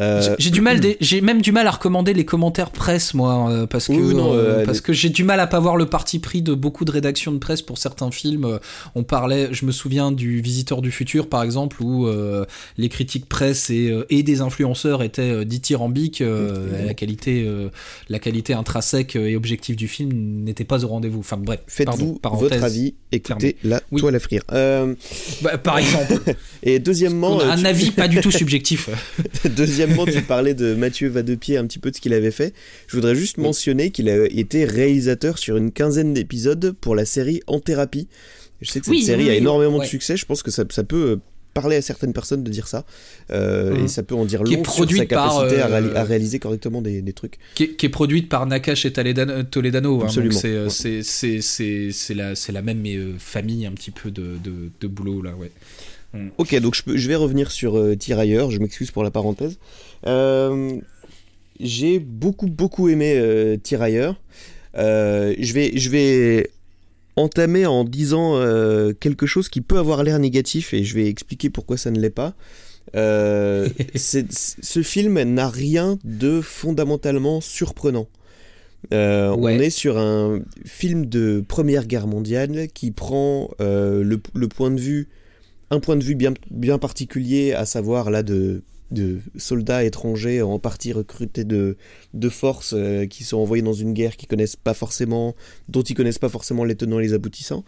Euh, 0.00 0.34
J'ai- 0.38 0.50
du 0.50 0.60
mal, 0.60 0.80
j'ai 1.00 1.20
même 1.20 1.40
du 1.40 1.52
mal 1.52 1.66
à 1.66 1.70
recommander 1.70 2.14
les 2.14 2.24
commentaires 2.24 2.70
presse, 2.70 3.14
moi, 3.14 3.48
euh, 3.50 3.66
parce 3.66 3.86
que 3.86 3.92
Oui, 3.92 4.02
oui, 4.08 4.14
non, 4.14 4.32
euh, 4.34 4.64
parce 4.64 4.80
que 4.80 4.92
j'ai 4.92 5.08
du 5.08 5.22
mal 5.24 5.38
à 5.40 5.46
pas 5.46 5.60
voir 5.60 5.76
le 5.76 5.86
parti 5.86 6.18
pris 6.18 6.42
de 6.42 6.52
beaucoup 6.54 6.84
de 6.84 6.90
rédactions 6.90 7.30
de 7.32 7.38
presse 7.38 7.62
pour 7.62 7.78
certains 7.78 8.10
films. 8.10 8.58
On 8.94 9.04
parlait, 9.04 9.48
je 9.52 9.64
me 9.66 9.72
souviens 9.72 10.10
du 10.12 10.40
Visiteur 10.40 10.82
du 10.82 10.90
futur, 10.90 11.28
par 11.28 11.42
exemple, 11.42 11.80
où 11.82 12.06
euh, 12.06 12.44
les 12.76 12.88
critiques 12.88 13.28
presse 13.28 13.70
et, 13.70 13.92
et 14.10 14.22
des 14.22 14.40
influenceurs 14.40 15.02
étaient 15.02 15.44
dithyrambiques. 15.44 16.20
euh, 16.22 16.86
La 16.86 16.94
qualité, 16.94 17.48
la 18.08 18.18
qualité 18.18 18.52
intrinsèque 18.54 19.16
et 19.16 19.36
objective 19.36 19.76
du 19.76 19.86
film 19.88 20.10
n'était 20.44 20.64
pas 20.64 20.84
au 20.84 20.88
rendez-vous. 20.88 21.20
Enfin 21.20 21.36
bref, 21.36 21.60
Faites-vous 21.66 22.18
votre 22.32 22.62
avis, 22.64 22.94
écoutez 23.12 23.56
la 23.62 23.80
Oui. 23.92 24.00
toile 24.00 24.16
à 24.16 24.20
frire. 24.20 24.42
Bah, 25.42 25.58
par 25.58 25.78
exemple, 25.78 26.14
et 26.62 26.78
deuxièmement, 26.78 27.36
on 27.36 27.40
a 27.40 27.52
un 27.52 27.56
tu- 27.58 27.66
avis 27.66 27.90
pas 27.92 28.08
du 28.08 28.20
tout 28.20 28.30
subjectif. 28.30 28.88
Deuxièmement, 29.86 30.06
tu 30.06 30.22
parlais 30.22 30.54
de 30.54 30.74
Mathieu 30.74 31.08
Vadepied, 31.08 31.56
un 31.56 31.66
petit 31.66 31.78
peu 31.78 31.90
de 31.90 31.96
ce 31.96 32.00
qu'il 32.00 32.12
avait 32.14 32.30
fait. 32.30 32.52
Je 32.86 32.96
voudrais 32.96 33.14
juste 33.14 33.38
mentionner 33.38 33.90
qu'il 33.90 34.08
a 34.08 34.24
été 34.26 34.64
réalisateur 34.64 35.38
sur 35.38 35.56
une 35.56 35.70
quinzaine 35.72 36.14
d'épisodes 36.14 36.72
pour 36.80 36.94
la 36.94 37.04
série 37.04 37.40
En 37.46 37.60
Thérapie. 37.60 38.08
Je 38.62 38.70
sais 38.70 38.80
que 38.80 38.86
cette 38.86 38.92
Oui, 38.94 39.02
série 39.02 39.24
oui, 39.24 39.30
a 39.30 39.34
énormément 39.34 39.76
ouais. 39.78 39.84
de 39.84 39.90
succès. 39.90 40.16
Je 40.16 40.24
pense 40.26 40.42
que 40.42 40.50
ça, 40.50 40.64
ça 40.70 40.84
peut 40.84 41.10
euh, 41.10 41.16
parler 41.52 41.76
à 41.76 41.82
certaines 41.82 42.12
personnes 42.12 42.42
de 42.42 42.50
dire 42.50 42.66
ça. 42.68 42.84
Euh. 43.30 43.84
Et 43.84 43.88
ça 43.88 44.02
peut 44.02 44.14
en 44.14 44.24
dire 44.24 44.42
Qui 44.44 44.54
est 44.54 44.56
long 44.56 44.64
sur 44.64 44.72
sa 44.72 44.76
produite 44.78 45.08
par, 45.08 45.38
capacité 45.40 45.60
à, 45.60 45.68
réali- 45.68 45.88
euh, 45.90 45.96
à 45.96 46.04
réaliser 46.04 46.38
correctement 46.38 46.80
des, 46.80 47.02
des 47.02 47.12
trucs. 47.12 47.38
qui 47.54 47.64
est, 47.64 47.68
qui 47.76 47.86
est 47.86 47.90
produite 47.90 48.28
par 48.28 48.46
Nakash 48.46 48.86
et 48.86 48.92
Toledano. 48.92 49.42
Toledano 49.42 50.00
hein, 50.00 50.04
Absolument. 50.06 50.38
c'est, 50.38 50.48
Ouais. 50.48 52.14
la, 52.52 52.62
même 52.62 52.84
famille 53.18 53.66
un 53.66 53.72
petit 53.72 53.90
peu 53.90 54.10
de, 54.10 54.38
de, 54.42 54.52
de 54.80 54.86
boulot 54.86 55.20
là, 55.22 55.32
ouais. 55.38 55.50
Ok, 56.38 56.54
donc 56.60 56.74
je, 56.74 56.82
peux- 56.82 56.96
je 56.96 57.08
vais 57.08 57.16
revenir 57.16 57.50
sur 57.50 57.76
euh, 57.78 57.96
Tirailleurs. 57.96 58.50
Je 58.50 58.58
m'excuse 58.60 58.90
pour 58.90 59.02
la 59.04 59.10
parenthèse. 59.10 59.58
Euh, 60.06 60.78
J'ai 61.60 61.98
beaucoup, 61.98 62.46
beaucoup 62.46 62.88
aimé 62.88 63.14
euh, 63.16 63.56
Tirailleurs. 63.56 64.20
Euh, 64.76 65.34
je, 65.38 65.52
vais, 65.52 65.72
je 65.76 65.88
vais 65.90 66.50
entamer 67.16 67.64
en 67.66 67.84
disant 67.84 68.36
euh, 68.36 68.92
quelque 68.92 69.26
chose 69.26 69.48
qui 69.48 69.60
peut 69.60 69.78
avoir 69.78 70.02
l'air 70.02 70.18
négatif 70.18 70.74
et 70.74 70.82
je 70.84 70.94
vais 70.94 71.06
expliquer 71.08 71.48
pourquoi 71.50 71.76
ça 71.76 71.90
ne 71.90 72.00
l'est 72.00 72.10
pas. 72.10 72.34
Ce 72.94 74.82
film 74.82 75.20
n'a 75.22 75.48
rien 75.48 75.98
de 76.04 76.40
fondamentalement 76.40 77.40
surprenant. 77.40 78.06
Euh, 78.92 79.34
Ouais. 79.34 79.56
On 79.56 79.60
est 79.60 79.70
sur 79.70 79.98
un 79.98 80.40
film 80.64 81.06
de 81.06 81.42
Première 81.46 81.86
Guerre 81.86 82.06
mondiale 82.06 82.68
qui 82.74 82.90
prend 82.90 83.50
euh, 83.60 84.02
le, 84.04 84.20
le 84.34 84.48
point 84.48 84.70
de 84.70 84.80
vue, 84.80 85.08
un 85.70 85.80
point 85.80 85.96
de 85.96 86.04
vue 86.04 86.14
bien, 86.14 86.34
bien 86.50 86.78
particulier, 86.78 87.52
à 87.52 87.64
savoir 87.64 88.10
là 88.10 88.22
de, 88.22 88.62
de 88.90 89.20
soldats 89.36 89.82
étrangers 89.84 90.42
en 90.42 90.58
partie 90.58 90.92
recrutés 90.92 91.44
de, 91.44 91.76
de 92.12 92.28
forces 92.28 92.74
euh, 92.76 93.06
qui 93.06 93.24
sont 93.24 93.38
envoyés 93.38 93.62
dans 93.62 93.72
une 93.72 93.92
guerre 93.92 94.16
qu'ils 94.16 94.28
connaissent 94.28 94.56
pas 94.56 94.74
forcément, 94.74 95.34
dont 95.68 95.82
ils 95.82 95.94
connaissent 95.94 96.18
pas 96.18 96.28
forcément 96.28 96.64
les 96.64 96.74
tenants 96.76 97.00
et 97.00 97.02
les 97.02 97.12
aboutissants. 97.14 97.64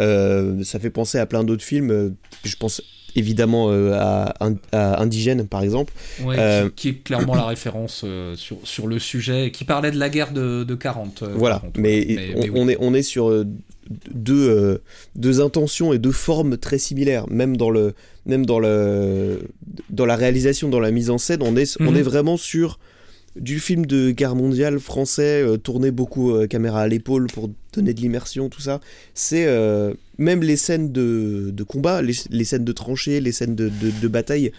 Euh, 0.00 0.62
ça 0.64 0.78
fait 0.78 0.90
penser 0.90 1.18
à 1.18 1.26
plein 1.26 1.44
d'autres 1.44 1.64
films. 1.64 1.90
euh, 1.90 2.10
Je 2.44 2.56
pense 2.56 2.82
évidemment 3.16 3.70
euh, 3.70 3.92
à, 3.94 4.34
In- 4.40 4.56
à 4.72 5.00
Indigène 5.02 5.46
par 5.46 5.62
exemple. 5.62 5.92
Ouais, 6.24 6.36
Euh, 6.38 6.68
qui, 6.68 6.74
qui 6.74 6.88
est 6.88 6.94
clairement 7.02 7.34
la 7.34 7.46
référence 7.46 8.02
euh, 8.04 8.34
sur, 8.36 8.58
sur 8.64 8.86
le 8.86 8.98
sujet, 8.98 9.50
qui 9.50 9.64
parlait 9.64 9.90
de 9.90 9.98
la 9.98 10.08
guerre 10.08 10.32
de, 10.32 10.64
de 10.64 10.74
40. 10.74 11.22
euh, 11.22 11.34
Voilà, 11.36 11.58
contre, 11.60 11.80
mais, 11.80 12.34
on, 12.36 12.40
oui. 12.42 12.50
on 12.54 12.68
est, 12.68 12.76
on 12.80 12.94
est 12.94 13.02
sur 13.02 13.30
euh, 13.30 13.46
deux, 14.14 14.48
euh, 14.48 14.78
deux 15.16 15.40
intentions 15.40 15.92
et 15.92 15.98
deux 15.98 16.12
formes 16.12 16.56
très 16.56 16.78
similaires, 16.78 17.26
même 17.28 17.56
dans, 17.56 17.70
le, 17.70 17.94
même 18.26 18.46
dans, 18.46 18.58
le, 18.60 19.42
dans 19.90 20.06
la 20.06 20.16
réalisation, 20.16 20.68
dans 20.68 20.80
la 20.80 20.90
mise 20.90 21.10
en 21.10 21.18
scène, 21.18 21.40
on 21.42 21.56
est, 21.56 21.76
on 21.80 21.90
Mhm. 21.90 21.96
est 21.96 22.02
vraiment 22.02 22.36
sur 22.36 22.78
du 23.36 23.60
film 23.60 23.86
de 23.86 24.10
guerre 24.10 24.34
mondiale 24.34 24.80
français, 24.80 25.42
euh, 25.42 25.56
tourné 25.56 25.90
beaucoup 25.90 26.32
euh, 26.32 26.46
caméra 26.46 26.82
à 26.82 26.88
l'épaule 26.88 27.28
pour 27.28 27.50
donner 27.72 27.94
de 27.94 28.00
l'immersion, 28.00 28.48
tout 28.48 28.60
ça. 28.60 28.80
C'est 29.14 29.46
euh, 29.46 29.94
même 30.18 30.42
les 30.42 30.56
scènes 30.56 30.90
de, 30.90 31.50
de 31.52 31.62
combat, 31.62 32.02
les, 32.02 32.14
les 32.30 32.44
scènes 32.44 32.64
de 32.64 32.72
tranchées, 32.72 33.20
les 33.20 33.32
scènes 33.32 33.54
de, 33.54 33.68
de, 33.68 34.08
bataille, 34.08 34.52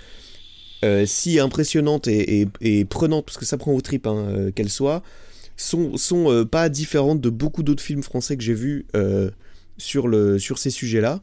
si 1.05 1.39
impressionnantes 1.39 2.07
et, 2.07 2.47
et, 2.61 2.85
prenantes, 2.85 3.25
parce 3.25 3.37
que 3.37 3.45
ça 3.45 3.57
prend 3.57 3.71
aux 3.73 3.81
tripes 3.81 4.07
hein, 4.07 4.49
qu'elles 4.55 4.69
soient, 4.69 5.03
sont, 5.55 5.95
sont 5.95 6.43
pas 6.49 6.69
différentes 6.69 7.21
de 7.21 7.29
beaucoup 7.29 7.61
d'autres 7.61 7.83
films 7.83 8.01
français 8.01 8.35
que 8.35 8.41
j'ai 8.41 8.55
vus 8.55 8.87
sur, 9.77 10.07
le, 10.07 10.39
sur 10.39 10.57
ces 10.57 10.71
sujets-là. 10.71 11.21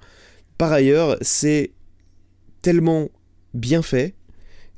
Par 0.58 0.70
ailleurs, 0.70 1.16
c'est 1.22 1.72
tellement 2.62 3.08
bien 3.52 3.82
fait, 3.82 4.14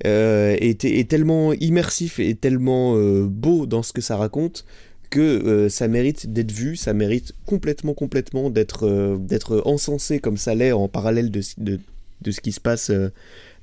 euh, 0.06 0.56
et 0.60 1.04
tellement 1.06 1.52
immersif 1.54 2.18
et 2.20 2.34
tellement 2.34 2.96
euh, 2.96 3.26
beau 3.26 3.66
dans 3.66 3.82
ce 3.82 3.92
que 3.92 4.00
ça 4.00 4.16
raconte 4.16 4.64
que 5.10 5.20
euh, 5.20 5.68
ça 5.68 5.88
mérite 5.88 6.32
d'être 6.32 6.52
vu, 6.52 6.76
ça 6.76 6.92
mérite 6.92 7.32
complètement, 7.46 7.94
complètement 7.94 8.48
d'être 8.50 8.86
euh, 8.86 9.16
d'être 9.18 9.62
encensé 9.66 10.20
comme 10.20 10.36
ça 10.36 10.54
l'est 10.54 10.72
en 10.72 10.88
parallèle 10.88 11.30
de, 11.30 11.40
de, 11.58 11.80
de 12.22 12.30
ce 12.30 12.40
qui 12.40 12.52
se 12.52 12.60
passe, 12.60 12.92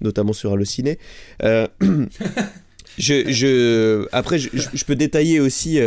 notamment 0.01 0.33
sur 0.33 0.51
Allociné. 0.53 0.97
Je, 2.97 3.31
je, 3.31 4.07
après, 4.11 4.39
je, 4.39 4.49
je- 4.53 4.85
peux 4.85 4.95
détailler 4.95 5.39
aussi. 5.39 5.77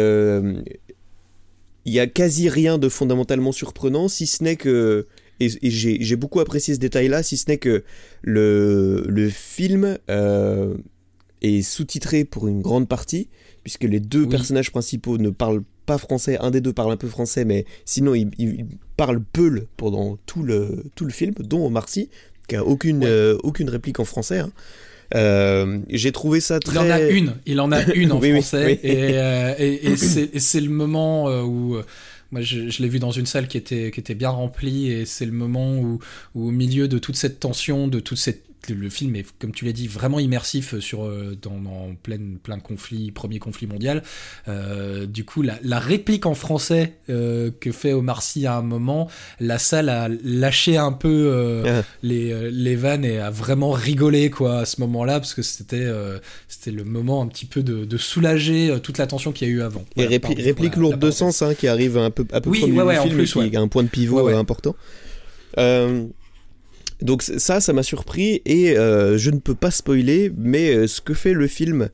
Il 1.87 1.93
y 1.93 1.99
a 1.99 2.07
quasi 2.07 2.49
rien 2.49 2.79
de 2.79 2.89
fondamentalement 2.89 3.53
surprenant, 3.53 4.09
si 4.09 4.27
ce 4.27 4.45
n'est 4.45 4.57
que. 4.57 5.07
Et, 5.41 5.47
et 5.63 5.71
j'ai 5.71 6.17
beaucoup 6.17 6.41
apprécié 6.41 6.75
ce 6.75 6.81
détail-là, 6.81 7.23
si 7.23 7.37
ce 7.37 7.47
n'est 7.49 7.59
que 7.59 7.83
le, 8.23 9.05
le 9.09 9.29
film 9.31 9.99
euh, 10.11 10.75
est 11.43 11.63
sous-titré 11.63 12.25
pour 12.25 12.47
une 12.47 12.61
grande 12.61 12.89
partie, 12.89 13.29
puisque 13.63 13.85
les 13.85 14.01
deux 14.01 14.23
Oui. 14.23 14.29
personnages 14.29 14.71
principaux 14.71 15.17
ne 15.19 15.31
parlent 15.31 15.63
pas 15.87 15.97
français. 15.99 16.37
Un 16.41 16.51
des 16.51 16.61
deux 16.61 16.73
parle 16.75 16.93
un 16.93 16.97
peu 16.97 17.09
français, 17.09 17.45
mais 17.45 17.65
sinon 17.87 18.15
il, 18.15 18.31
il 18.39 18.67
parle 18.97 19.23
peul 19.33 19.67
pendant 19.77 20.19
tout 20.27 20.43
le, 20.43 20.85
tout 20.95 21.05
le 21.07 21.11
film, 21.13 21.33
dont 21.41 21.67
Omar 21.67 21.89
Sy, 21.89 22.11
qui 22.47 22.57
a 22.57 22.65
aucune, 22.65 22.99
Ouais. 22.99 23.07
euh, 23.09 23.39
aucune 23.43 23.71
réplique 23.71 23.99
en 23.99 24.05
français. 24.05 24.41
hein. 24.41 24.53
Euh, 25.17 25.79
j'ai 25.89 26.13
trouvé 26.13 26.41
ça 26.41 26.61
très. 26.61 26.75
Il 26.75 26.79
en 26.79 26.91
a 26.91 27.01
une, 27.01 27.35
il 27.45 27.61
en 27.61 27.73
a 27.73 27.83
une 27.95 28.13
en 28.13 28.21
Oui, 28.21 28.31
français, 28.33 28.65
oui. 28.65 28.79
et, 28.89 28.97
euh, 29.15 29.55
et, 29.59 29.87
et 29.93 30.39
c'est 30.39 30.61
le 30.61 30.69
moment 30.71 31.25
où 31.43 31.79
moi 32.33 32.41
je, 32.43 32.83
l'ai 32.83 32.89
vu 32.89 32.99
dans 32.99 33.11
une 33.11 33.27
salle 33.27 33.49
qui 33.49 33.57
était 33.57 33.91
qui 33.91 34.01
était 34.01 34.15
bien 34.15 34.31
remplie, 34.31 34.91
et 34.91 35.05
c'est 35.07 35.27
le 35.27 35.33
moment 35.33 35.77
où, 35.77 35.99
où 36.35 36.49
au 36.49 36.51
milieu 36.51 36.89
de 36.89 36.99
toute 36.99 37.17
cette 37.17 37.41
tension, 37.41 37.89
de 37.89 38.01
toute 38.01 38.19
cette 38.19 38.50
le 38.69 38.89
film 38.91 39.17
est, 39.17 39.25
comme 39.39 39.53
tu 39.53 39.65
l'as 39.65 39.73
dit, 39.73 39.89
vraiment 39.89 40.21
immersif 40.21 40.79
sur 40.79 41.05
euh, 41.05 41.37
dans, 41.41 41.59
dans 41.59 41.95
plein 42.03 42.19
plein 42.43 42.59
conflit, 42.59 43.11
premier 43.11 43.39
conflit 43.39 43.67
mondial. 43.67 44.03
Euh, 44.49 45.07
du 45.07 45.25
coup, 45.25 45.43
la, 45.43 45.59
la 45.63 45.79
réplique 45.79 46.27
en 46.27 46.35
français 46.35 46.95
euh, 47.09 47.51
que 47.61 47.73
fait 47.73 47.93
Omar 47.93 48.23
Sy 48.23 48.47
à 48.47 48.57
un 48.57 48.63
moment, 48.63 49.09
la 49.41 49.59
salle 49.59 49.89
a 49.89 50.09
lâché 50.23 50.77
un 50.77 50.93
peu 50.93 51.09
euh, 51.33 51.81
Ah. 51.81 51.85
les, 52.03 52.51
les 52.51 52.77
vannes 52.77 53.05
et 53.05 53.19
a 53.19 53.31
vraiment 53.31 53.71
rigolé 53.71 54.31
quoi 54.31 54.61
à 54.61 54.65
ce 54.67 54.81
moment-là 54.81 55.21
parce 55.21 55.35
que 55.35 55.43
c'était 55.43 55.89
c'était 56.49 56.71
le 56.71 56.85
moment 56.85 57.23
un 57.23 57.27
petit 57.27 57.47
peu 57.47 57.63
de, 57.63 57.85
de 57.85 57.97
soulager 57.97 58.79
toute 58.83 58.99
la 58.99 59.07
tension 59.07 59.33
qu'il 59.33 59.49
y 59.49 59.51
a 59.51 59.55
eu 59.55 59.63
avant. 59.63 59.85
Et 59.97 60.05
répli- 60.07 60.21
pardon 60.21 60.43
réplique 60.43 60.77
lourde 60.77 60.99
de 61.01 61.11
sens 61.11 61.43
hein, 61.43 61.55
qui 61.55 61.67
arrive 61.69 61.97
un 61.97 62.11
peu, 62.11 62.25
un 62.33 62.41
peu 62.41 62.51
Oui, 62.51 62.61
premier 62.61 62.73
ouais, 62.79 62.83
du 62.83 62.89
ouais, 62.89 62.99
en 62.99 63.03
film, 63.05 63.15
plus, 63.17 63.33
qui 63.33 63.39
ouais. 63.39 63.49
est 63.49 63.57
un 63.57 63.69
point 63.69 63.83
de 63.83 63.89
pivot 63.89 64.29
important. 64.29 64.75
Euh, 65.59 66.05
donc 67.03 67.23
ça, 67.23 67.61
ça 67.61 67.73
m'a 67.73 67.83
surpris 67.83 68.43
et 68.45 68.77
euh, 68.77 69.17
je 69.19 69.31
ne 69.31 69.39
peux 69.39 69.55
pas 69.55 69.71
spoiler, 69.71 70.31
mais 70.37 70.75
euh, 70.75 70.87
ce 70.87 71.01
que 71.01 71.15
fait 71.15 71.33
le 71.33 71.47
film 71.47 71.89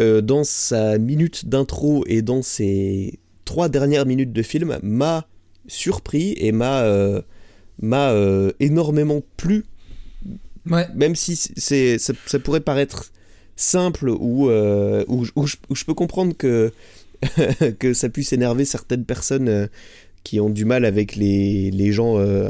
euh, 0.00 0.20
dans 0.20 0.44
sa 0.44 0.98
minute 0.98 1.48
d'intro 1.48 2.04
et 2.06 2.22
dans 2.22 2.42
ses 2.42 3.18
trois 3.44 3.68
dernières 3.68 4.06
minutes 4.06 4.32
de 4.32 4.42
film 4.42 4.78
m'a 4.82 5.26
surpris 5.66 6.34
et 6.38 6.52
m'a 6.52 6.84
m'a 7.82 8.14
énormément 8.60 9.22
plu, 9.36 9.64
Ouais. 10.70 10.86
même 10.94 11.14
si 11.14 11.36
c'est 11.36 11.98
ça, 11.98 12.12
ça 12.26 12.38
pourrait 12.38 12.60
paraître 12.60 13.12
simple 13.56 14.08
ou 14.08 14.48
où, 14.48 15.24
je- 15.24 15.30
où 15.36 15.46
je, 15.46 15.56
où 15.68 15.74
je 15.74 15.84
peux 15.84 15.94
comprendre 15.94 16.34
que 16.36 16.72
que 17.78 17.92
ça 17.94 18.08
puisse 18.08 18.32
énerver 18.32 18.64
certaines 18.64 19.04
personnes 19.04 19.68
qui 20.24 20.40
ont 20.40 20.50
du 20.50 20.64
mal 20.64 20.84
avec 20.84 21.16
les, 21.16 21.70
les 21.70 21.92
gens 21.92 22.18
euh, 22.18 22.48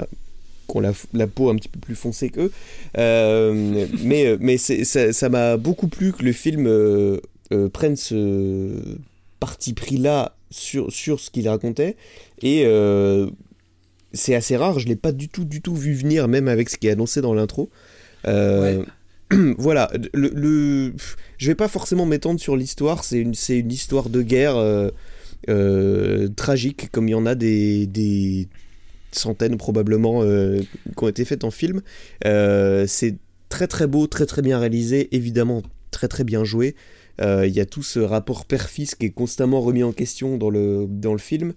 qui 0.66 0.76
ont 0.76 0.80
la, 0.80 0.92
la 1.12 1.26
peau 1.26 1.50
un 1.50 1.56
petit 1.56 1.68
peu 1.68 1.78
plus 1.80 1.94
foncée 1.94 2.30
qu'eux. 2.30 2.50
Euh, 2.98 3.86
mais 4.04 4.36
mais 4.40 4.56
c'est- 4.56 4.84
ça 5.12 5.28
m'a 5.28 5.56
beaucoup 5.56 5.88
plu 5.88 6.12
que 6.12 6.22
le 6.24 6.32
film 6.32 6.66
euh, 6.66 7.18
euh, 7.52 7.68
prenne 7.68 7.96
ce 7.96 8.96
parti 9.40 9.72
pris 9.74 9.98
là 9.98 10.36
sur, 10.50 10.90
sur 10.92 11.20
ce 11.20 11.30
qu'il 11.30 11.48
racontait 11.48 11.96
et 12.42 12.62
euh, 12.64 13.28
c'est 14.12 14.34
assez 14.34 14.56
rare, 14.56 14.78
je 14.78 14.86
l'ai 14.86 14.96
pas 14.96 15.12
du 15.12 15.28
tout 15.28 15.44
du 15.44 15.60
tout 15.60 15.74
vu 15.74 15.92
venir 15.92 16.28
même 16.28 16.46
avec 16.48 16.70
ce 16.70 16.76
qui 16.78 16.86
est 16.86 16.92
annoncé 16.92 17.20
dans 17.20 17.34
l'intro. 17.34 17.68
Euh, 18.26 18.82
voilà, 19.58 19.90
le, 20.14 20.28
le- 20.34 20.94
je 21.38 21.46
vais 21.48 21.54
pas 21.56 21.68
forcément 21.68 22.06
m'étendre 22.06 22.38
sur 22.40 22.56
l'histoire, 22.56 23.02
c'est 23.04 23.18
une, 23.18 23.34
une 23.48 23.72
histoire 23.72 24.08
de 24.08 24.22
guerre 24.22 24.56
euh, 24.56 24.90
euh, 25.48 26.28
tragique, 26.28 26.90
comme 26.92 27.08
il 27.08 27.12
y 27.12 27.14
en 27.16 27.26
a 27.26 27.34
des, 27.34 27.86
des 27.86 28.48
centaines 29.14 29.56
probablement 29.56 30.22
euh, 30.22 30.60
qui 30.96 31.04
ont 31.04 31.08
été 31.08 31.24
faites 31.24 31.44
en 31.44 31.50
film. 31.50 31.80
Euh, 32.24 32.86
c'est 32.86 33.16
très 33.48 33.66
très 33.66 33.86
beau, 33.86 34.06
très 34.06 34.26
très 34.26 34.42
bien 34.42 34.58
réalisé, 34.58 35.14
évidemment 35.14 35.62
très 35.90 36.08
très 36.08 36.24
bien 36.24 36.44
joué. 36.44 36.74
Euh, 37.20 37.46
Il 37.46 37.54
y 37.54 37.60
a 37.60 37.66
tout 37.66 37.82
ce 37.82 38.00
rapport 38.00 38.44
père-fils 38.46 38.94
qui 38.94 39.06
est 39.06 39.10
constamment 39.10 39.60
remis 39.60 39.82
en 39.84 39.92
question 39.92 40.36
dans 40.36 40.50
le, 40.50 40.86
dans 40.88 41.12
le 41.12 41.18
film. 41.18 41.52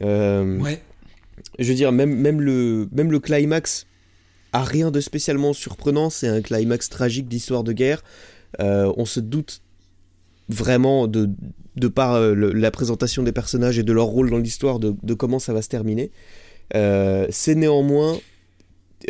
Ouais. 0.00 0.80
je 1.58 1.68
veux 1.68 1.74
dire, 1.74 1.92
même, 1.92 2.14
même, 2.14 2.40
le, 2.40 2.88
même 2.92 3.10
le 3.10 3.18
climax 3.18 3.86
a 4.52 4.62
rien 4.62 4.90
de 4.90 5.00
spécialement 5.00 5.52
surprenant. 5.52 6.10
C'est 6.10 6.28
un 6.28 6.40
climax 6.40 6.88
tragique 6.88 7.28
d'histoire 7.28 7.64
de 7.64 7.72
guerre. 7.72 8.02
On 8.60 9.04
se 9.04 9.18
doute 9.20 9.62
vraiment 10.48 11.06
de, 11.08 11.30
de 11.76 11.88
par 11.88 12.14
euh, 12.14 12.34
le- 12.34 12.52
la 12.52 12.70
présentation 12.70 13.22
des 13.22 13.32
personnages 13.32 13.78
et 13.78 13.82
de 13.82 13.92
leur 13.92 14.06
rôle 14.06 14.30
dans 14.30 14.38
l'histoire 14.38 14.78
de, 14.78 14.94
de 15.02 15.14
comment 15.14 15.38
ça 15.38 15.52
va 15.54 15.62
se 15.62 15.68
terminer. 15.68 16.10
Euh, 16.74 17.26
c'est 17.30 17.54
néanmoins 17.54 18.18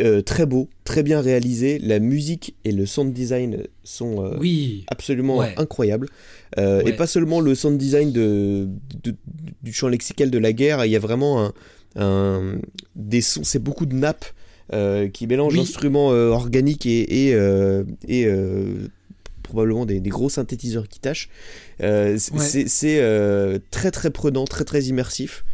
euh, 0.01 0.21
très 0.21 0.45
beau, 0.45 0.69
très 0.85 1.03
bien 1.03 1.21
réalisé. 1.21 1.77
La 1.79 1.99
musique 1.99 2.55
et 2.65 2.71
le 2.71 2.85
sound 2.85 3.13
design 3.13 3.63
sont 3.83 4.23
euh, 4.25 4.35
Oui. 4.39 4.85
absolument 4.87 5.37
Ouais. 5.37 5.53
incroyable. 5.57 6.07
Euh, 6.57 6.81
Et 6.85 6.93
pas 6.93 7.07
seulement 7.07 7.39
le 7.41 7.53
sound 7.55 7.77
design 7.77 8.11
de, 8.11 8.67
de- 9.03 9.15
du 9.61 9.71
champ 9.71 9.87
lexical 9.87 10.31
de 10.31 10.37
la 10.39 10.51
guerre, 10.51 10.83
il 10.85 10.91
y 10.91 10.95
a 10.95 10.99
vraiment 10.99 11.45
un, 11.45 11.53
un- 11.95 12.59
des 12.95 13.21
sons, 13.21 13.43
c'est 13.43 13.59
beaucoup 13.59 13.85
de 13.85 13.93
nappes 13.95 14.25
qui 15.13 15.27
mélangent 15.27 15.53
Oui. 15.53 15.59
instruments 15.59 16.07
organiques 16.07 16.87
et, 16.87 17.29
et, 17.29 17.37
et, 18.07 18.27
probablement 19.43 19.85
des, 19.85 19.99
des 19.99 20.09
gros 20.09 20.29
synthétiseurs 20.29 20.87
qui 20.87 20.99
tâchent. 20.99 21.29
C'est 21.79 22.99
Ouais. 22.99 23.59
très 23.69 23.91
très 23.91 24.09
prenant, 24.09 24.45
très 24.45 24.63
très 24.63 24.81
immersif. 24.85 25.45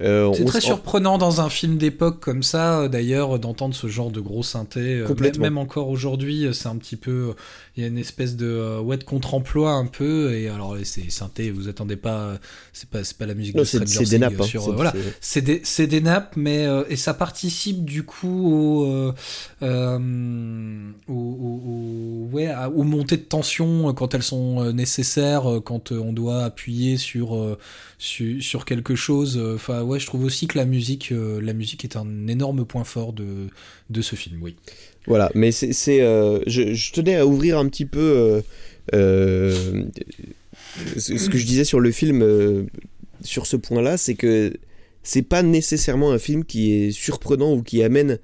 Euh, 0.00 0.32
C'est 0.32 0.44
très 0.44 0.60
surprenant 0.60 1.18
dans 1.18 1.40
un 1.40 1.48
film 1.48 1.76
d'époque 1.76 2.20
comme 2.20 2.42
ça, 2.44 2.80
euh, 2.82 2.88
d'ailleurs, 2.88 3.38
d'entendre 3.38 3.74
ce 3.74 3.88
genre 3.88 4.10
de 4.10 4.20
gros 4.20 4.42
synthé. 4.44 5.00
euh, 5.00 5.04
Complètement. 5.06 5.42
Même, 5.42 5.54
même 5.54 5.58
encore 5.58 5.88
aujourd'hui, 5.88 6.46
c'est 6.52 6.68
un 6.68 6.76
petit 6.76 6.96
peu. 6.96 7.34
Il 7.78 7.82
y 7.82 7.84
a 7.84 7.86
une 7.86 7.96
espèce 7.98 8.34
de 8.34 8.46
euh, 8.46 8.80
ouais 8.80 8.96
de 8.96 9.04
contre-emploi 9.04 9.70
un 9.70 9.86
peu. 9.86 10.34
Et 10.34 10.48
alors, 10.48 10.76
c'est 10.82 11.08
synthé, 11.12 11.52
vous 11.52 11.68
attendez 11.68 11.94
pas. 11.94 12.18
euh, 12.22 12.38
C'est 12.72 12.90
pas, 12.90 13.04
c'est 13.04 13.16
pas 13.16 13.24
la 13.26 13.34
musique 13.34 13.54
Non, 13.54 13.62
de 13.62 13.66
Stranger 13.66 13.86
c'est 14.04 14.10
des 14.10 14.18
nappes. 14.18 14.40
hein. 14.40 14.42
sur, 14.42 14.68
euh, 14.68 14.72
voilà. 14.74 14.92
c'est- 15.20 15.42
des, 15.42 15.60
c'est 15.62 15.86
des 15.86 16.00
nappes, 16.00 16.34
mais 16.36 16.66
euh, 16.66 16.82
et 16.88 16.96
ça 16.96 17.14
participe 17.14 17.84
du 17.84 18.02
coup 18.02 18.52
au, 18.52 19.12
euh, 19.62 20.90
au, 21.08 21.12
au- 21.12 22.28
ouais, 22.34 22.52
aux 22.74 22.82
montées 22.82 23.16
de 23.16 23.22
tension 23.22 23.92
quand 23.94 24.14
elles 24.14 24.22
sont 24.22 24.72
nécessaires, 24.72 25.44
quand 25.64 25.92
on 25.92 26.12
doit 26.12 26.44
appuyer 26.44 26.96
sur, 26.96 27.56
sur 27.98 28.42
sur 28.42 28.64
quelque 28.64 28.94
chose. 28.96 29.40
Enfin 29.54 29.82
ouais, 29.82 30.00
je 30.00 30.06
trouve 30.06 30.24
aussi 30.24 30.46
que 30.48 30.58
la 30.58 30.64
musique, 30.64 31.12
la 31.12 31.52
musique 31.52 31.84
est 31.84 31.96
un 31.96 32.26
énorme 32.26 32.64
point 32.64 32.84
fort 32.84 33.12
de 33.12 33.48
de 33.90 34.02
ce 34.02 34.16
film. 34.16 34.38
Oui. 34.42 34.56
Voilà, 35.08 35.30
mais 35.34 35.50
c'est, 35.50 35.72
c'est, 35.72 36.00
euh, 36.02 36.38
je, 36.46 36.74
je 36.74 36.92
tenais 36.92 37.16
à 37.16 37.26
ouvrir 37.26 37.58
un 37.58 37.66
petit 37.68 37.86
peu 37.86 37.98
euh, 38.00 38.40
euh, 38.94 39.82
ce 40.96 41.28
que 41.28 41.38
je 41.38 41.46
disais 41.46 41.64
sur 41.64 41.80
le 41.80 41.90
film 41.90 42.66
sur 43.22 43.46
ce 43.46 43.56
point-là, 43.56 43.96
c'est 43.96 44.14
que 44.14 44.52
c'est 45.02 45.22
pas 45.22 45.42
nécessairement 45.42 46.12
un 46.12 46.18
film 46.18 46.44
qui 46.44 46.72
est 46.72 46.90
surprenant 46.92 47.54
ou 47.54 47.62
qui 47.62 47.82
amène 47.82 48.18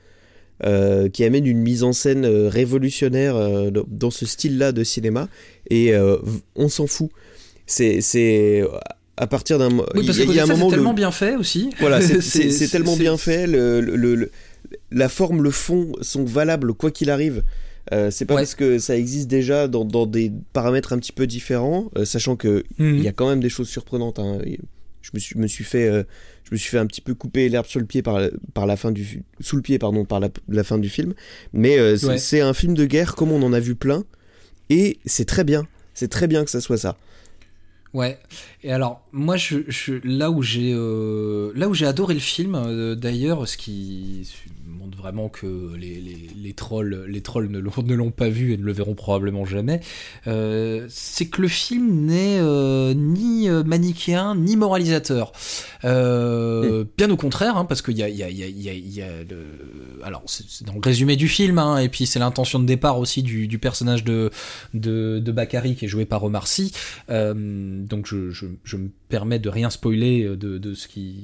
euh, 0.64 1.08
qui 1.08 1.24
amène 1.24 1.46
une 1.46 1.58
mise 1.58 1.82
en 1.82 1.92
scène 1.92 2.24
euh, 2.24 2.48
révolutionnaire 2.48 3.34
euh, 3.36 3.70
dans- 3.88 4.10
ce 4.12 4.24
style-là 4.24 4.70
de 4.70 4.84
cinéma 4.84 5.28
et 5.68 5.92
on 6.54 6.68
s'en 6.68 6.86
fout. 6.86 7.10
C'est, 7.66 8.00
c'est 8.02 8.62
à 9.16 9.26
partir 9.26 9.58
d'un 9.58 9.70
Oui, 9.94 10.04
parce 10.06 10.18
il 10.18 10.32
y 10.32 10.38
a- 10.38 10.44
un 10.44 10.46
moment 10.46 10.66
c'est 10.68 10.76
le- 10.76 10.82
tellement 10.82 10.94
bien 10.94 11.10
fait 11.10 11.34
aussi. 11.36 11.70
voilà, 11.80 12.00
c'est- 12.00 12.20
C'est- 12.50 12.68
tellement 12.68 12.96
bien 12.96 13.16
fait. 13.16 13.46
Le- 13.46 14.30
la 14.90 15.08
forme, 15.08 15.42
le 15.42 15.50
fond 15.50 15.92
sont 16.00 16.24
valables 16.24 16.74
quoi 16.74 16.90
qu'il 16.90 17.10
arrive. 17.10 17.42
Euh, 17.92 18.10
c'est 18.10 18.24
pas 18.24 18.34
Ouais. 18.34 18.40
parce 18.42 18.54
que 18.54 18.78
ça 18.78 18.96
existe 18.96 19.28
déjà 19.28 19.68
dans, 19.68 19.84
dans 19.84 20.06
des 20.06 20.32
paramètres 20.54 20.92
un 20.94 20.98
petit 20.98 21.12
peu 21.12 21.26
différents, 21.26 21.90
euh, 21.98 22.04
sachant 22.06 22.34
que 22.36 22.64
Mhm. 22.78 22.94
il 22.96 23.02
y 23.02 23.08
a 23.08 23.12
quand 23.12 23.28
même 23.28 23.40
des 23.40 23.50
choses 23.50 23.68
surprenantes. 23.68 24.18
hein. 24.18 24.38
Je 25.02 25.10
me 25.12 25.18
suis, 25.18 25.38
me 25.38 25.46
suis 25.46 25.64
fait, 25.64 25.86
euh, 25.86 26.02
je 26.44 26.50
me 26.52 26.56
suis 26.56 26.70
fait 26.70 26.78
un 26.78 26.86
petit 26.86 27.02
peu 27.02 27.14
couper 27.14 27.50
l'herbe 27.50 27.66
sur 27.66 27.78
le 27.80 27.84
pied 27.86 28.00
par, 28.00 28.20
par 28.54 28.66
la 28.66 28.76
fin 28.78 28.90
du, 28.90 29.22
sous 29.40 29.56
le 29.56 29.62
pied 29.62 29.78
pardon, 29.78 30.06
par 30.06 30.18
la, 30.18 30.30
la 30.48 30.64
fin 30.64 30.78
du 30.78 30.88
film. 30.88 31.12
Mais 31.52 31.76
c'est 31.98 32.36
Ouais. 32.36 32.40
un 32.40 32.54
film 32.54 32.72
de 32.74 32.86
guerre 32.86 33.14
comme 33.14 33.30
on 33.30 33.42
en 33.42 33.52
a 33.52 33.60
vu 33.60 33.74
plein, 33.74 34.04
et 34.70 34.98
c'est 35.04 35.26
très 35.26 35.44
bien. 35.44 35.66
C'est 35.92 36.08
très 36.08 36.26
bien 36.26 36.42
que 36.44 36.50
ça 36.50 36.62
soit 36.62 36.78
ça. 36.78 36.96
Ouais. 37.92 38.18
Et 38.64 38.72
alors, 38.72 39.06
moi, 39.12 39.36
je, 39.36 39.58
je- 39.68 40.00
là 40.02 40.30
où 40.30 40.42
j'ai, 40.42 40.72
là 40.72 41.68
où 41.68 41.74
j'ai 41.74 41.86
adoré 41.86 42.14
le 42.14 42.20
film, 42.20 42.94
d'ailleurs, 42.96 43.46
ce 43.46 43.56
qui 43.58 44.28
montre 44.84 44.98
vraiment 44.98 45.28
que 45.28 45.74
les, 45.76 46.00
les, 46.00 46.28
les 46.36 46.52
trolls, 46.52 47.06
les 47.08 47.20
trolls 47.20 47.50
ne 47.50 47.58
l'ont, 47.58 47.72
ne 47.82 47.94
l'ont 47.94 48.10
pas 48.10 48.28
vu 48.28 48.52
et 48.52 48.56
ne 48.56 48.62
le 48.62 48.72
verront 48.72 48.94
probablement 48.94 49.44
jamais, 49.44 49.80
euh, 50.26 50.86
c'est 50.88 51.26
que 51.26 51.40
le 51.42 51.48
film 51.48 52.06
n'est 52.06 52.38
euh, 52.40 52.94
ni 52.94 53.48
euh, 53.48 53.62
manichéen 53.64 54.34
ni 54.34 54.56
moralisateur. 54.56 55.32
Euh, 55.84 56.84
Bien 56.96 57.10
au 57.10 57.16
contraire, 57.16 57.56
hein, 57.56 57.64
parce 57.64 57.82
qu'il 57.82 57.96
y 57.96 58.02
a, 58.02 58.08
il 58.08 58.16
y 58.16 58.22
a, 58.22 58.28
y 58.30 58.42
a, 58.42 58.48
y 58.48 59.02
a, 59.02 59.22
le, 59.28 60.02
alors 60.02 60.22
c'est 60.26 60.64
dans 60.66 60.74
le 60.74 60.80
résumé 60.80 61.16
du 61.16 61.28
film, 61.28 61.58
hein, 61.58 61.78
et 61.78 61.88
puis 61.88 62.06
c'est 62.06 62.18
l'intention 62.18 62.58
de 62.58 62.66
départ 62.66 62.98
aussi 62.98 63.22
du, 63.22 63.48
du 63.48 63.58
personnage 63.58 64.04
de 64.04 64.30
de, 64.74 65.18
de 65.18 65.32
Bakary 65.32 65.76
qui 65.76 65.86
est 65.86 65.88
joué 65.88 66.04
par 66.04 66.22
Omar 66.24 66.46
Sy. 66.46 66.72
Donc 67.08 68.06
je, 68.06 68.30
je, 68.30 68.46
je 68.64 68.76
me 68.76 68.90
permets 69.08 69.38
de 69.38 69.48
rien 69.48 69.70
spoiler 69.70 70.24
de, 70.24 70.58
de 70.58 70.74
ce 70.74 70.88
qu'il 70.88 71.14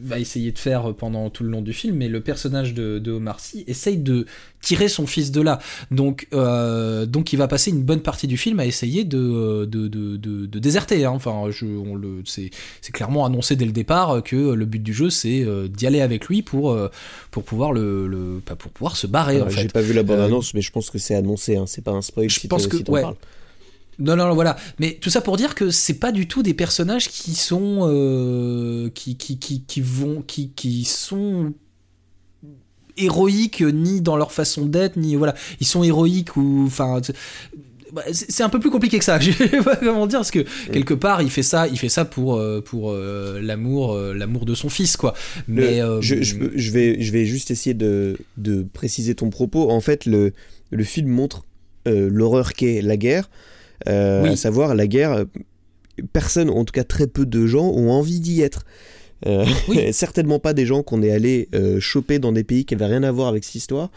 va 0.00 0.18
essayer 0.18 0.52
de 0.52 0.58
faire 0.58 0.94
pendant 0.94 1.30
tout 1.30 1.44
le 1.44 1.50
long 1.50 1.62
du 1.62 1.72
film, 1.72 1.96
mais 1.96 2.08
le 2.08 2.20
personnage 2.20 2.74
de, 2.74 2.98
de 3.04 3.12
Omar 3.12 3.38
Sy 3.38 3.62
essaye 3.68 3.98
de 3.98 4.26
tirer 4.60 4.88
son 4.88 5.06
fils 5.06 5.30
de 5.30 5.40
là. 5.40 5.60
Donc, 5.92 6.26
euh, 6.32 7.06
donc 7.06 7.32
il 7.32 7.36
va 7.36 7.46
passer 7.46 7.70
une 7.70 7.82
bonne 7.82 8.00
partie 8.00 8.26
du 8.26 8.36
film 8.36 8.58
à 8.58 8.66
essayer 8.66 9.04
de, 9.04 9.64
de, 9.66 9.86
de, 9.86 10.16
de, 10.16 10.46
de 10.46 10.58
déserter. 10.58 11.04
hein. 11.04 11.12
Enfin, 11.14 11.44
je, 11.50 11.66
on 11.66 11.94
le, 11.94 12.22
c'est, 12.24 12.50
c'est 12.80 12.90
clairement 12.92 13.24
annoncé 13.26 13.54
dès 13.54 13.66
le 13.66 13.72
départ 13.72 14.22
que 14.24 14.34
le 14.54 14.64
but 14.64 14.82
du 14.82 14.92
jeu 14.94 15.10
c'est 15.10 15.42
euh, 15.44 15.68
d'y 15.68 15.86
aller 15.86 16.00
avec 16.00 16.26
lui 16.26 16.42
pour, 16.42 16.72
euh, 16.72 16.88
pour 17.30 17.44
pouvoir 17.44 17.72
le, 17.72 18.08
le 18.08 18.40
pas 18.44 18.56
pour 18.56 18.72
pouvoir 18.72 18.96
se 18.96 19.06
barrer 19.06 19.40
en 19.40 19.46
Euh, 19.46 19.50
fait. 19.50 19.62
J'ai 19.62 19.68
pas 19.68 19.82
vu 19.82 19.92
la 19.92 20.02
bande 20.02 20.18
Euh, 20.18 20.26
annonce, 20.26 20.54
mais 20.54 20.62
je 20.62 20.72
pense 20.72 20.88
que 20.90 20.98
c'est 20.98 21.14
annoncé. 21.14 21.56
Hein. 21.56 21.66
C'est 21.66 21.82
pas 21.84 21.92
un 21.92 22.02
spoil. 22.02 22.28
Je 22.28 22.40
si 22.40 22.48
pense 22.48 22.66
que- 22.66 22.78
si 22.78 22.84
ouais. 22.88 23.02
parles. 23.02 23.16
Non, 24.00 24.16
non, 24.16 24.26
non, 24.26 24.34
voilà. 24.34 24.56
Mais 24.80 24.98
tout 25.00 25.08
ça 25.08 25.20
pour 25.20 25.36
dire 25.36 25.54
que 25.54 25.70
c'est 25.70 26.00
pas 26.00 26.10
du 26.10 26.26
tout 26.26 26.42
des 26.42 26.52
personnages 26.54 27.08
qui 27.08 27.36
sont, 27.36 27.78
euh, 27.82 28.90
qui, 28.90 29.16
qui, 29.16 29.38
qui, 29.38 29.62
qui 29.62 29.80
vont, 29.80 30.20
qui, 30.26 30.50
qui 30.50 30.82
sont 30.82 31.52
héroïques 32.96 33.60
ni 33.62 34.00
dans 34.00 34.16
leur 34.16 34.32
façon 34.32 34.66
d'être, 34.66 34.96
ni 34.96 35.16
voilà, 35.16 35.34
ils 35.60 35.66
sont 35.66 35.82
héroïques 35.84 36.36
ou, 36.36 36.64
enfin, 36.66 37.00
c'est- 37.02 37.14
bah, 37.92 38.02
c'est 38.12 38.42
un 38.42 38.48
peu 38.48 38.58
plus 38.58 38.70
compliqué 38.70 38.98
que 38.98 39.04
ça. 39.04 39.20
Je 39.20 39.30
sais 39.30 39.48
pas 39.62 39.76
comment 39.76 40.06
dire 40.08 40.18
parce 40.18 40.32
que 40.32 40.44
quelque 40.72 40.94
part 40.94 41.22
il 41.22 41.30
fait 41.30 41.44
ça, 41.44 41.68
il 41.68 41.78
fait 41.78 41.88
ça 41.88 42.04
pour 42.04 42.36
euh, 42.36 42.60
pour 42.60 42.90
euh, 42.90 43.40
l'amour, 43.40 43.92
euh, 43.92 44.12
l'amour 44.14 44.46
de 44.46 44.54
son 44.54 44.68
fils, 44.68 44.96
quoi. 44.96 45.14
Le- 45.46 45.54
Mais 45.54 45.80
euh, 45.80 46.00
je, 46.00 46.20
je, 46.22 46.34
peux- 46.36 46.52
je 46.56 46.70
vais, 46.72 47.00
je 47.00 47.12
vais 47.12 47.24
juste 47.24 47.50
essayer 47.52 47.74
de, 47.74 48.16
de 48.36 48.66
préciser 48.72 49.14
ton 49.14 49.30
propos. 49.30 49.70
En 49.70 49.80
fait, 49.80 50.06
le, 50.06 50.32
le 50.72 50.84
film 50.84 51.08
montre 51.08 51.44
euh, 51.86 52.08
l'horreur 52.10 52.52
qu'est 52.54 52.82
la 52.82 52.96
guerre, 52.96 53.30
euh, 53.86 54.22
Oui. 54.24 54.30
à 54.30 54.36
savoir 54.36 54.74
la 54.74 54.86
guerre. 54.88 55.12
euh, 55.12 55.24
Personne, 56.12 56.50
en 56.50 56.64
tout 56.64 56.72
cas 56.72 56.82
très 56.82 57.06
peu 57.06 57.24
de 57.24 57.46
gens, 57.46 57.68
ont 57.70 57.90
envie 57.92 58.18
d'y 58.18 58.40
être. 58.42 58.64
Euh, 59.26 59.44
Oui. 59.68 59.78
certainement 59.92 60.38
pas 60.38 60.52
des 60.52 60.66
gens 60.66 60.82
qu'on 60.82 61.02
est 61.02 61.10
allé 61.10 61.48
euh, 61.54 61.80
choper 61.80 62.18
dans 62.18 62.32
des 62.32 62.44
pays 62.44 62.64
qui 62.64 62.74
n'avaient 62.74 62.92
rien 62.92 63.02
à 63.02 63.10
voir 63.12 63.28
avec 63.28 63.44
cette 63.44 63.54
histoire 63.54 63.90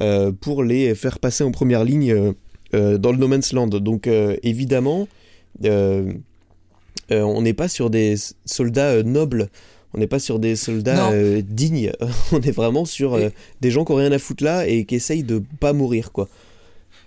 euh, 0.00 0.30
pour 0.32 0.62
les 0.62 0.94
faire 0.94 1.18
passer 1.18 1.42
en 1.44 1.50
première 1.50 1.84
ligne 1.84 2.34
dans 2.72 3.12
le 3.12 3.16
No 3.16 3.28
Man's 3.28 3.52
Land. 3.52 3.68
Donc 3.68 4.08
évidemment, 4.42 5.08
on 5.64 7.42
n'est 7.42 7.54
pas 7.54 7.68
sur 7.68 7.90
des 7.90 8.14
soldats 8.44 9.02
nobles 9.02 9.48
On 9.94 9.98
n'est 9.98 10.06
pas 10.06 10.18
sur 10.18 10.38
des 10.38 10.54
soldats 10.56 11.10
dignes. 11.40 11.92
on 12.32 12.40
est 12.40 12.50
vraiment 12.50 12.84
sur 12.84 13.18
Et- 13.18 13.32
des 13.60 13.70
gens 13.70 13.84
qui 13.84 13.92
ont 13.92 13.96
rien 13.96 14.12
à 14.12 14.18
foutre 14.18 14.44
là 14.44 14.66
et 14.66 14.84
qui 14.84 14.94
essayent 14.96 15.22
de 15.24 15.42
pas 15.60 15.72
mourir, 15.72 16.12
quoi. 16.12 16.28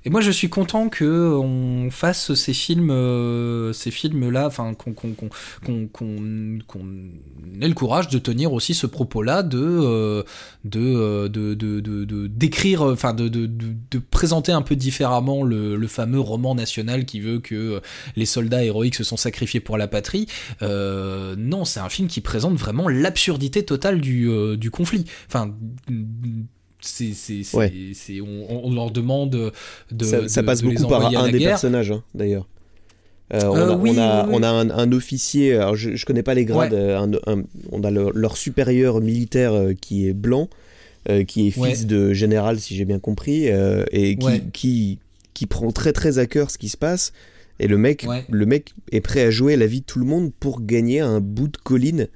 Et 0.04 0.10
moi, 0.10 0.22
je 0.22 0.32
suis 0.32 0.50
content 0.50 0.90
que 0.90 1.36
on 1.36 1.92
fasse 1.92 2.34
ces 2.34 2.54
films, 2.54 2.90
euh, 2.90 3.72
ces 3.72 3.92
films-là, 3.92 4.48
enfin, 4.48 4.74
qu'on 4.74 4.96
ait 7.62 7.68
le 7.68 7.74
courage 7.76 8.08
de 8.08 8.18
tenir 8.18 8.52
aussi 8.52 8.74
ce 8.74 8.88
propos-là, 8.88 9.44
de 9.44 9.60
euh, 9.60 10.24
euh, 10.76 11.30
de 11.30 12.28
d'écrire, 12.28 12.82
enfin, 12.82 13.14
de, 13.14 13.50
présenter 14.10 14.52
un 14.52 14.64
peu 14.64 14.76
différemment 14.76 15.44
le 15.44 15.88
fameux 15.88 16.20
roman 16.20 16.56
national 16.56 17.06
qui 17.06 17.20
veut 17.20 17.40
que 17.40 17.80
les 18.16 18.26
soldats 18.26 18.64
héroïques 18.64 18.96
se 18.96 19.04
sont 19.04 19.18
sacrifiés 19.18 19.60
pour 19.60 19.78
la 19.78 19.88
patrie. 19.88 20.26
Non, 20.62 21.64
c'est 21.66 21.80
un 21.80 21.90
film 21.90 22.08
qui 22.08 22.22
présente 22.22 22.56
vraiment 22.56 22.88
l'absurdité 22.90 23.64
totale 23.64 24.02
du 24.02 24.30
du 24.58 24.72
conflit. 24.72 25.06
Enfin. 25.28 25.54
C'est, 26.82 27.14
c'est, 27.14 27.44
c'est, 27.44 27.58
Ouais. 27.58 27.72
c'est- 27.94 28.22
on, 28.22 28.66
on 28.68 28.74
leur 28.74 28.92
demande 28.92 29.52
de, 29.92 30.04
ça, 30.06 30.28
ça 30.28 30.44
passe 30.44 30.62
de 30.62 30.68
beaucoup 30.68 30.88
par 30.88 31.06
un 31.06 31.30
des 31.32 31.40
guerre. 31.40 31.50
personnages, 31.52 31.92
hein, 31.92 32.04
d'ailleurs. 32.16 32.48
Euh, 33.34 33.40
on, 33.46 33.56
Euh, 33.56 33.70
a, 33.72 33.78
oui, 33.78 33.92
on, 33.96 33.98
a, 34.00 34.24
oui, 34.24 34.30
oui. 34.30 34.36
on 34.40 34.44
a 34.44 34.50
un, 34.50 34.70
un 34.72 34.92
officier, 34.92 35.54
alors 35.56 35.76
je, 35.76 35.96
je 35.96 36.06
connais 36.06 36.24
pas 36.24 36.34
les 36.34 36.44
grades, 36.44 36.74
Ouais. 36.74 36.78
euh, 36.80 37.00
un- 37.00 37.12
un- 37.34 37.44
on 37.72 37.84
a 37.84 37.92
leur, 37.92 38.12
leur 38.12 38.36
supérieur 38.36 39.00
militaire 39.00 39.54
euh, 39.54 39.74
qui 39.74 40.08
est 40.08 40.14
blanc, 40.14 40.50
euh, 41.10 41.24
qui 41.24 41.48
est 41.48 41.52
fils 41.52 41.62
Ouais. 41.62 41.86
de 41.86 42.14
général, 42.14 42.60
si 42.60 42.76
j'ai 42.76 42.84
bien 42.86 43.00
compris, 43.00 43.46
et 43.46 44.18
qui, 44.18 44.26
Ouais. 44.26 44.42
qui, 44.52 45.00
qui 45.34 45.46
prend 45.46 45.72
très 45.72 45.94
très 45.94 46.18
à 46.20 46.26
cœur 46.26 46.52
ce 46.52 46.58
qui 46.58 46.68
se 46.70 46.78
passe. 46.78 47.14
Et 47.60 47.68
le 47.68 47.78
mec, 47.78 48.06
le 48.28 48.46
mec 48.48 48.74
est 48.92 49.02
prêt 49.02 49.22
à 49.22 49.30
jouer 49.30 49.56
la 49.56 49.68
vie 49.68 49.82
de 49.82 49.86
tout 49.86 50.00
le 50.00 50.06
monde 50.06 50.32
pour 50.40 50.62
gagner 50.62 51.00
un 51.00 51.20
bout 51.22 51.48
de 51.48 51.58
colline 51.58 52.08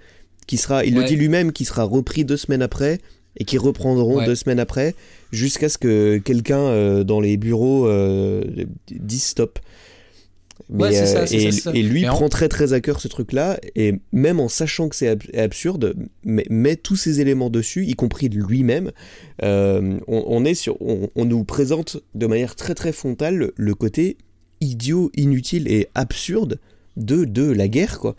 qui 0.48 0.58
sera, 0.58 0.84
il 0.86 0.96
le 0.96 1.04
dit 1.04 1.16
lui-même, 1.16 1.52
qui 1.54 1.66
sera 1.66 1.84
repris 1.84 2.26
deux 2.26 2.38
semaines 2.38 2.62
après 2.64 3.00
et 3.38 3.44
qui 3.46 3.58
reprendront 3.58 4.18
Ouais. 4.18 4.26
deux 4.26 4.36
semaines 4.36 4.60
après 4.60 4.96
jusqu'à 5.32 5.70
ce 5.70 5.78
que 5.78 6.18
quelqu'un 6.18 6.60
euh, 6.60 7.04
dans 7.04 7.20
les 7.20 7.38
bureaux 7.38 7.88
euh, 7.88 8.44
dise 8.92 9.24
stop. 9.24 9.60
Ouais, 10.70 10.94
ça, 10.94 11.20
euh, 11.20 11.26
c'est 11.28 11.36
et, 11.36 11.52
ça, 11.52 11.72
ça. 11.72 11.72
et 11.78 11.84
lui 11.84 12.04
Et 12.04 12.10
en- 12.10 12.14
prend 12.16 12.30
très 12.30 12.48
très 12.48 12.72
à 12.74 12.80
cœur 12.80 13.00
ce 13.02 13.08
truc-là, 13.10 13.60
et 13.76 13.96
même 14.14 14.40
en 14.40 14.48
sachant 14.48 14.88
que 14.90 14.96
c'est 14.96 15.10
ab- 15.10 15.22
absurde, 15.36 15.94
met, 16.24 16.46
met 16.50 16.76
tous 16.78 16.96
ces 16.96 17.20
éléments 17.22 17.50
dessus, 17.50 17.86
y 17.86 17.94
compris 17.94 18.30
lui-même. 18.30 18.92
On, 19.44 20.00
on 20.08 20.46
est 20.46 20.54
sur, 20.56 20.82
on, 20.82 21.10
on 21.16 21.26
nous 21.26 21.44
présente 21.44 21.98
de 22.16 22.26
manière 22.26 22.56
très 22.56 22.74
très 22.74 22.94
frontale 22.94 23.52
le, 23.56 23.76
côté 23.76 24.18
idiot, 24.62 25.12
inutile 25.16 25.68
et 25.68 25.88
absurde 25.94 26.58
de, 26.98 27.26
de 27.26 27.52
la 27.52 27.68
guerre, 27.68 28.00
quoi. 28.00 28.16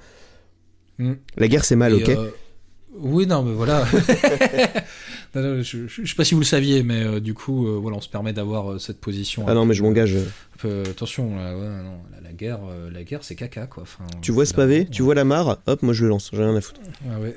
Mm. 0.98 1.12
La 1.38 1.48
guerre 1.48 1.64
c'est 1.64 1.74
mal, 1.76 1.94
Et, 1.94 1.96
ok 2.04 2.16
oui, 2.99 3.26
non, 3.26 3.42
mais 3.42 3.55
voilà. 3.55 3.84
Non, 5.34 5.42
non, 5.42 5.62
je, 5.62 5.86
je 5.86 6.07
sais 6.07 6.14
pas 6.14 6.24
si 6.24 6.32
vous 6.32 6.40
le 6.40 6.47
saviez, 6.47 6.82
mais 6.82 7.03
euh, 7.03 7.20
du 7.20 7.34
coup, 7.34 7.66
euh, 7.66 7.76
voilà, 7.76 7.99
on 7.99 8.01
se 8.01 8.09
permet 8.09 8.32
d'avoir 8.32 8.72
euh, 8.72 8.78
cette 8.78 8.99
position. 9.01 9.44
Ah 9.47 9.53
non, 9.53 9.66
mais 9.66 9.74
je 9.74 9.82
m'engage. 9.82 10.16
attention, 10.88 11.36
là, 11.36 11.55
ouais, 11.55 11.82
non, 11.82 11.99
la, 12.11 12.20
la 12.22 12.32
guerre, 12.32 12.61
la 12.90 13.05
guerre, 13.05 13.22
c'est 13.22 13.34
caca, 13.34 13.66
quoi. 13.66 13.82
Enfin, 13.82 14.05
Tu 14.22 14.32
vois 14.32 14.47
ce 14.47 14.55
pavé, 14.55 14.86
tu 14.86 15.03
vois 15.03 15.14
la 15.14 15.24
mare, 15.24 15.59
hop, 15.66 15.82
moi 15.82 15.92
je 15.92 16.05
le 16.05 16.09
lance, 16.09 16.30
j'ai 16.32 16.42
rien 16.42 16.57
à 16.57 16.61
foutre. 16.62 16.80
Ah 17.11 17.20
ouais, 17.20 17.34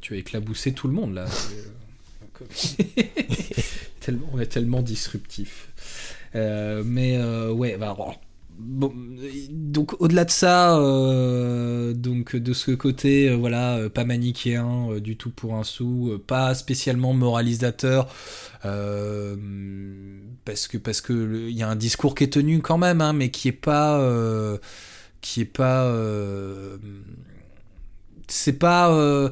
tu 0.00 0.14
as 0.14 0.16
éclaboussé 0.16 0.72
tout 0.72 0.88
le 0.88 0.94
monde 0.94 1.14
là. 1.14 1.26
Tellement, 4.00 4.26
on 4.32 4.40
est 4.40 4.46
tellement 4.46 4.82
disruptif. 4.82 5.68
Mais 6.34 7.22
ouais, 7.52 7.76
bah, 7.76 7.96
bon, 8.60 8.92
donc 9.48 10.00
au-delà 10.00 10.24
de 10.24 10.30
ça, 10.30 10.78
euh, 10.78 11.92
donc 11.92 12.36
de 12.36 12.52
ce 12.52 12.72
côté, 12.72 13.28
euh, 13.28 13.36
voilà, 13.36 13.76
euh, 13.76 13.88
pas 13.88 14.04
manichéen 14.04 14.98
du 15.00 15.16
tout 15.16 15.30
pour 15.30 15.54
un 15.54 15.64
sou, 15.64 16.20
pas 16.26 16.54
spécialement 16.54 17.12
moralisateur. 17.12 18.14
parce 20.44 20.68
que 20.68 20.78
parce 20.78 21.00
que 21.00 21.48
il 21.48 21.56
y 21.56 21.62
a 21.62 21.68
un 21.68 21.76
discours 21.76 22.14
qui 22.14 22.24
est 22.24 22.32
tenu 22.32 22.60
quand 22.60 22.78
même, 22.78 23.00
hein, 23.00 23.12
mais 23.12 23.30
qui 23.30 23.48
est 23.48 23.52
pas 23.52 24.00
qui 25.20 25.42
est 25.42 25.44
pas 25.44 25.92
c'est 28.32 28.52
pas 28.58 28.90
euh, 28.92 29.28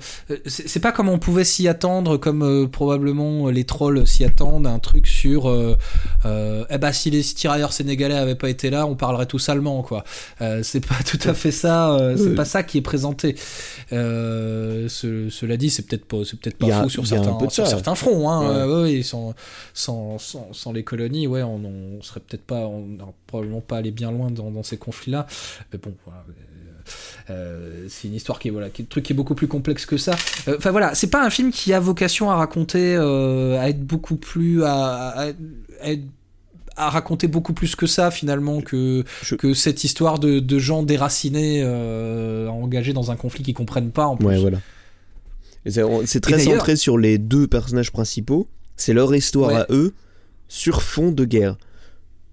c'est 0.47 0.81
pas 0.81 0.93
comme 0.93 1.09
on 1.09 1.19
pouvait 1.19 1.45
s'y 1.45 1.69
attendre 1.69 2.17
comme 2.17 2.43
euh, 2.43 2.67
probablement 2.67 3.49
les 3.49 3.65
trolls 3.65 4.07
s'y 4.07 4.25
attendent 4.25 4.67
un 4.67 4.79
truc 4.79 5.07
sur 5.07 5.49
euh, 5.49 5.77
euh, 6.27 6.65
eh 6.71 6.79
ben 6.79 6.93
si 6.93 7.11
les 7.11 7.23
tirailleurs 7.23 7.73
sénégalais 7.73 8.17
avaient 8.17 8.35
pas 8.35 8.51
été 8.51 8.71
là 8.71 8.87
on 8.87 8.97
parlerait 8.97 9.27
tous 9.27 9.49
allemand 9.49 9.83
quoi. 9.83 10.05
Euh, 10.41 10.63
c'est 10.63 10.85
pas 10.87 10.97
tout 11.07 11.19
à 11.29 11.35
fait 11.35 11.51
ça 11.53 11.93
euh, 11.95 12.17
c'est 12.17 12.31
Oui. 12.31 12.35
pas 12.35 12.45
ça 12.45 12.63
qui 12.63 12.79
est 12.79 12.83
présenté. 12.83 13.37
Euh, 13.93 14.89
ce- 14.89 15.31
cela 15.31 15.57
dit 15.57 15.71
c'est 15.71 15.87
peut-être 15.87 16.05
pas 16.05 16.19
c'est 16.25 16.39
peut-être 16.39 16.59
pas 16.59 16.67
a- 16.67 16.83
faux 16.83 16.89
sur 16.89 17.07
certains 17.07 17.49
sur 17.49 17.67
certains 17.67 17.95
fronts 17.95 18.29
hein. 18.29 18.41
Ouais. 18.41 18.55
euh, 18.57 18.83
ouais, 18.85 19.03
sans, 19.03 19.35
sans, 19.75 20.19
sans, 20.19 20.49
sans 20.53 20.73
les 20.73 20.83
colonies 20.85 21.27
ouais 21.27 21.43
on, 21.43 21.61
on 21.65 22.03
serait 22.03 22.21
peut-être 22.21 22.45
pas 22.45 22.67
on 22.67 22.81
n'aurait 22.87 23.13
probablement 23.27 23.61
pas 23.61 23.77
allé 23.79 23.91
bien 23.91 24.11
loin 24.11 24.31
dans, 24.31 24.51
dans 24.51 24.63
ces 24.63 24.77
conflits 24.77 25.13
là 25.13 25.27
mais 25.73 25.79
bon 25.79 25.95
voilà. 26.05 26.25
euh, 26.29 26.33
c'est 27.89 28.09
une 28.09 28.15
histoire 28.15 28.39
qui 28.39 28.49
est 28.49 28.51
voilà, 28.51 28.71
qui 28.71 28.83
est 28.83 28.89
truc 28.89 29.05
qui 29.05 29.13
est 29.13 29.17
beaucoup 29.17 29.35
plus 29.35 29.49
complexe 29.49 29.87
que 29.87 29.97
ça. 29.97 30.17
Euh, 30.49 30.57
Enfin 30.59 30.71
voilà, 30.71 30.95
c'est 30.95 31.11
pas 31.11 31.25
un 31.25 31.31
film 31.31 31.51
qui 31.53 31.73
a 31.73 31.81
vocation 31.81 32.31
à 32.31 32.37
raconter, 32.37 32.95
euh, 32.97 33.59
à 33.61 33.69
être 33.69 33.81
beaucoup 33.85 34.17
plus, 34.17 34.63
à, 34.65 34.73
à- 35.09 35.25
à 35.81 35.91
être- 35.91 36.03
à 36.77 36.91
raconter 36.91 37.27
beaucoup 37.27 37.53
plus 37.55 37.75
que 37.75 37.87
ça 37.87 38.11
finalement 38.13 38.61
que 38.61 39.03
Je- 39.23 39.35
que 39.35 39.53
cette 39.53 39.83
histoire 39.83 40.19
de, 40.21 40.39
de 40.39 40.59
gens 40.61 40.85
déracinés 40.85 41.61
euh, 41.65 42.47
engagés 42.49 42.93
dans 42.93 43.11
un 43.11 43.17
conflit 43.17 43.43
qu'ils 43.43 43.55
comprennent 43.55 43.91
pas 43.91 44.07
en 44.07 44.17
plus. 44.17 44.27
Ouais, 44.27 44.39
voilà. 44.39 44.59
C'est 46.07 46.21
très 46.21 46.39
centré 46.39 46.77
sur 46.77 46.97
les 46.99 47.19
deux 47.19 47.47
personnages 47.47 47.91
principaux. 47.93 48.49
C'est 48.77 48.93
leur 48.95 49.15
histoire 49.15 49.51
Ouais. 49.51 49.57
à 49.57 49.67
eux 49.71 49.93
sur 50.47 50.83
fond 50.83 51.11
de 51.11 51.25
guerre, 51.25 51.57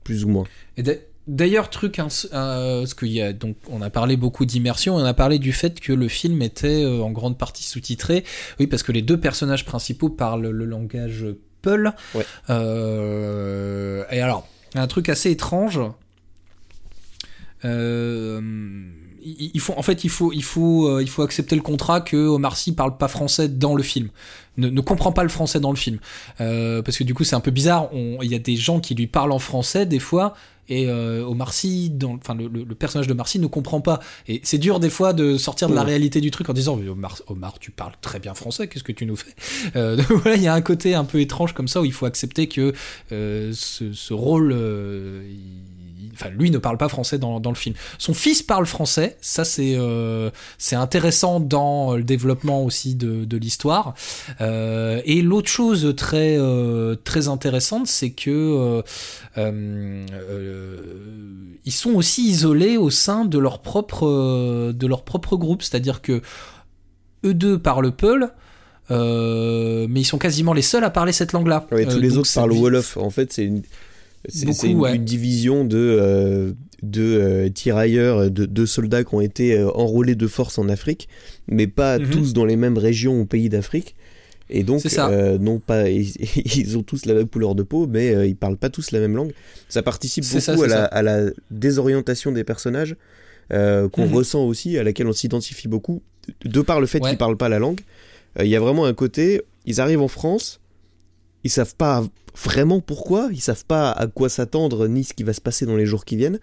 plus 0.04 0.24
ou 0.24 0.30
moins. 0.30 0.46
Et 0.78 0.84
D'ailleurs, 1.28 1.72
truc, 1.72 1.98
hein, 1.98 2.08
euh, 2.34 2.82
parce 2.82 2.94
qu'il 2.94 3.08
y 3.08 3.22
a 3.22 3.34
donc, 3.34 3.56
on 3.68 3.82
a 3.82 3.90
parlé 3.90 4.16
beaucoup 4.16 4.46
d'immersion, 4.46 4.96
on 4.96 5.04
a 5.04 5.14
parlé 5.16 5.40
du 5.40 5.54
fait 5.54 5.80
que 5.80 5.92
le 5.92 6.08
film 6.08 6.44
était 6.44 6.84
euh, 6.84 7.02
en 7.02 7.12
grande 7.12 7.38
partie 7.38 7.64
sous-titré. 7.64 8.24
Oui, 8.60 8.68
parce 8.68 8.84
que 8.84 8.92
les 8.92 9.02
deux 9.02 9.20
personnages 9.20 9.66
principaux 9.66 10.10
parlent 10.10 10.48
le 10.48 10.66
langage 10.66 11.26
Peul. 11.64 11.94
Ouais. 12.14 12.26
Euh, 12.52 14.04
et 14.12 14.22
alors, 14.22 14.48
un 14.76 14.86
truc 14.86 15.10
assez 15.10 15.32
étrange. 15.32 15.80
Il 19.54 19.60
faut, 19.60 19.74
en 19.76 19.82
fait, 19.82 20.04
il 20.04 20.10
faut, 20.10 20.32
il 20.32 20.44
faut, 20.44 20.88
euh, 20.88 21.02
il 21.02 21.10
faut 21.10 21.24
accepter 21.24 21.56
le 21.56 21.62
contrat 21.64 22.00
que 22.02 22.16
Omar 22.16 22.56
Sy 22.58 22.74
parle 22.74 22.96
pas 22.98 23.08
français 23.08 23.48
dans 23.50 23.74
le 23.76 23.82
film, 23.84 24.10
ne, 24.58 24.70
ne 24.70 24.82
comprend 24.82 25.12
pas 25.12 25.24
le 25.24 25.30
français 25.30 25.60
dans 25.60 25.72
le 25.72 25.78
film, 25.78 25.98
Euh, 26.42 26.82
parce 26.84 26.98
que 26.98 27.04
du 27.04 27.14
coup 27.16 27.24
c'est 27.24 27.36
un 27.36 27.40
peu 27.40 27.52
bizarre. 27.52 27.90
Il 27.94 28.32
y 28.32 28.36
a 28.36 28.40
des 28.40 28.56
gens 28.56 28.80
qui 28.80 28.94
lui 28.94 29.08
parlent 29.08 29.32
en 29.32 29.40
français 29.40 29.86
des 29.88 30.00
fois, 30.00 30.36
et 30.70 30.88
euh, 30.88 31.24
Omar 31.26 31.54
Sy, 31.54 31.90
dans, 31.92 32.16
enfin 32.16 32.34
le, 32.36 32.48
le- 32.48 32.64
le 32.64 32.76
personnage 32.76 33.08
de 33.08 33.14
Omar 33.14 33.28
Sy 33.28 33.38
ne 33.40 33.48
comprend 33.48 33.82
pas. 33.82 34.00
Et 34.28 34.42
c'est 34.44 34.58
dur 34.58 34.80
des 34.80 34.90
fois 34.90 35.14
de 35.14 35.38
sortir 35.38 35.70
de 35.70 35.76
la 35.76 35.82
Ouais. 35.82 35.88
réalité 35.88 36.22
du 36.22 36.30
truc 36.32 36.50
en 36.50 36.54
disant 36.54 36.80
Omar, 36.88 37.18
Omar, 37.28 37.58
tu 37.60 37.70
parles 37.72 37.94
très 38.02 38.20
bien 38.20 38.34
français, 38.36 38.68
qu'est-ce 38.68 38.84
que 38.84 38.92
tu 38.92 39.06
nous 39.06 39.16
fais? 39.16 39.34
Euh, 39.76 39.96
donc 39.98 40.12
Voilà, 40.12 40.36
il 40.38 40.44
y 40.44 40.48
a 40.48 40.54
un 40.54 40.62
côté 40.62 40.94
un 40.96 41.04
peu 41.06 41.20
étrange 41.20 41.54
comme 41.54 41.68
ça 41.68 41.82
où 41.82 41.86
il 41.86 41.94
faut 41.94 42.06
accepter 42.08 42.48
que 42.48 42.74
euh, 43.12 43.52
ce, 43.56 43.92
ce 43.94 44.14
rôle, 44.14 44.54
euh, 44.56 45.24
il- 45.30 45.75
enfin 46.16 46.30
lui 46.30 46.50
ne 46.50 46.58
parle 46.58 46.78
pas 46.78 46.90
français 46.90 47.18
dans, 47.20 47.40
dans 47.40 47.52
le 47.52 47.56
film. 47.56 47.76
Son 47.98 48.14
fils 48.14 48.42
parle 48.42 48.66
français, 48.66 49.18
ça 49.22 49.44
c'est 49.46 49.76
euh, 49.78 50.30
c'est 50.58 50.76
intéressant 50.76 51.40
dans 51.40 51.96
le 51.96 52.04
développement 52.04 52.64
aussi 52.64 52.96
de, 52.96 53.26
de 53.26 53.38
l'histoire. 53.38 53.94
Euh, 54.42 55.02
et 55.06 55.22
l'autre 55.22 55.50
chose 55.50 55.94
très 55.96 56.38
euh, 56.38 56.96
très 57.04 57.28
intéressante, 57.28 57.88
c'est 57.88 58.12
que 58.12 58.82
ils 61.66 61.72
sont 61.72 61.92
aussi 61.94 62.24
isolés 62.28 62.78
au 62.78 62.90
sein 62.90 63.26
de 63.26 63.38
leur 63.38 63.60
propre 63.62 64.72
de 64.72 64.88
leur 64.88 65.04
propre 65.04 65.36
groupe, 65.38 65.64
c'est-à-dire 65.64 66.02
que 66.02 66.22
eux 67.26 67.34
deux 67.34 67.58
parlent 67.60 67.92
Peul. 67.92 68.30
euh, 68.92 69.88
mais 69.90 70.02
ils 70.02 70.06
sont 70.06 70.20
quasiment 70.20 70.54
les 70.54 70.62
seuls 70.62 70.84
à 70.84 70.92
parler 70.92 71.12
cette 71.12 71.34
langue-là. 71.34 71.66
Ouais, 71.72 71.86
tous 71.86 71.98
Euh, 71.98 72.00
les 72.00 72.18
autres 72.18 72.32
parlent 72.36 72.52
Wolof. 72.54 72.98
En 72.98 73.10
fait, 73.10 73.34
c'est 73.34 73.44
une, 73.46 73.64
c'est 74.30 74.68
une, 74.68 74.80
ouais. 74.80 74.96
une 74.96 75.06
division 75.06 75.64
de, 75.66 75.78
euh, 75.78 76.54
de 76.84 77.02
euh, 77.04 77.50
tirailleurs, 77.50 78.30
de, 78.32 78.46
de 78.46 78.66
soldats 78.66 79.04
qui 79.04 79.16
ont 79.16 79.22
été 79.22 79.58
euh, 79.58 79.70
enrôlés 79.72 80.16
de 80.16 80.28
force 80.28 80.58
en 80.60 80.70
Afrique, 80.70 81.08
mais 81.48 81.68
pas 81.68 82.00
Mhm. 82.00 82.10
tous 82.10 82.34
dans 82.34 82.46
les 82.46 82.56
mêmes 82.56 82.78
régions 82.78 83.20
ou 83.20 83.26
pays 83.26 83.50
d'Afrique. 83.50 83.96
Et 84.50 84.64
donc, 84.64 84.84
euh, 84.86 85.38
non 85.40 85.60
pas, 85.60 85.90
ils, 85.90 86.14
ils 86.56 86.78
ont 86.78 86.84
tous 86.84 87.06
la 87.06 87.14
même 87.16 87.28
couleur 87.28 87.56
de 87.56 87.64
peau, 87.64 87.88
mais 87.88 88.14
euh, 88.14 88.28
ils 88.28 88.36
parlent 88.36 88.58
pas 88.58 88.70
tous 88.70 88.92
la 88.92 89.00
même 89.00 89.16
langue. 89.16 89.32
Ça 89.70 89.82
participe 89.82 90.24
beaucoup 90.24 90.40
ça, 90.40 90.54
à, 90.54 90.56
la, 90.68 90.68
ça. 90.70 90.86
à 90.86 91.02
la 91.02 91.32
désorientation 91.50 92.32
des 92.32 92.44
personnages, 92.44 92.96
qu'on 93.50 93.90
Mhm. 94.08 94.14
ressent 94.14 94.44
aussi, 94.46 94.78
à 94.78 94.84
laquelle 94.84 95.08
on 95.08 95.14
s'identifie 95.14 95.68
beaucoup, 95.68 96.02
de 96.44 96.62
par 96.62 96.80
le 96.80 96.88
fait 96.88 97.02
Ouais. 97.02 97.10
qu'ils 97.10 97.18
parlent 97.18 97.38
pas 97.38 97.50
la 97.50 97.60
langue. 97.60 97.80
Il 98.40 98.48
y 98.48 98.56
a 98.56 98.60
vraiment 98.60 98.86
un 98.86 98.94
côté, 98.94 99.42
ils 99.66 99.80
arrivent 99.82 100.02
en 100.02 100.08
France, 100.08 100.60
ils 101.46 101.50
savent 101.50 101.76
pas 101.76 102.04
vraiment 102.44 102.82
pourquoi, 102.82 103.30
ils 103.32 103.40
savent 103.40 103.64
pas 103.66 103.92
à 103.92 104.08
quoi 104.08 104.28
s'attendre 104.28 104.88
ni 104.90 105.06
ce 105.06 105.14
qui 105.14 105.24
va 105.24 105.32
se 105.32 105.40
passer 105.40 105.66
dans 105.66 105.78
les 105.78 105.86
jours 105.86 106.04
qui 106.04 106.18
viennent. 106.18 106.40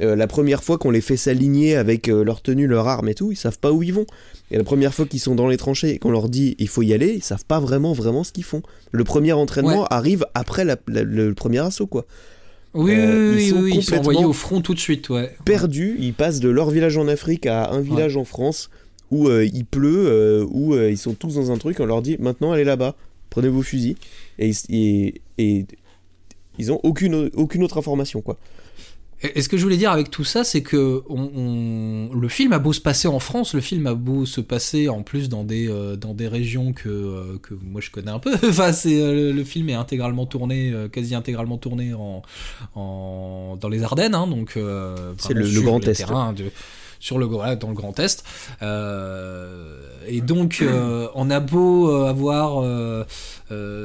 Euh, 0.00 0.14
la 0.16 0.26
première 0.26 0.62
fois 0.62 0.78
qu'on 0.78 0.90
les 0.90 1.00
fait 1.00 1.16
s'aligner 1.16 1.76
avec 1.76 2.08
euh, 2.08 2.22
leur 2.24 2.42
tenue, 2.42 2.66
leur 2.66 2.86
arme 2.88 3.08
et 3.08 3.14
tout, 3.14 3.32
ils 3.32 3.36
savent 3.36 3.58
pas 3.58 3.72
où 3.72 3.82
ils 3.82 3.92
vont. 3.92 4.06
Et 4.50 4.56
la 4.58 4.64
première 4.64 4.94
fois 4.94 5.04
qu'ils 5.06 5.20
sont 5.20 5.34
dans 5.34 5.48
les 5.48 5.56
tranchées 5.56 5.90
et 5.94 5.98
qu'on 5.98 6.10
leur 6.12 6.28
dit 6.28 6.54
il 6.58 6.68
faut 6.68 6.82
y 6.82 6.92
aller, 6.92 7.14
ils 7.14 7.22
savent 7.24 7.44
pas 7.44 7.58
vraiment 7.60 7.92
vraiment 7.92 8.22
ce 8.24 8.32
qu'ils 8.32 8.44
font. 8.44 8.62
Le 8.92 9.04
premier 9.04 9.32
entraînement 9.32 9.80
Ouais. 9.82 9.86
arrive 9.90 10.24
après 10.34 10.64
la- 10.64 10.76
la- 10.88 11.02
le 11.02 11.34
premier 11.34 11.58
assaut 11.58 11.86
quoi. 11.86 12.06
Oui, 12.74 12.92
Euh, 12.94 13.34
oui, 13.34 13.36
ils 13.36 13.42
oui, 13.42 13.48
sont 13.50 13.56
oui, 13.62 13.72
ils 13.76 13.82
sont 13.82 13.96
envoyés 13.96 14.24
au 14.24 14.32
front 14.32 14.60
tout 14.60 14.74
de 14.74 14.78
suite, 14.78 15.08
ouais. 15.10 15.34
Perdus, 15.44 15.96
ils 15.98 16.14
passent 16.14 16.38
de 16.40 16.48
leur 16.48 16.70
village 16.70 16.96
en 16.96 17.08
Afrique 17.08 17.46
à 17.46 17.70
un 17.70 17.80
village 17.80 18.16
en 18.16 18.24
France 18.24 18.70
où 19.10 19.28
euh, 19.28 19.44
il 19.44 19.64
pleut, 19.64 20.06
euh, 20.06 20.46
où 20.50 20.74
euh, 20.74 20.88
ils 20.90 20.98
sont 20.98 21.14
tous 21.14 21.34
dans 21.34 21.50
un 21.50 21.58
truc, 21.58 21.80
on 21.80 21.86
leur 21.86 22.00
dit 22.00 22.16
maintenant 22.20 22.52
allez 22.52 22.62
là-bas, 22.64 22.94
prenez 23.28 23.48
vos 23.48 23.62
fusils 23.62 23.96
et, 24.40 24.48
ils- 24.48 24.74
et, 24.74 25.22
et 25.38 25.66
ils 26.58 26.72
ont 26.72 26.80
aucune 26.82 27.30
aucune 27.34 27.62
autre 27.62 27.78
information 27.78 28.20
quoi. 28.22 28.36
Et 29.22 29.42
ce 29.42 29.50
que 29.50 29.58
je 29.58 29.62
voulais 29.64 29.76
dire 29.76 29.90
avec 29.92 30.10
tout 30.10 30.24
ça, 30.24 30.44
c'est 30.44 30.62
que 30.62 31.02
on, 31.10 31.30
on- 32.10 32.14
le 32.14 32.28
film 32.28 32.54
a 32.54 32.58
beau 32.58 32.72
se 32.72 32.80
passer 32.80 33.06
en 33.06 33.18
France, 33.18 33.52
le 33.52 33.60
film 33.60 33.86
a 33.86 33.92
beau 33.94 34.24
se 34.24 34.40
passer 34.40 34.88
en 34.88 35.02
plus 35.02 35.28
dans 35.28 35.44
des, 35.44 35.68
euh, 35.68 35.94
dans 35.94 36.14
des 36.14 36.26
régions 36.26 36.72
que, 36.72 36.88
euh, 36.88 37.36
que 37.42 37.52
moi 37.52 37.82
je 37.82 37.90
connais 37.90 38.10
un 38.10 38.18
peu. 38.18 38.32
enfin, 38.48 38.72
c'est, 38.72 38.98
euh, 38.98 39.34
le, 39.34 39.44
film 39.44 39.68
est 39.68 39.74
intégralement 39.74 40.24
tourné, 40.24 40.72
quasi 40.90 41.14
intégralement 41.14 41.58
tourné 41.58 41.92
en, 41.92 42.22
en, 42.74 43.58
dans 43.60 43.68
les 43.68 43.82
Ardennes, 43.82 44.14
hein, 44.14 44.26
donc 44.26 44.52
C'est 45.18 45.34
le- 45.34 45.42
le 45.42 45.60
Grand 45.60 45.80
Est. 45.86 46.00
de- 46.32 46.50
sur 47.00 47.18
le 47.18 47.26
voilà, 47.26 47.56
dans 47.56 47.68
le 47.68 47.74
Grand 47.74 47.98
Est. 47.98 48.22
Euh, 48.62 49.80
et 50.06 50.20
donc, 50.20 50.58
euh, 50.62 51.08
on 51.14 51.30
a 51.30 51.40
beau 51.40 51.90
euh, 51.90 52.08
avoir 52.08 52.62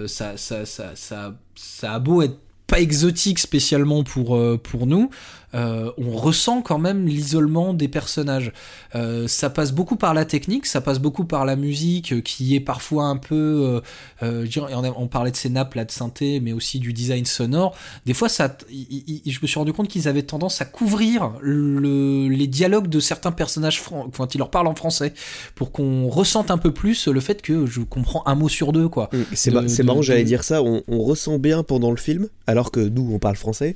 ça, 0.08 0.38
ça, 0.38 0.66
ça, 0.66 1.34
ça, 1.56 1.94
a 1.94 2.00
beau 2.00 2.22
être 2.22 2.38
pas 2.68 2.80
exotique 2.80 3.40
spécialement 3.40 4.04
pour, 4.04 4.40
pour 4.62 4.88
nous, 4.88 5.10
euh, 5.54 5.92
on 5.98 6.12
ressent 6.18 6.62
quand 6.62 6.80
même 6.80 7.06
l'isolement 7.08 7.74
des 7.74 7.88
personnages. 7.88 8.52
Euh, 8.96 9.28
ça 9.28 9.50
passe 9.50 9.72
beaucoup 9.72 9.96
par 9.96 10.14
la 10.14 10.26
technique, 10.26 10.66
ça 10.66 10.82
passe 10.82 11.00
beaucoup 11.00 11.26
par 11.26 11.46
la 11.46 11.56
musique 11.56 12.14
euh, 12.14 12.22
qui 12.22 12.56
est 12.56 12.60
parfois 12.60 13.06
un 13.06 13.18
peu. 13.18 13.82
euh, 14.22 14.46
on, 14.58 14.84
a- 14.84 14.94
on 14.98 15.08
parlait 15.08 15.32
de 15.32 15.36
ces 15.38 15.50
nappes 15.50 15.76
là 15.76 15.86
de 15.86 15.92
synthé, 15.92 16.40
mais 16.40 16.54
aussi 16.54 16.80
du 16.80 16.94
design 16.94 17.26
sonore. 17.26 17.76
Des 18.06 18.14
fois, 18.14 18.30
ça, 18.30 18.58
je 18.70 19.40
me 19.42 19.48
suis 19.48 19.60
rendu 19.60 19.74
compte 19.74 19.88
qu'ils 19.88 20.08
avaient 20.08 20.24
tendance 20.24 20.62
à 20.62 20.66
couvrir 20.66 21.34
le, 21.42 22.28
les 22.28 22.48
dialogues 22.48 22.88
de 22.88 23.00
certains 23.00 23.32
personnages 23.32 23.82
quand 24.16 24.36
ils 24.36 24.38
leur 24.38 24.50
parlent 24.50 24.68
en 24.68 24.76
français, 24.76 25.14
pour 25.56 25.72
qu'on 25.72 26.08
ressente 26.10 26.52
un 26.52 26.58
peu 26.58 26.72
plus 26.74 27.08
le 27.08 27.20
fait 27.20 27.42
que 27.42 27.66
je 27.66 27.82
comprends 27.82 28.24
un 28.26 28.36
mot 28.36 28.50
sur 28.50 28.72
deux, 28.74 28.88
quoi. 28.90 29.10
C'est 29.34 29.52
De- 29.52 29.60
ma- 29.60 29.68
c'est 29.68 29.84
de- 29.84 29.88
marrant, 29.88 30.02
j'allais 30.02 30.24
dire 30.24 30.44
ça, 30.44 30.62
on, 30.64 30.84
on 30.88 31.00
ressent 31.04 31.38
bien 31.40 31.64
pendant 31.64 31.92
le 31.92 31.98
film, 31.98 32.28
alors 32.48 32.72
que 32.72 32.80
nous 32.80 33.10
on 33.14 33.20
parle 33.20 33.36
français, 33.36 33.76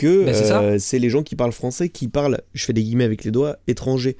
que 0.00 0.32
c'est 0.32 0.44
ça. 0.44 0.62
euh, 0.62 0.76
c'est 0.78 0.98
les 0.98 1.10
gens 1.10 1.22
qui 1.22 1.36
parlent 1.36 1.52
français 1.52 1.88
qui 1.88 2.08
parlent, 2.08 2.40
je 2.54 2.64
fais 2.64 2.72
des 2.72 2.82
guillemets 2.82 3.04
avec 3.04 3.24
les 3.24 3.30
doigts, 3.30 3.56
étrangers. 3.68 4.16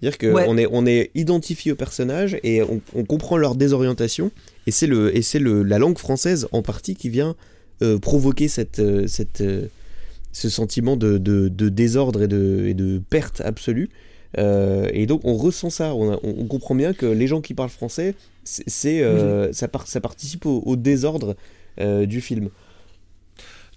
C'est-à-dire 0.00 0.18
qu'on 0.18 0.34
Ouais. 0.54 0.62
est, 0.62 0.68
on 0.70 0.84
est 0.86 1.10
identifié 1.14 1.72
aux 1.72 1.76
personnages 1.76 2.36
et 2.42 2.62
on, 2.62 2.80
on 2.94 3.04
comprend 3.04 3.36
leur 3.38 3.54
désorientation, 3.54 4.30
et 4.66 4.70
c'est 4.70 4.86
le, 4.86 5.16
et 5.16 5.22
c'est 5.22 5.38
le, 5.38 5.62
la 5.62 5.78
langue 5.78 5.98
française 5.98 6.46
en 6.52 6.62
partie 6.62 6.94
qui 6.94 7.08
vient 7.08 7.36
euh, 7.82 7.98
provoquer 7.98 8.48
cette, 8.48 8.80
euh, 8.80 9.06
cette, 9.06 9.40
euh, 9.40 9.66
ce 10.32 10.48
sentiment 10.48 10.96
de, 10.96 11.16
de- 11.18 11.48
de 11.48 11.68
désordre 11.70 12.22
et 12.22 12.28
de, 12.28 12.64
et 12.66 12.74
de 12.74 13.00
perte 13.08 13.40
absolue. 13.40 13.88
Et 14.92 15.06
donc 15.06 15.20
on 15.24 15.34
ressent 15.36 15.70
ça, 15.70 15.94
on, 15.94 16.12
a- 16.12 16.18
on- 16.24 16.34
on 16.40 16.46
comprend 16.46 16.74
bien 16.74 16.92
que 16.92 17.06
les 17.06 17.26
gens 17.28 17.40
qui 17.40 17.54
parlent 17.54 17.70
français, 17.70 18.14
c'est, 18.42 18.64
c'est, 18.68 19.02
ça, 19.52 19.68
par- 19.68 19.86
ça 19.86 20.00
participe 20.00 20.44
au, 20.44 20.60
au 20.66 20.74
désordre 20.76 21.36
du 22.06 22.20
film. 22.20 22.50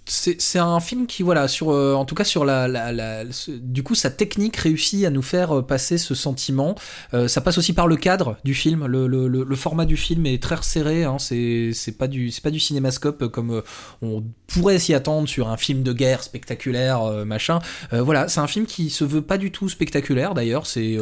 C'est 0.07 0.59
un 0.59 0.79
film 0.79 1.05
qui 1.05 1.21
voilà 1.21 1.47
sur 1.47 1.71
euh, 1.71 1.93
en 1.93 2.05
tout 2.05 2.15
cas 2.15 2.23
sur 2.23 2.45
la, 2.45 3.23
du 3.47 3.83
coup 3.83 3.93
sa 3.93 4.09
technique 4.09 4.55
réussit 4.55 5.05
à 5.05 5.09
nous 5.09 5.21
faire 5.21 5.57
euh, 5.57 5.61
passer 5.61 5.97
ce 5.97 6.15
sentiment. 6.15 6.75
Euh, 7.13 7.27
ça 7.27 7.41
passe 7.41 7.57
aussi 7.57 7.73
par 7.73 7.87
le 7.87 7.97
cadre 7.97 8.37
du 8.43 8.53
film. 8.53 8.85
Le, 8.85 9.07
le, 9.07 9.55
format 9.55 9.85
du 9.85 9.97
film 9.97 10.25
est 10.25 10.41
très 10.41 10.55
resserré 10.55 11.03
hein, 11.03 11.17
c'est 11.19 11.97
pas 11.97 12.07
du 12.07 12.31
c'est 12.31 12.43
pas 12.43 12.51
du 12.51 12.59
cinémascope 12.59 13.27
comme 13.27 13.61
on 14.01 14.23
pourrait 14.45 14.79
s'y 14.79 14.93
attendre 14.93 15.27
sur 15.27 15.49
un 15.49 15.57
film 15.57 15.83
de 15.83 15.93
guerre 15.93 16.23
spectaculaire 16.23 17.25
machin. 17.25 17.59
Voilà 17.91 18.27
c'est 18.27 18.39
un 18.39 18.47
film 18.47 18.65
qui 18.65 18.89
se 18.89 19.03
veut 19.03 19.21
pas 19.21 19.37
du 19.37 19.51
tout 19.51 19.67
spectaculaire 19.67 20.33
d'ailleurs. 20.33 20.67
C'est 20.67 20.97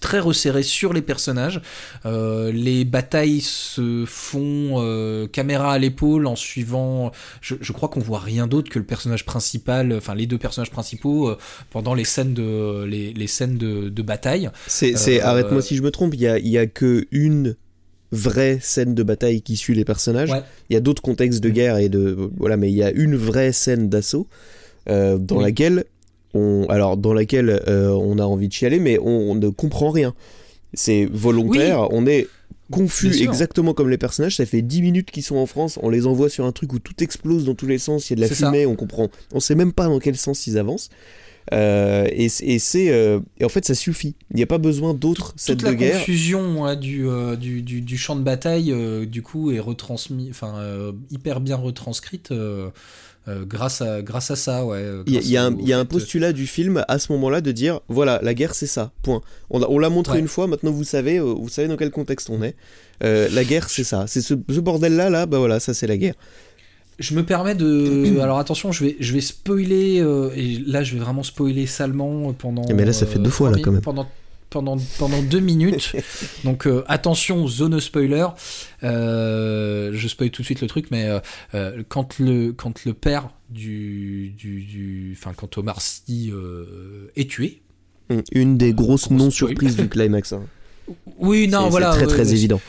très 0.00 0.20
resserré 0.20 0.62
sur 0.62 0.92
les 0.92 1.02
personnages. 1.02 1.60
Les 2.04 2.84
batailles 2.84 3.40
se 3.40 4.04
font 4.06 5.28
caméra 5.32 5.72
à 5.72 5.78
l'épaule 5.78 6.26
en 6.26 6.36
suivant 6.36 7.10
je, 7.40 7.56
je 7.60 7.72
crois 7.72 7.88
qu'on 7.88 8.00
voit 8.00 8.20
rien 8.20 8.45
d'autre 8.46 8.70
que 8.70 8.78
le 8.78 8.84
personnage 8.84 9.24
principal, 9.24 9.92
enfin 9.92 10.14
les 10.14 10.26
deux 10.26 10.38
personnages 10.38 10.70
principaux 10.70 11.28
euh, 11.28 11.38
pendant 11.70 11.94
les 11.94 12.04
scènes 12.04 12.34
de 12.34 12.84
les, 12.84 13.12
les 13.12 13.26
scènes 13.26 13.56
de, 13.58 13.88
de 13.88 14.02
bataille. 14.02 14.50
C'est, 14.66 14.94
Euh, 15.20 15.24
arrête-moi 15.24 15.62
si 15.62 15.76
je 15.76 15.82
me 15.82 15.90
trompe, 15.90 16.14
il 16.14 16.20
y 16.20 16.26
a, 16.26 16.38
il 16.38 16.48
y 16.48 16.58
a 16.58 16.66
que 16.66 17.06
une 17.10 17.56
vraie 18.12 18.58
scène 18.62 18.94
de 18.94 19.02
bataille 19.02 19.42
qui 19.42 19.56
suit 19.56 19.74
les 19.74 19.84
personnages. 19.84 20.30
Ouais. 20.30 20.42
Il 20.70 20.74
y 20.74 20.76
a 20.76 20.80
d'autres 20.80 21.02
contextes 21.02 21.40
de 21.42 21.50
guerre 21.50 21.76
et 21.78 21.88
de 21.88 22.30
voilà, 22.36 22.56
mais 22.56 22.70
il 22.70 22.76
y 22.76 22.82
a 22.82 22.90
une 22.92 23.16
vraie 23.16 23.52
scène 23.52 23.88
d'assaut 23.88 24.26
euh, 24.88 25.18
dans 25.18 25.38
Oui. 25.38 25.44
laquelle 25.44 25.84
on, 26.32 26.66
alors 26.68 26.96
dans 26.96 27.12
laquelle 27.12 27.62
euh, 27.66 27.88
on 27.90 28.18
a 28.18 28.24
envie 28.24 28.46
de 28.48 28.52
chialer, 28.52 28.78
mais 28.78 28.98
on, 29.00 29.30
on 29.32 29.34
ne 29.34 29.48
comprend 29.48 29.90
rien. 29.90 30.14
C'est 30.74 31.08
volontaire, 31.10 31.88
on 31.92 32.06
est 32.06 32.28
confus 32.70 33.22
exactement 33.22 33.74
comme 33.74 33.88
les 33.90 33.98
personnages. 33.98 34.36
Ça 34.36 34.46
fait 34.46 34.62
10 34.62 34.82
minutes 34.82 35.10
qu'ils 35.10 35.22
sont 35.22 35.36
en 35.36 35.46
France, 35.46 35.78
on 35.82 35.90
les 35.90 36.06
envoie 36.06 36.28
sur 36.28 36.44
un 36.44 36.52
truc 36.52 36.72
où 36.72 36.78
tout 36.78 37.02
explose 37.02 37.44
dans 37.44 37.54
tous 37.54 37.66
les 37.66 37.78
sens, 37.78 38.10
il 38.10 38.12
y 38.12 38.14
a 38.14 38.16
de 38.16 38.20
la 38.22 38.28
ça. 38.34 38.46
fumée, 38.46 38.66
on 38.66 38.74
comprend, 38.76 39.08
on 39.32 39.40
sait 39.40 39.54
même 39.54 39.72
pas 39.72 39.86
dans 39.86 39.98
quel 39.98 40.16
sens 40.16 40.46
ils 40.46 40.58
avancent. 40.58 40.88
Euh, 41.52 42.08
et 42.10 42.28
c'est- 42.28 42.44
et 42.44 42.58
c'est 42.58 42.90
euh, 42.90 43.20
en 43.40 43.48
fait 43.48 43.64
ça 43.64 43.76
suffit. 43.76 44.16
Il 44.32 44.36
n'y 44.36 44.42
a 44.42 44.46
pas 44.46 44.58
besoin 44.58 44.94
d'autres 44.94 45.32
scènes 45.36 45.56
Toute 45.56 45.66
de 45.66 45.70
la 45.70 45.76
guerre. 45.76 45.98
confusion 46.00 46.62
ouais, 46.64 46.76
du, 46.76 47.06
euh, 47.08 47.36
du, 47.36 47.62
du, 47.62 47.82
du 47.82 47.96
champ 47.96 48.16
de 48.16 48.22
bataille 48.22 48.74
du 49.06 49.22
coup 49.22 49.52
est 49.52 49.60
retransmis, 49.60 50.26
enfin 50.30 50.92
hyper 51.12 51.40
bien 51.40 51.54
retranscrite 51.54 52.32
euh, 53.28 53.40
euh, 53.42 53.44
grâce 53.44 53.80
à 53.82 54.02
grâce 54.02 54.30
à 54.30 54.36
ça 54.36 54.64
ouais. 54.64 54.84
Il 55.06 55.12
y 55.12 55.16
a, 55.16 55.20
grâce 55.20 55.26
il 55.26 55.32
y 55.32 55.36
a 55.36 55.44
un, 55.44 55.56
y 55.60 55.72
a 55.72 55.78
un 55.78 55.84
postulat 55.84 56.32
du 56.32 56.46
film 56.46 56.84
à 56.88 56.98
ce 56.98 57.10
moment-là 57.12 57.40
de 57.40 57.52
dire 57.52 57.80
voilà 57.88 58.20
la 58.22 58.34
guerre 58.34 58.54
c'est 58.54 58.66
ça 58.66 58.92
point. 59.02 59.20
On, 59.50 59.60
on 59.62 59.78
l'a 59.78 59.90
montré 59.90 60.14
Ouais. 60.14 60.20
une 60.20 60.28
fois 60.28 60.46
maintenant 60.46 60.70
vous 60.70 60.84
savez 60.84 61.18
euh, 61.18 61.22
vous 61.22 61.48
savez 61.48 61.68
dans 61.68 61.76
quel 61.76 61.90
contexte 61.90 62.30
on 62.30 62.42
est. 62.42 62.54
Euh, 63.04 63.28
la 63.32 63.44
guerre 63.44 63.68
c'est 63.68 63.84
ça 63.84 64.04
c'est 64.06 64.20
ce, 64.20 64.34
ce 64.48 64.60
bordel 64.60 64.94
là 64.96 65.10
là 65.10 65.26
bah 65.26 65.38
voilà 65.38 65.60
ça 65.60 65.74
c'est 65.74 65.86
la 65.86 65.96
guerre. 65.96 66.14
Je 66.98 67.14
me 67.14 67.24
permets 67.26 67.54
de. 67.54 68.18
Alors 68.22 68.38
attention, 68.38 68.72
je 68.72 68.84
vais, 68.84 68.96
je 69.00 69.12
vais 69.12 69.20
spoiler. 69.20 70.00
euh, 70.00 70.30
et 70.34 70.62
là, 70.66 70.82
je 70.82 70.94
vais 70.94 71.00
vraiment 71.00 71.22
spoiler 71.22 71.66
salement 71.66 72.32
pendant. 72.32 72.62
Mais 72.74 72.86
là, 72.86 72.94
ça 72.94 73.04
fait 73.04 73.18
deux 73.18 73.28
fois, 73.28 73.50
là, 73.50 73.58
quand 73.62 73.70
même. 73.70 73.82
Pendant, 73.82 74.08
pendant, 74.50 74.76
pendant 74.98 75.22
deux 75.22 75.40
minutes. 75.40 75.92
Donc 76.44 76.66
euh, 76.66 76.84
attention, 76.86 77.46
zone 77.48 77.80
spoiler. 77.80 78.26
Euh, 78.82 79.90
je 79.92 80.08
spoil 80.08 80.30
tout 80.30 80.42
de 80.42 80.46
suite 80.46 80.60
le 80.60 80.66
truc, 80.66 80.86
mais 80.90 81.04
euh, 81.04 81.20
euh, 81.54 81.82
quand, 81.88 82.18
le, 82.18 82.52
quand 82.52 82.84
le 82.84 82.94
père 82.94 83.30
du. 83.50 84.30
du, 84.36 85.16
Enfin, 85.18 85.32
quand 85.36 85.58
Omar 85.58 85.80
Sy 85.80 86.32
est 87.16 87.30
tué. 87.30 87.62
Hum, 88.10 88.22
Une 88.32 88.56
des 88.56 88.72
grosses 88.72 89.06
Gros 89.08 89.14
non 89.16 89.30
spoil. 89.30 89.48
surprises 89.50 89.76
du 89.76 89.88
climax. 89.88 90.32
hein. 90.32 90.42
Oui, 91.18 91.48
non, 91.48 91.68
voilà. 91.68 91.90
c'est 91.92 91.98
très 92.04 92.06
très 92.06 92.32
évident. 92.32 92.60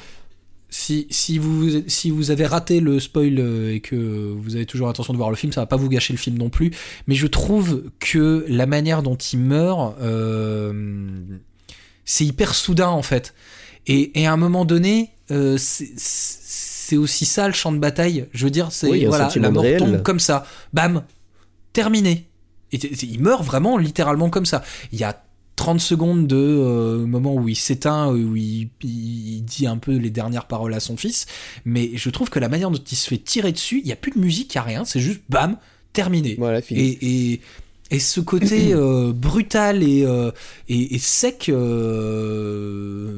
Si, 0.69 1.07
si, 1.11 1.37
vous, 1.37 1.83
si 1.87 2.09
vous 2.09 2.29
avez 2.31 2.45
raté 2.45 2.79
le 2.81 2.99
spoil 2.99 3.39
et 3.71 3.79
que 3.79 3.95
vous 4.35 4.55
avez 4.55 4.65
toujours 4.65 4.87
l'intention 4.87 5.13
de 5.13 5.17
voir 5.17 5.29
le 5.29 5.35
film, 5.37 5.53
ça 5.53 5.61
va 5.61 5.65
pas 5.67 5.77
vous 5.77 5.87
gâcher 5.87 6.11
le 6.13 6.17
film 6.19 6.37
non 6.37 6.49
plus. 6.49 6.71
Mais 7.07 7.15
je 7.15 7.25
trouve 7.27 7.83
que 7.99 8.43
la 8.49 8.65
manière 8.65 9.01
dont 9.03 9.15
il 9.15 9.39
meurt, 9.39 9.95
c'est 12.07 12.25
hyper 12.25 12.55
soudain 12.55 12.89
en 12.89 13.03
fait. 13.03 13.35
Et, 13.85 14.19
et 14.19 14.25
à 14.25 14.33
un 14.33 14.37
moment 14.37 14.65
donné, 14.65 15.11
euh, 15.29 15.57
c'est- 15.59 16.97
aussi 16.97 17.25
ça 17.25 17.47
le 17.47 17.53
champ 17.53 17.71
de 17.73 17.77
bataille. 17.79 18.25
Je 18.33 18.45
veux 18.45 18.49
dire, 18.49 18.71
c'est 18.71 18.87
Oui, 18.89 19.05
voilà, 19.05 19.29
la 19.35 19.51
mort 19.51 19.61
réel. 19.63 19.77
tombe 19.77 20.01
comme 20.03 20.19
ça, 20.21 20.45
bam, 20.73 21.03
terminé. 21.73 22.27
Et 22.71 22.77
il 23.05 23.19
meurt 23.21 23.43
vraiment 23.43 23.77
littéralement 23.77 24.29
comme 24.29 24.45
ça. 24.45 24.63
Il 24.93 24.99
y 24.99 25.03
a 25.03 25.21
30 25.57 25.79
secondes 25.81 26.27
de 26.27 26.35
euh, 26.37 27.05
moment 27.05 27.33
où 27.33 27.47
il 27.49 27.55
s'éteint, 27.55 28.07
où 28.11 28.35
il, 28.35 28.69
il 28.83 29.41
dit 29.43 29.67
un 29.67 29.77
peu 29.77 29.95
les 29.97 30.09
dernières 30.09 30.45
paroles 30.45 30.73
à 30.73 30.79
son 30.79 30.95
fils, 30.97 31.25
mais 31.65 31.91
je 31.95 32.09
trouve 32.09 32.29
que 32.29 32.39
la 32.39 32.47
manière 32.49 32.71
dont 32.71 32.77
il 32.91 32.95
se 32.95 33.09
fait 33.09 33.17
tirer 33.17 33.51
dessus, 33.51 33.79
il 33.79 33.85
n'y 33.85 33.91
a 33.91 33.95
plus 33.97 34.11
de 34.11 34.19
musique, 34.19 34.53
il 34.53 34.57
n'y 34.57 34.61
a 34.61 34.63
rien, 34.63 34.85
c'est 34.85 34.99
juste 34.99 35.21
bam, 35.29 35.57
terminé. 35.93 36.35
Voilà 36.37 36.61
fini. 36.61 36.79
Et, 37.01 37.31
et, 37.33 37.41
et 37.91 37.99
ce 37.99 38.19
côté 38.19 38.69
euh, 38.73 39.11
brutal 39.13 39.83
et, 39.83 40.03
euh, 40.05 40.31
et, 40.69 40.95
et 40.95 40.99
sec, 40.99 41.49
euh, 41.49 43.11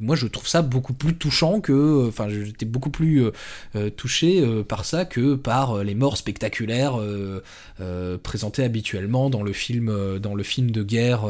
moi 0.00 0.16
je 0.16 0.26
trouve 0.26 0.46
ça 0.48 0.62
beaucoup 0.62 0.92
plus 0.92 1.14
touchant 1.14 1.60
que. 1.60 2.06
Enfin, 2.08 2.28
j'étais 2.28 2.66
beaucoup 2.66 2.90
plus 2.90 3.24
touché 3.96 4.44
par 4.68 4.84
ça 4.84 5.04
que 5.04 5.34
par 5.34 5.82
les 5.82 5.94
morts 5.94 6.16
spectaculaires 6.16 6.98
présentées 8.22 8.64
habituellement 8.64 9.30
dans 9.30 9.42
le 9.42 9.52
film, 9.52 9.92
dans 10.20 10.34
le 10.34 10.42
film 10.42 10.70
de 10.70 10.82
guerre 10.82 11.22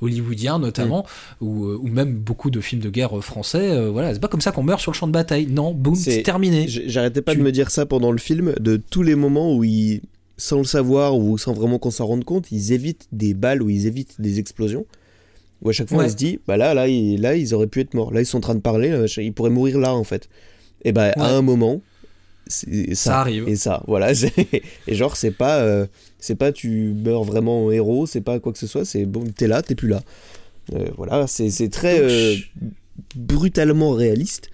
hollywoodien 0.00 0.58
notamment, 0.58 1.06
ou, 1.40 1.66
euh, 1.66 1.78
ou 1.80 1.88
même 1.88 2.14
beaucoup 2.14 2.50
de 2.50 2.60
films 2.60 2.82
de 2.82 2.90
guerre 2.90 3.22
français. 3.22 3.88
voilà, 3.90 4.12
c'est 4.14 4.20
pas 4.20 4.28
comme 4.28 4.40
ça 4.40 4.52
qu'on 4.52 4.62
meurt 4.62 4.80
sur 4.80 4.92
le 4.92 4.96
champ 4.96 5.06
de 5.06 5.12
bataille. 5.12 5.46
Non, 5.46 5.72
boum, 5.72 5.94
C'est- 5.94 6.22
terminé. 6.22 6.66
J'arrêtais 6.68 7.22
pas 7.22 7.32
Tu- 7.32 7.38
de 7.38 7.42
me 7.42 7.52
dire 7.52 7.70
ça 7.70 7.86
pendant 7.86 8.12
le 8.12 8.18
film, 8.18 8.54
de 8.60 8.76
tous 8.76 9.02
les 9.02 9.14
moments 9.14 9.54
où 9.56 9.64
il 9.64 10.02
sans 10.40 10.58
le 10.58 10.64
savoir 10.64 11.16
ou 11.18 11.38
sans 11.38 11.52
vraiment 11.52 11.78
qu'on 11.78 11.90
s'en 11.90 12.06
rende 12.06 12.24
compte, 12.24 12.50
ils 12.50 12.72
évitent 12.72 13.06
des 13.12 13.34
balles 13.34 13.62
ou 13.62 13.70
ils 13.70 13.86
évitent 13.86 14.20
des 14.20 14.38
explosions. 14.38 14.86
Où 15.62 15.68
à 15.68 15.72
chaque 15.72 15.88
fois 15.88 15.98
Ouais. 15.98 16.06
on 16.06 16.08
se 16.08 16.14
dit, 16.16 16.40
bah 16.48 16.56
là, 16.56 16.72
là, 16.72 16.88
ils, 16.88 17.20
là, 17.20 17.36
ils 17.36 17.52
auraient 17.54 17.66
pu 17.66 17.80
être 17.80 17.92
morts. 17.94 18.12
Là, 18.12 18.20
ils 18.22 18.26
sont 18.26 18.38
en 18.38 18.40
train 18.40 18.54
de 18.54 18.60
parler, 18.60 18.90
euh, 18.90 19.06
ils 19.18 19.32
pourraient 19.32 19.50
mourir 19.50 19.78
là 19.78 19.94
en 19.94 20.04
fait. 20.04 20.28
Et 20.84 20.92
bah 20.92 21.08
Ouais. 21.08 21.22
à 21.22 21.36
un 21.36 21.42
moment, 21.42 21.82
ça. 22.46 22.66
Ça 22.94 23.20
arrive. 23.20 23.46
Et 23.48 23.56
ça, 23.56 23.82
voilà. 23.86 24.12
Et 24.88 24.94
genre, 24.94 25.16
c'est 25.16 25.30
pas, 25.30 25.58
euh, 25.58 25.86
c'est 26.18 26.34
pas 26.34 26.50
tu 26.52 26.94
meurs 27.04 27.24
vraiment 27.24 27.66
en 27.66 27.70
héros, 27.70 28.06
c'est 28.06 28.22
pas 28.22 28.40
quoi 28.40 28.52
que 28.52 28.58
ce 28.58 28.66
soit, 28.66 28.84
c'est 28.86 29.04
bon, 29.04 29.24
t'es 29.36 29.46
là, 29.46 29.60
t'es 29.62 29.74
plus 29.74 29.88
là. 29.88 30.00
Euh, 30.74 30.88
voilà, 30.96 31.26
c'est 31.26 31.50
c'est 31.50 31.68
très 31.68 32.00
euh, 32.00 32.36
brutalement 33.14 33.90
réaliste. 33.92 34.50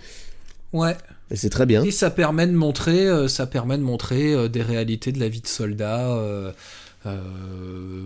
Ouais. 0.72 0.96
Et 1.30 1.36
c'est 1.36 1.50
très 1.50 1.66
bien. 1.66 1.82
Et 1.82 1.90
ça 1.90 2.10
permet 2.10 2.46
de 2.46 2.52
montrer, 2.52 3.06
euh, 3.06 3.26
ça 3.28 3.46
permet 3.46 3.76
de 3.78 3.82
montrer 3.82 4.32
euh, 4.32 4.48
des 4.48 4.62
réalités 4.62 5.10
de 5.12 5.18
la 5.20 5.28
vie 5.28 5.40
de 5.40 5.48
soldat. 5.48 6.08
euh, 6.16 6.52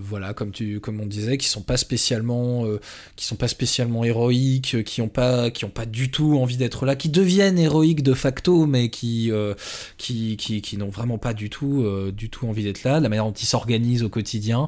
voilà, 0.03 0.35
comme 0.35 0.51
tu, 0.51 0.79
comme 0.81 1.01
on 1.01 1.07
disait, 1.07 1.39
qui 1.39 1.49
sont 1.49 1.63
pas 1.63 1.79
spécialement, 1.79 2.67
euh, 2.67 2.81
qui 3.17 3.25
sont 3.25 3.37
pas 3.37 3.49
spécialement 3.49 4.05
héroïques, 4.05 4.85
qui 4.85 5.01
ont 5.01 5.09
pas, 5.09 5.51
qui 5.51 5.65
ont 5.65 5.71
pas 5.71 5.87
du 5.87 6.11
tout 6.11 6.37
envie 6.39 6.59
d'être 6.59 6.85
là, 6.85 6.97
qui 6.97 7.09
deviennent 7.09 7.59
héroïques 7.59 8.03
de 8.03 8.13
facto, 8.13 8.67
mais 8.67 8.91
qui, 8.91 9.31
euh, 9.33 9.55
qui, 9.97 10.37
qui, 10.37 10.61
qui 10.61 10.77
n'ont 10.77 10.91
vraiment 10.91 11.17
pas 11.17 11.33
du 11.33 11.49
tout, 11.49 11.85
du 12.15 12.29
tout 12.29 12.47
envie 12.47 12.65
d'être 12.65 12.85
là. 12.85 13.01
La 13.01 13.09
manière 13.09 13.25
dont 13.25 13.33
ils 13.33 13.47
s'organisent 13.47 14.03
au 14.03 14.09
quotidien, 14.11 14.67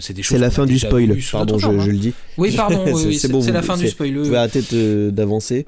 c'est 0.00 0.12
des 0.12 0.22
choses. 0.22 0.36
C'est 0.36 0.42
la 0.42 0.50
fin 0.50 0.66
du 0.66 0.78
spoil, 0.78 1.16
pardon, 1.30 1.58
je, 1.58 1.66
hein. 1.68 1.86
le 1.86 1.96
dis. 1.98 2.12
Oui, 2.36 2.52
pardon, 2.54 2.84
oui, 2.92 3.16
C'est- 3.18 3.28
oui, 3.28 3.32
bon, 3.32 3.52
la 3.52 3.62
fin 3.62 3.76
du 3.76 3.88
spoil. 3.88 4.16
Vous 4.18 4.24
pouvez 4.24 4.36
arrêter 4.36 5.10
d'avancer. 5.10 5.66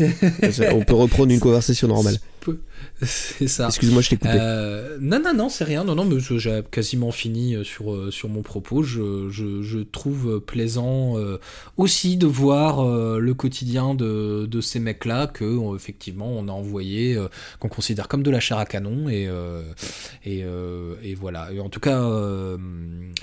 On 0.00 0.84
peut 0.84 0.94
reprendre 0.94 1.32
une 1.32 1.40
conversation 1.40 1.88
normale. 1.88 2.18
C'est 3.02 3.48
ça. 3.48 3.66
Excuse-moi, 3.66 4.02
je 4.02 4.10
t'ai 4.10 4.16
coupé. 4.16 4.32
Euh, 4.34 4.98
non, 5.00 5.20
non, 5.24 5.34
non, 5.34 5.48
c'est 5.48 5.64
rien. 5.64 5.84
Non, 5.84 5.94
non, 5.94 6.04
mais 6.04 6.18
j'ai 6.20 6.62
quasiment 6.70 7.10
fini 7.10 7.54
euh, 7.54 7.64
sur, 7.64 7.92
euh, 7.92 8.10
sur 8.10 8.28
mon 8.28 8.42
propos. 8.42 8.82
Je, 8.82 9.28
je, 9.30 9.62
je 9.62 9.78
trouve 9.78 10.40
plaisant 10.40 11.16
euh, 11.18 11.38
aussi 11.76 12.16
de 12.16 12.26
voir 12.26 12.80
euh, 12.80 13.18
le 13.18 13.34
quotidien 13.34 13.94
de, 13.94 14.46
de 14.46 14.60
ces 14.60 14.80
mecs-là 14.80 15.26
que 15.26 15.74
effectivement 15.74 16.28
on 16.30 16.48
a 16.48 16.52
envoyé, 16.52 17.18
qu'on 17.60 17.68
considère 17.68 18.08
comme 18.08 18.22
de 18.22 18.30
la 18.30 18.40
chair 18.40 18.58
à 18.58 18.66
canon 18.66 19.08
et 19.08 19.28
et, 20.24 20.44
et 21.02 21.14
voilà. 21.14 21.50
Et 21.52 21.60
en 21.60 21.68
tout 21.68 21.80
cas, 21.80 22.02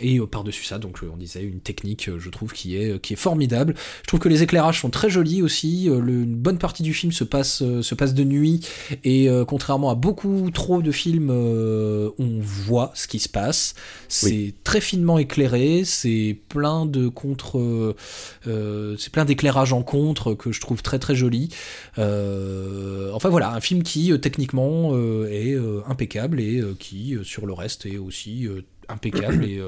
et 0.02 0.20
par-dessus 0.20 0.64
ça, 0.64 0.78
donc 0.80 1.00
on 1.12 1.18
disait 1.18 1.44
une 1.44 1.60
technique, 1.60 2.10
je 2.18 2.30
trouve 2.30 2.54
qui 2.54 2.76
est 2.78 3.00
qui 3.02 3.14
est 3.14 3.18
formidable. 3.18 3.76
Je 4.04 4.08
trouve 4.08 4.20
que 4.20 4.30
les 4.30 4.44
éclairages 4.44 4.82
sont 4.82 4.90
très 4.90 5.10
jolis 5.10 5.42
aussi. 5.42 5.86
Le- 5.90 6.24
une 6.24 6.36
bonne 6.36 6.58
partie 6.58 6.84
du 6.84 6.94
film 6.94 7.12
se 7.12 7.24
passe 7.24 7.60
se 7.82 7.96
passe 7.96 8.14
de 8.14 8.24
nuit 8.24 8.68
et 9.04 9.15
euh, 9.28 9.46
contrairement 9.46 9.90
à 9.90 9.96
beaucoup 9.96 10.50
trop 10.52 10.82
de 10.82 10.92
films, 10.92 11.30
euh, 11.32 12.10
on 12.20 12.40
voit 12.40 12.92
ce 12.94 13.08
qui 13.08 13.20
se 13.20 13.30
passe. 13.30 13.74
C'est 14.08 14.54
très 14.64 14.82
finement 14.82 15.18
éclairé, 15.18 15.84
c'est 15.86 16.38
plein 16.50 16.86
de 16.86 17.08
contre, 17.08 17.60
euh, 18.48 18.96
c'est 18.98 19.12
plein 19.12 19.26
d'éclairages 19.26 19.74
en 19.74 19.82
contre 19.84 20.34
que 20.34 20.52
je 20.52 20.62
trouve 20.62 20.82
très 20.84 21.00
très 21.00 21.16
joli. 21.16 21.50
Enfin 21.98 23.30
voilà, 23.30 23.54
un 23.54 23.62
film 23.62 23.84
qui 23.84 24.12
techniquement 24.20 24.96
est 25.28 25.56
impeccable 25.88 26.40
et 26.40 26.62
qui 26.80 27.16
sur 27.24 27.46
le 27.46 27.54
reste 27.54 27.86
est 27.86 27.98
aussi 27.98 28.48
impeccable 28.90 29.46
et 29.46 29.60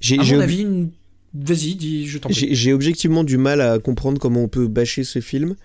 J'ai 0.00 0.18
à 0.18 0.24
mon 0.24 0.40
avis, 0.40 0.62
une... 0.62 0.90
vas-y, 1.34 1.74
dis, 1.74 2.06
je 2.06 2.18
t'en 2.18 2.28
prie. 2.28 2.38
j'ai- 2.38 2.54
j'ai 2.54 2.72
objectivement 2.72 3.24
du 3.24 3.38
mal 3.38 3.60
à 3.60 3.78
comprendre 3.78 4.18
comment 4.20 4.42
on 4.42 4.48
peut 4.48 4.66
bâcher 4.68 5.04
ce 5.04 5.20
film. 5.20 5.56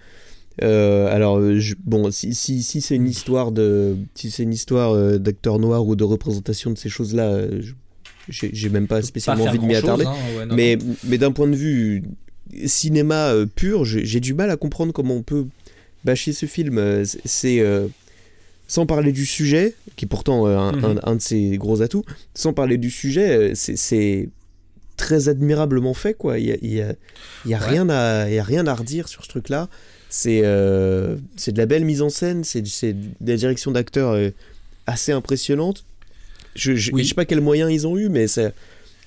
Euh, 0.61 1.07
alors, 1.13 1.37
euh, 1.39 1.59
je- 1.59 1.75
bon, 1.83 2.11
si, 2.11 2.33
si, 2.35 2.61
si 2.61 2.81
c'est 2.81 2.95
une 2.95 3.07
histoire 3.07 3.51
de, 3.51 3.95
si 4.15 4.29
c'est 4.31 4.43
une 4.43 4.53
histoire 4.53 4.91
euh, 4.93 5.17
d'acteur 5.17 5.59
noir 5.59 5.85
ou 5.87 5.95
de 5.95 6.03
représentation 6.03 6.71
de 6.71 6.77
ces 6.77 6.89
choses-là, 6.89 7.29
euh, 7.29 7.61
j'ai 8.29 8.69
même 8.69 8.87
pas 8.87 9.01
spécialement 9.01 9.45
envie 9.45 9.59
de 9.59 9.65
m'y 9.65 9.75
attarder. 9.75 10.05
hein, 10.05 10.13
ouais, 10.37 10.45
non, 10.45 10.55
mais 10.55 10.75
non. 10.75 10.95
mais 11.05 11.17
d'un 11.17 11.31
point 11.31 11.47
de 11.47 11.55
vue 11.55 12.03
cinéma 12.65 13.33
pur, 13.55 13.85
j'ai 13.85 14.19
du 14.19 14.33
mal 14.33 14.51
à 14.51 14.57
comprendre 14.57 14.91
comment 14.93 15.15
on 15.15 15.23
peut 15.23 15.45
bâcher 16.03 16.33
ce 16.33 16.45
film. 16.45 17.03
C'est- 17.25 17.63
sans 18.67 18.85
parler 18.85 19.11
du 19.11 19.25
sujet, 19.25 19.75
qui 19.95 20.05
est 20.05 20.07
pourtant 20.07 20.45
un, 20.45 20.71
Mhm. 20.73 20.85
un- 20.85 21.11
un 21.11 21.15
de 21.15 21.21
ses 21.21 21.57
gros 21.57 21.81
atouts, 21.81 22.05
sans 22.33 22.53
parler 22.53 22.77
du 22.77 22.89
sujet, 22.89 23.53
c'est- 23.55 24.29
très 24.97 25.29
admirablement 25.29 25.95
fait, 25.95 26.13
quoi. 26.13 26.37
Il 26.37 26.45
y 26.45 26.51
a, 26.51 26.57
il 26.61 26.73
y 26.73 26.81
a- 26.81 26.93
il 27.45 27.51
y 27.51 27.53
a 27.55 27.59
Ouais. 27.59 27.65
rien 27.65 27.89
à, 27.89 28.29
il 28.29 28.35
y 28.35 28.39
a 28.39 28.43
rien 28.43 28.67
à 28.67 28.75
redire 28.75 29.07
sur 29.07 29.23
ce 29.23 29.29
truc-là. 29.29 29.67
C'est 30.13 30.41
euh, 30.43 31.15
c'est 31.37 31.53
de 31.53 31.57
la 31.57 31.65
belle 31.65 31.85
mise 31.85 32.01
en 32.01 32.09
scène, 32.09 32.43
c'est 32.43 32.61
de 32.61 32.97
la 33.25 33.37
direction 33.37 33.71
d'acteur 33.71 34.11
euh, 34.11 34.29
assez 34.85 35.13
impressionnante. 35.13 35.85
Je, 36.53 36.75
je, 36.75 36.91
Oui. 36.91 37.03
je 37.03 37.07
sais 37.09 37.15
pas 37.15 37.23
quels 37.23 37.39
moyens 37.39 37.71
ils 37.71 37.87
ont 37.87 37.97
eu, 37.97 38.09
mais 38.09 38.27
ça, 38.27 38.51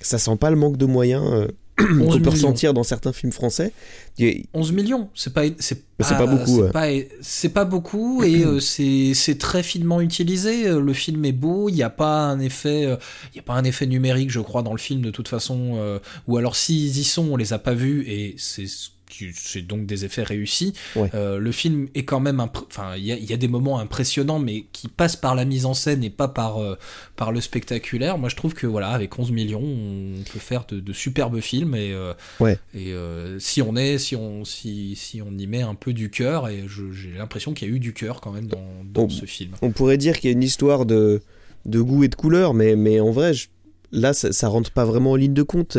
ça 0.01 0.17
sent 0.17 0.35
pas 0.37 0.49
le 0.49 0.55
manque 0.55 0.77
de 0.77 0.87
moyens 0.87 1.23
euh, 1.31 1.47
qu'on 1.77 2.19
peut 2.19 2.29
ressentir 2.31 2.73
dans 2.73 2.81
certains 2.81 3.13
films 3.13 3.31
français. 3.31 3.71
Et- 4.17 4.45
11 4.55 4.71
millions, 4.71 5.09
c'est 5.13 5.31
pas 5.31 5.43
c'est 5.59 5.83
c'est 5.99 6.17
pas 6.17 6.25
beaucoup, 6.25 6.63
c'est 6.71 7.41
ouais. 7.43 7.49
pas 7.49 7.61
pas 7.61 7.65
beaucoup 7.65 8.23
et 8.23 8.43
euh, 8.43 8.59
c'est 9.13 9.37
très 9.37 9.61
finement 9.61 10.01
utilisé. 10.01 10.67
Le 10.71 10.93
film 10.93 11.23
est 11.25 11.33
beau, 11.33 11.69
il 11.69 11.75
n'y 11.75 11.83
a 11.83 11.91
pas 11.91 12.21
un 12.21 12.39
effet 12.39 12.85
euh, 12.85 12.95
il 13.31 13.35
y 13.35 13.39
a 13.39 13.43
pas 13.43 13.53
un 13.53 13.63
effet 13.63 13.85
numérique, 13.85 14.31
je 14.31 14.39
crois 14.39 14.63
dans 14.63 14.71
le 14.71 14.79
film 14.79 15.01
de 15.03 15.11
toute 15.11 15.27
façon 15.27 15.73
euh, 15.75 15.99
ou 16.27 16.37
alors 16.37 16.55
s'ils 16.55 16.97
y 16.97 17.03
sont, 17.03 17.27
on 17.31 17.37
les 17.37 17.53
a 17.53 17.59
pas 17.59 17.75
vus 17.75 18.05
et 18.07 18.33
c'est 18.39 18.65
ce 18.65 18.89
c'est 19.33 19.61
donc 19.61 19.85
des 19.85 20.05
effets 20.05 20.23
réussis. 20.23 20.73
Ouais. 20.95 21.09
Euh, 21.13 21.37
le 21.39 21.51
film 21.51 21.87
est 21.95 22.03
quand 22.05 22.19
même 22.19 22.39
enfin 22.39 22.95
il 22.97 23.05
y 23.05 23.11
a, 23.11 23.15
il 23.17 23.25
y 23.25 23.33
a 23.33 23.37
des 23.37 23.47
moments 23.47 23.79
impressionnants 23.79 24.39
mais 24.39 24.65
qui 24.71 24.87
passent 24.87 25.15
par 25.15 25.35
la 25.35 25.45
mise 25.45 25.65
en 25.65 25.73
scène 25.73 26.03
et 26.03 26.09
pas 26.09 26.27
par 26.27 26.61
euh, 26.61 26.75
par 27.15 27.31
le 27.31 27.39
spectaculaire. 27.41 28.17
Moi 28.17 28.29
je 28.29 28.35
trouve 28.35 28.53
que 28.53 28.67
voilà 28.67 28.89
avec 28.89 29.17
11 29.17 29.31
millions, 29.31 29.61
on 29.63 30.23
peut 30.31 30.39
faire 30.39 30.65
de, 30.67 30.79
de 30.79 30.93
superbes 30.93 31.39
films 31.39 31.75
et 31.75 31.91
euh, 31.93 32.13
Ouais. 32.39 32.57
et 32.73 32.93
si 33.39 33.61
on 33.61 33.75
est, 33.75 33.97
si 33.97 34.15
on, 34.15 34.43
si, 34.45 34.95
si 34.95 35.21
on 35.21 35.37
y 35.37 35.47
met 35.47 35.61
un 35.61 35.75
peu 35.75 35.93
du 35.93 36.09
cœur, 36.09 36.47
et 36.49 36.65
j'ai 36.91 37.11
l'impression 37.17 37.53
qu'il 37.53 37.67
y 37.69 37.71
a 37.71 37.73
eu 37.75 37.79
du 37.79 37.93
cœur 37.93 38.21
quand 38.21 38.31
même 38.31 38.47
dans, 38.47 38.63
dans 38.85 39.09
ce 39.09 39.25
film. 39.25 39.51
on 39.61 39.71
pourrait 39.71 39.97
dire 39.97 40.19
qu'il 40.19 40.29
y 40.29 40.33
a 40.33 40.35
une 40.35 40.43
histoire 40.43 40.85
de, 40.85 41.21
de 41.65 41.81
goût 41.81 42.03
et 42.03 42.07
de 42.07 42.15
couleur, 42.15 42.53
mais, 42.53 42.75
mais 42.75 42.99
en 42.99 43.11
vrai, 43.11 43.33
je- 43.33 43.47
là, 43.91 44.13
ça, 44.13 44.31
ça 44.33 44.47
rentre 44.47 44.71
pas 44.71 44.85
vraiment 44.85 45.11
en 45.11 45.15
ligne 45.15 45.33
de 45.33 45.43
compte. 45.43 45.77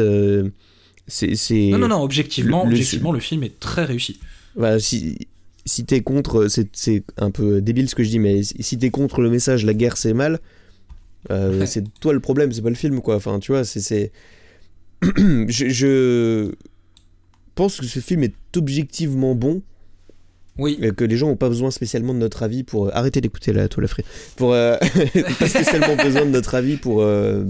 C'est 1.09 1.71
Non, 1.71 1.79
non, 1.79 1.89
non, 1.89 2.03
objectivement, 2.03 2.65
le- 2.65 2.71
objectivement, 2.73 3.13
le 3.13 3.21
film 3.21 3.43
est 3.43 3.59
très 3.61 3.85
réussi. 3.85 4.19
Voilà, 4.57 4.79
si 4.81 5.19
si 5.65 5.85
t'es 5.85 6.01
contre, 6.01 6.49
c'est 6.49 6.69
c'est 6.73 7.03
un 7.17 7.31
peu 7.31 7.61
débile 7.61 7.89
ce 7.89 7.95
que 7.95 8.05
je 8.05 8.09
dis, 8.11 8.19
mais 8.19 8.43
si 8.43 8.79
t'es 8.79 8.91
contre 8.91 9.21
le 9.21 9.31
message 9.31 9.65
la 9.65 9.75
guerre 9.75 9.97
c'est 9.97 10.15
mal, 10.15 10.41
euh, 11.31 11.61
Ouais. 11.61 11.67
c'est 11.67 11.85
toi 12.01 12.13
le 12.13 12.21
problème, 12.21 12.53
c'est 12.53 12.63
pas 12.63 12.69
le 12.71 12.75
film 12.77 13.01
quoi. 13.01 13.17
Enfin, 13.17 13.39
tu 13.41 13.53
vois, 13.53 13.65
c'est. 13.65 13.81
c'est- 13.81 14.13
je, 15.03 15.69
je 15.69 16.53
pense 17.55 17.81
que 17.81 17.87
ce 17.87 18.01
film 18.01 18.23
est 18.23 18.35
objectivement 18.57 19.35
bon, 19.35 19.63
Oui, 20.59 20.79
et 20.81 20.91
que 20.93 21.05
les 21.05 21.17
gens 21.17 21.29
ont 21.29 21.37
pas 21.37 21.49
besoin 21.49 21.71
spécialement 21.71 22.15
de 22.15 22.19
notre 22.19 22.43
avis 22.43 22.63
pour. 22.63 22.87
euh, 22.87 22.91
Arrêtez 22.95 23.21
d'écouter 23.21 23.53
la 23.53 23.69
toile 23.69 23.87
à. 23.87 24.05
Pour. 24.37 24.53
euh, 24.55 24.77
pas 25.39 25.49
spécialement 25.49 25.97
besoin 25.97 26.25
de 26.25 26.31
notre 26.31 26.55
avis 26.55 26.77
pour. 26.77 27.03
euh, 27.03 27.45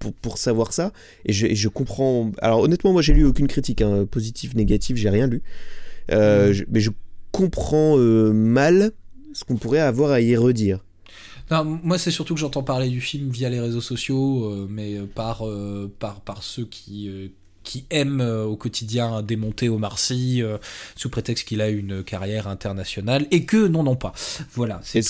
pour, 0.00 0.12
pour 0.14 0.38
savoir 0.38 0.72
ça. 0.72 0.92
Et 1.26 1.32
je, 1.32 1.46
et 1.46 1.54
je 1.54 1.68
comprends 1.68 2.32
alors 2.42 2.60
honnêtement 2.62 2.92
moi 2.92 3.02
j'ai 3.02 3.14
lu 3.14 3.24
aucune 3.24 3.46
critique 3.46 3.82
hein, 3.82 4.06
positive 4.10 4.56
négative 4.56 4.96
j'ai 4.96 5.10
rien 5.10 5.28
lu. 5.28 5.42
Euh, 6.10 6.52
je- 6.52 6.64
mais 6.70 6.80
je 6.80 6.90
comprends 7.32 7.98
euh, 7.98 8.32
mal 8.32 8.92
ce 9.32 9.44
qu'on 9.44 9.56
pourrait 9.56 9.80
avoir 9.80 10.10
à 10.10 10.20
y 10.20 10.36
redire. 10.36 10.84
Non, 11.50 11.64
moi 11.64 11.98
c'est 11.98 12.10
surtout 12.12 12.34
que 12.34 12.40
j'entends 12.40 12.62
parler 12.62 12.88
du 12.88 13.00
film 13.00 13.30
via 13.30 13.50
les 13.50 13.60
réseaux 13.60 13.80
sociaux, 13.80 14.44
euh, 14.52 14.66
mais 14.70 14.98
par, 15.14 15.46
euh, 15.46 15.92
par, 15.98 16.20
par 16.20 16.42
ceux 16.42 16.64
qui, 16.64 17.08
euh, 17.08 17.28
qui 17.70 17.84
aiment 17.90 18.20
euh, 18.20 18.44
au 18.44 18.56
quotidien 18.56 19.22
démonter 19.22 19.68
Omar 19.68 20.00
Sy 20.00 20.42
euh, 20.42 20.58
sous 20.96 21.08
prétexte 21.08 21.46
qu'il 21.46 21.60
a 21.60 21.68
une 21.68 22.02
carrière 22.02 22.48
internationale 22.48 23.26
et 23.30 23.44
que 23.44 23.68
non, 23.68 23.84
non 23.84 23.94
pas. 23.94 24.12
Voilà, 24.54 24.80
c'est 24.82 25.02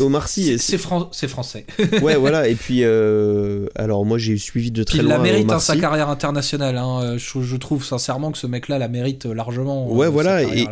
Omar 0.00 0.28
Sy, 0.28 0.58
c'est- 0.58 0.78
fran- 0.78 1.10
français. 1.28 1.66
ouais 2.00 2.16
voilà 2.24 2.48
et 2.48 2.54
puis 2.54 2.80
euh, 2.84 3.66
alors 3.74 4.06
moi 4.06 4.16
j'ai 4.16 4.38
suivi 4.38 4.70
de 4.70 4.82
très 4.82 4.98
il 4.98 5.04
loin 5.04 5.16
la 5.18 5.22
mérite, 5.22 5.52
hein, 5.52 5.58
sa 5.58 5.76
carrière 5.76 6.08
internationale. 6.08 6.78
hein. 6.78 7.16
Je, 7.18 7.42
je 7.42 7.56
trouve 7.56 7.84
sincèrement 7.84 8.32
que 8.32 8.38
ce 8.38 8.46
mec-là 8.46 8.78
la 8.78 8.88
mérite 8.88 9.26
largement. 9.26 9.92
Ouais 9.92 10.06
euh, 10.06 10.10
voilà 10.10 10.42
et, 10.42 10.66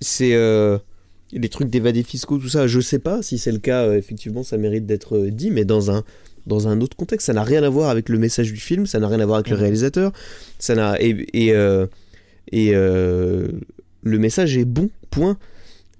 c'est- 0.00 0.38
les 1.32 1.48
trucs 1.48 1.70
d'évadés 1.70 2.02
fiscaux 2.02 2.38
tout 2.38 2.48
ça 2.48 2.66
je 2.66 2.80
sais 2.80 2.98
pas 2.98 3.22
si 3.22 3.38
c'est 3.38 3.52
le 3.52 3.58
cas 3.58 3.92
effectivement 3.94 4.42
ça 4.42 4.56
mérite 4.56 4.84
d'être 4.86 5.18
dit 5.28 5.50
mais 5.50 5.64
dans 5.64 5.90
un 5.90 6.02
dans 6.46 6.68
un 6.68 6.80
autre 6.80 6.96
contexte. 6.96 7.26
Ça 7.26 7.32
n'a 7.32 7.42
rien 7.42 7.62
à 7.62 7.68
voir 7.68 7.90
avec 7.90 8.08
le 8.08 8.18
message 8.18 8.52
du 8.52 8.58
film 8.60 8.86
ça 8.86 8.98
n'a 8.98 9.08
rien 9.08 9.20
à 9.20 9.26
voir 9.26 9.38
avec 9.38 9.50
le 9.50 9.56
réalisateur. 9.56 10.12
Ça 10.58 10.74
n'a 10.74 11.00
et 11.00 11.26
et, 11.32 11.52
euh, 11.54 11.86
et, 12.52 12.70
euh, 12.74 13.48
le 14.02 14.18
message 14.18 14.56
est 14.56 14.64
bon 14.64 14.90
point. 15.10 15.36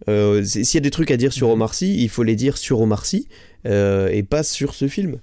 Euh, 0.08 0.42
s'il 0.44 0.64
y 0.74 0.76
a 0.78 0.80
des 0.80 0.90
trucs 0.90 1.10
à 1.10 1.16
dire 1.16 1.32
sur. 1.32 1.48
Omar 1.50 1.74
Sy 1.74 2.02
il 2.02 2.08
faut 2.08 2.22
les 2.22 2.36
dire 2.36 2.56
sur 2.56 2.80
Omar 2.80 3.04
Sy 3.04 3.28
et 3.64 4.22
pas 4.28 4.42
sur 4.42 4.74
ce 4.74 4.88
film. 4.88 5.18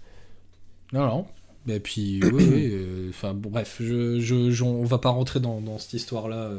Non, 0.93 1.05
non. 1.05 1.25
Et 1.69 1.81
puis, 1.81 2.21
oui, 2.23 2.47
oui, 2.49 2.73
enfin, 3.09 3.33
bon, 3.33 3.49
bref, 3.49 3.77
je, 3.81 4.19
je, 4.21 4.51
je- 4.51 4.63
on 4.63 4.85
va 4.85 4.99
pas 4.99 5.09
rentrer 5.09 5.41
dans, 5.41 5.59
dans 5.59 5.77
cette 5.79 5.93
histoire-là 5.95 6.51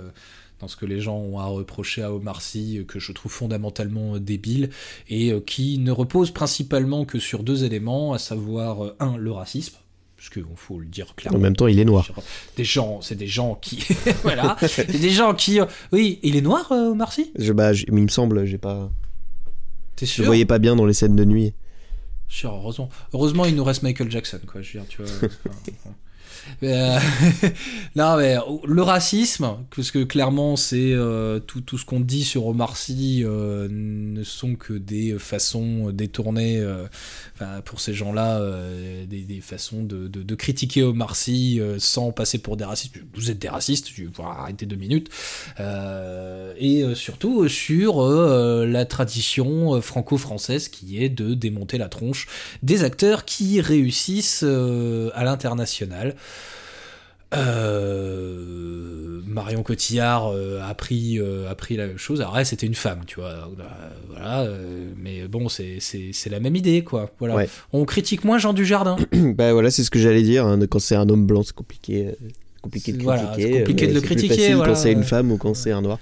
dans 0.60 0.68
ce 0.68 0.76
que 0.76 0.86
les 0.86 1.00
gens 1.00 1.16
ont 1.16 1.38
à 1.38 1.44
reprocher 1.46 2.02
à 2.02 2.12
Omar 2.12 2.42
Sy, 2.42 2.78
euh, 2.78 2.84
que 2.84 2.98
je 2.98 3.12
trouve 3.12 3.30
fondamentalement 3.32 4.14
euh, 4.16 4.20
débile, 4.20 4.70
et 5.08 5.30
euh, 5.32 5.40
qui 5.40 5.78
ne 5.78 5.92
repose 5.92 6.30
principalement 6.32 7.04
que 7.04 7.18
sur 7.18 7.42
deux 7.44 7.64
éléments, 7.64 8.12
à 8.12 8.18
savoir, 8.18 8.94
un, 9.00 9.16
le 9.16 9.30
racisme, 9.30 9.76
parce 10.16 10.30
qu'il 10.30 10.42
faut 10.56 10.80
le 10.80 10.86
dire 10.86 11.14
clairement. 11.14 11.38
En 11.38 11.40
même 11.42 11.54
temps, 11.54 11.68
il 11.68 11.78
est 11.78 11.84
noir. 11.84 12.10
Des 12.56 12.64
gens, 12.64 13.00
c'est 13.02 13.14
des 13.14 13.28
gens 13.28 13.54
qui, 13.54 13.86
voilà, 14.22 14.56
c'est 14.66 14.90
des 14.90 15.10
gens 15.10 15.32
qui, 15.34 15.60
oui, 15.92 16.18
il 16.24 16.34
est 16.34 16.40
noir, 16.40 16.66
Omar 16.72 17.12
Sy? 17.12 17.30
Je, 17.38 17.52
bah, 17.52 17.72
j- 17.72 17.84
il 17.88 17.94
me 17.94 18.08
semble, 18.08 18.44
j'ai 18.44 18.58
pas. 18.58 18.90
T'es 19.94 20.06
Je 20.06 20.10
sûr? 20.12 20.22
le 20.22 20.26
voyais 20.26 20.44
pas 20.44 20.58
bien 20.58 20.74
dans 20.74 20.86
les 20.86 20.92
scènes 20.92 21.14
de 21.16 21.24
nuit. 21.24 21.54
Sûr, 22.28 22.52
heureusement. 22.52 22.88
Heureusement, 23.14 23.44
il 23.46 23.54
nous 23.56 23.64
reste 23.64 23.82
Michael 23.84 24.10
Jackson, 24.10 24.40
quoi. 24.46 24.60
Je 24.60 24.78
veux 24.78 24.84
dire, 24.84 24.88
tu 24.88 25.02
vois. 25.02 25.10
enfin, 25.48 25.94
euh, 26.62 26.98
mais 27.96 28.36
le 28.66 28.82
racisme, 28.82 29.56
parce 29.74 29.90
que 29.90 30.04
clairement, 30.04 30.56
c'est 30.56 30.92
euh, 30.92 31.38
tout, 31.40 31.78
ce 31.78 31.84
qu'on 31.84 32.00
dit 32.00 32.24
sur 32.24 32.46
Omar 32.46 32.76
Sy 32.76 33.22
euh, 33.24 33.68
ne 33.70 34.22
sont 34.22 34.54
que 34.54 34.74
des 34.74 35.18
façons 35.18 35.90
détournées, 35.90 36.58
euh, 36.58 36.86
pour 37.64 37.80
ces 37.80 37.94
gens-là, 37.94 38.40
euh, 38.40 39.06
des, 39.06 39.40
façons 39.40 39.82
de, 39.82 40.34
critiquer 40.34 40.82
Omar 40.82 41.16
Sy 41.16 41.60
euh, 41.60 41.76
sans 41.78 42.12
passer 42.12 42.38
pour 42.38 42.56
des 42.56 42.64
racistes. 42.64 42.94
Vous 43.14 43.30
êtes 43.30 43.38
des 43.38 43.48
racistes, 43.48 43.86
tu 43.86 44.10
vas 44.16 44.24
arrêter 44.24 44.66
deux 44.66 44.76
minutes. 44.76 45.08
Euh, 45.60 46.54
et 46.58 46.82
euh, 46.82 46.94
surtout 46.94 47.42
euh, 47.42 47.48
sur 47.48 48.00
euh, 48.00 48.66
la 48.66 48.84
tradition 48.84 49.74
euh, 49.74 49.80
franco-française 49.80 50.68
qui 50.68 51.02
est 51.02 51.08
de 51.08 51.34
démonter 51.34 51.78
la 51.78 51.88
tronche 51.88 52.26
des 52.62 52.84
acteurs 52.84 53.24
qui 53.24 53.60
réussissent 53.60 54.44
euh, 54.44 55.10
à 55.14 55.24
l'international. 55.24 56.14
Euh, 57.34 59.20
Marion 59.26 59.62
Cotillard 59.62 60.32
euh, 60.32 60.60
a 60.66 60.72
pris 60.74 61.18
euh, 61.18 61.50
a 61.50 61.54
pris 61.54 61.76
la 61.76 61.86
même 61.86 61.98
chose. 61.98 62.20
Alors 62.20 62.38
c'était 62.44 62.66
une 62.66 62.74
femme, 62.74 63.00
tu 63.06 63.20
vois. 63.20 63.50
Voilà, 64.08 64.48
mais 64.96 65.28
bon, 65.28 65.48
c'est 65.48 65.76
c'est 65.80 66.10
c'est 66.12 66.30
la 66.30 66.40
même 66.40 66.56
idée, 66.56 66.82
quoi. 66.82 67.10
Voilà. 67.18 67.34
Ouais. 67.36 67.48
On 67.72 67.84
critique 67.84 68.24
moins 68.24 68.38
Jean 68.38 68.52
Dujardin. 68.54 68.96
bah 69.12 69.52
voilà, 69.52 69.70
c'est 69.70 69.84
ce 69.84 69.90
que 69.90 69.98
j'allais 69.98 70.22
dire. 70.22 70.46
hein, 70.46 70.58
Quand 70.70 70.78
c'est 70.78 70.96
un 70.96 71.08
homme 71.08 71.26
blanc, 71.26 71.42
c'est 71.42 71.54
compliqué. 71.54 72.14
compliqué 72.62 72.92
de 72.92 73.04
critiquer. 73.04 73.58
compliqué 73.58 73.86
de 73.86 73.94
le 73.94 74.00
critiquer, 74.00 74.54
voilà. 74.54 74.72
quand 74.72 74.78
c'est 74.78 74.92
une 74.92 75.04
femme 75.04 75.30
ou 75.30 75.36
quand 75.36 75.54
c'est 75.54 75.72
un 75.72 75.82
noir. 75.82 75.98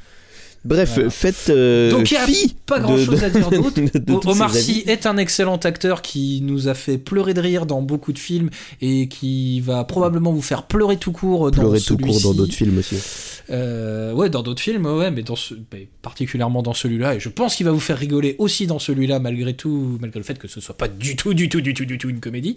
Bref, 0.64 0.92
Voilà. 0.94 1.10
faites 1.10 1.46
euh, 1.50 1.90
Donc 1.90 2.10
il 2.10 2.14
y 2.14 2.16
a 2.16 2.26
pas 2.66 2.80
grand 2.80 2.96
chose 2.98 3.20
de- 3.20 3.24
à 3.24 3.30
dire 3.30 3.50
d'autre. 3.50 3.80
Omar 4.28 4.52
Sy 4.52 4.82
est 4.86 5.06
un 5.06 5.16
excellent 5.16 5.58
acteur 5.58 6.02
qui 6.02 6.40
nous 6.42 6.66
a 6.66 6.74
fait 6.74 6.98
pleurer 6.98 7.34
de 7.34 7.40
rire 7.40 7.66
dans 7.66 7.82
beaucoup 7.82 8.12
de 8.12 8.18
films 8.18 8.50
et 8.80 9.06
qui 9.08 9.60
va 9.60 9.84
probablement 9.84 10.32
vous 10.32 10.42
faire 10.42 10.64
pleurer 10.64 10.96
tout 10.96 11.12
court 11.12 11.50
dans 11.52 11.60
pleurer 11.62 11.80
tout 11.80 11.96
court 11.96 12.20
dans 12.20 12.34
d'autres 12.34 12.54
films 12.54 12.78
aussi. 12.78 12.96
Euh, 13.50 14.12
ouais, 14.12 14.28
dans 14.28 14.42
d'autres 14.42 14.60
films, 14.62 14.86
ouais, 14.86 15.12
mais 15.12 15.22
dans 15.22 15.36
ce, 15.36 15.54
bah, 15.54 15.76
particulièrement 16.02 16.62
dans 16.64 16.74
celui-là, 16.74 17.14
et 17.14 17.20
je 17.20 17.28
pense 17.28 17.54
qu'il 17.54 17.64
va 17.64 17.70
vous 17.70 17.78
faire 17.78 17.96
rigoler 17.96 18.34
aussi 18.40 18.66
dans 18.66 18.80
celui-là, 18.80 19.20
malgré 19.20 19.54
tout, 19.54 19.98
malgré 20.00 20.18
le 20.18 20.24
fait 20.24 20.36
que 20.36 20.48
ce 20.48 20.60
soit 20.60 20.76
pas 20.76 20.88
du 20.88 21.14
tout, 21.14 21.32
du 21.32 21.48
tout, 21.48 21.60
du 21.60 21.72
tout, 21.72 21.84
du 21.84 21.96
tout 21.96 22.08
une 22.08 22.18
comédie. 22.18 22.56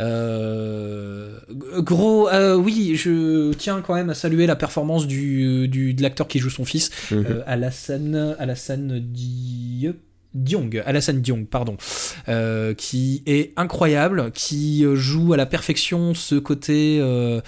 Euh, 0.00 1.38
gros, 1.78 2.28
euh, 2.28 2.56
oui, 2.56 2.96
je 2.96 3.52
tiens 3.52 3.80
quand 3.86 3.94
même 3.94 4.10
à 4.10 4.14
saluer 4.14 4.46
la 4.46 4.56
performance 4.56 5.06
du, 5.06 5.68
du 5.68 5.94
de 5.94 6.02
l'acteur 6.02 6.26
qui 6.28 6.38
joue 6.38 6.50
son 6.50 6.64
fils, 6.64 6.90
Mhm. 7.10 7.33
Euh, 7.34 7.42
Alassane, 7.46 8.36
Alassane 8.38 8.98
Diop. 9.00 9.96
Diong, 10.34 10.82
Alassane 10.84 11.20
Diong, 11.20 11.46
pardon, 11.46 11.76
euh, 12.28 12.74
qui 12.74 13.22
est 13.26 13.52
incroyable, 13.56 14.32
qui 14.32 14.84
euh, 14.84 14.96
joue 14.96 15.32
à 15.32 15.36
la 15.36 15.46
perfection 15.46 16.12
ce 16.12 16.34
côté 16.34 16.98
euh, 17.00 17.40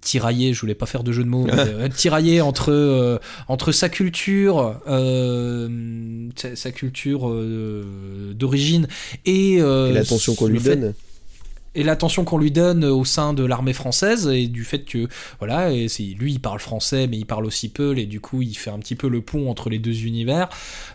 tiraillé, 0.00 0.54
je 0.54 0.60
voulais 0.60 0.74
pas 0.74 0.86
faire 0.86 1.04
de 1.04 1.12
jeu 1.12 1.24
de 1.24 1.28
mots, 1.28 1.44
mais, 1.44 1.52
euh, 1.58 1.88
tiraillé 1.88 2.40
entre 2.40 3.20
entre 3.48 3.72
sa 3.72 3.90
culture, 3.90 4.80
sa, 6.36 6.72
culture 6.72 7.30
d'origine 8.34 8.88
et, 9.26 9.56
Et 9.56 9.92
l'attention 9.92 10.34
qu'on 10.34 10.46
lui 10.46 10.60
donne. 10.60 10.94
Et 11.74 11.82
l'attention 11.82 12.24
qu'on 12.24 12.38
lui 12.38 12.50
donne 12.50 12.84
au 12.84 13.04
sein 13.04 13.34
de 13.34 13.44
l'armée 13.44 13.72
française 13.72 14.28
et 14.32 14.46
du 14.46 14.64
fait 14.64 14.84
que 14.84 15.08
voilà 15.38 15.72
et 15.72 15.88
c'est 15.88 16.02
lui 16.04 16.32
il 16.32 16.40
parle 16.40 16.60
français 16.60 17.06
mais 17.06 17.16
il 17.18 17.26
parle 17.26 17.46
aussi 17.46 17.68
peu 17.68 17.96
et 17.98 18.06
du 18.06 18.20
coup 18.20 18.42
il 18.42 18.54
fait 18.54 18.70
un 18.70 18.78
petit 18.78 18.94
peu 18.94 19.08
le 19.08 19.20
pont 19.20 19.50
entre 19.50 19.70
les 19.70 19.78
deux 19.78 20.04
univers 20.04 20.48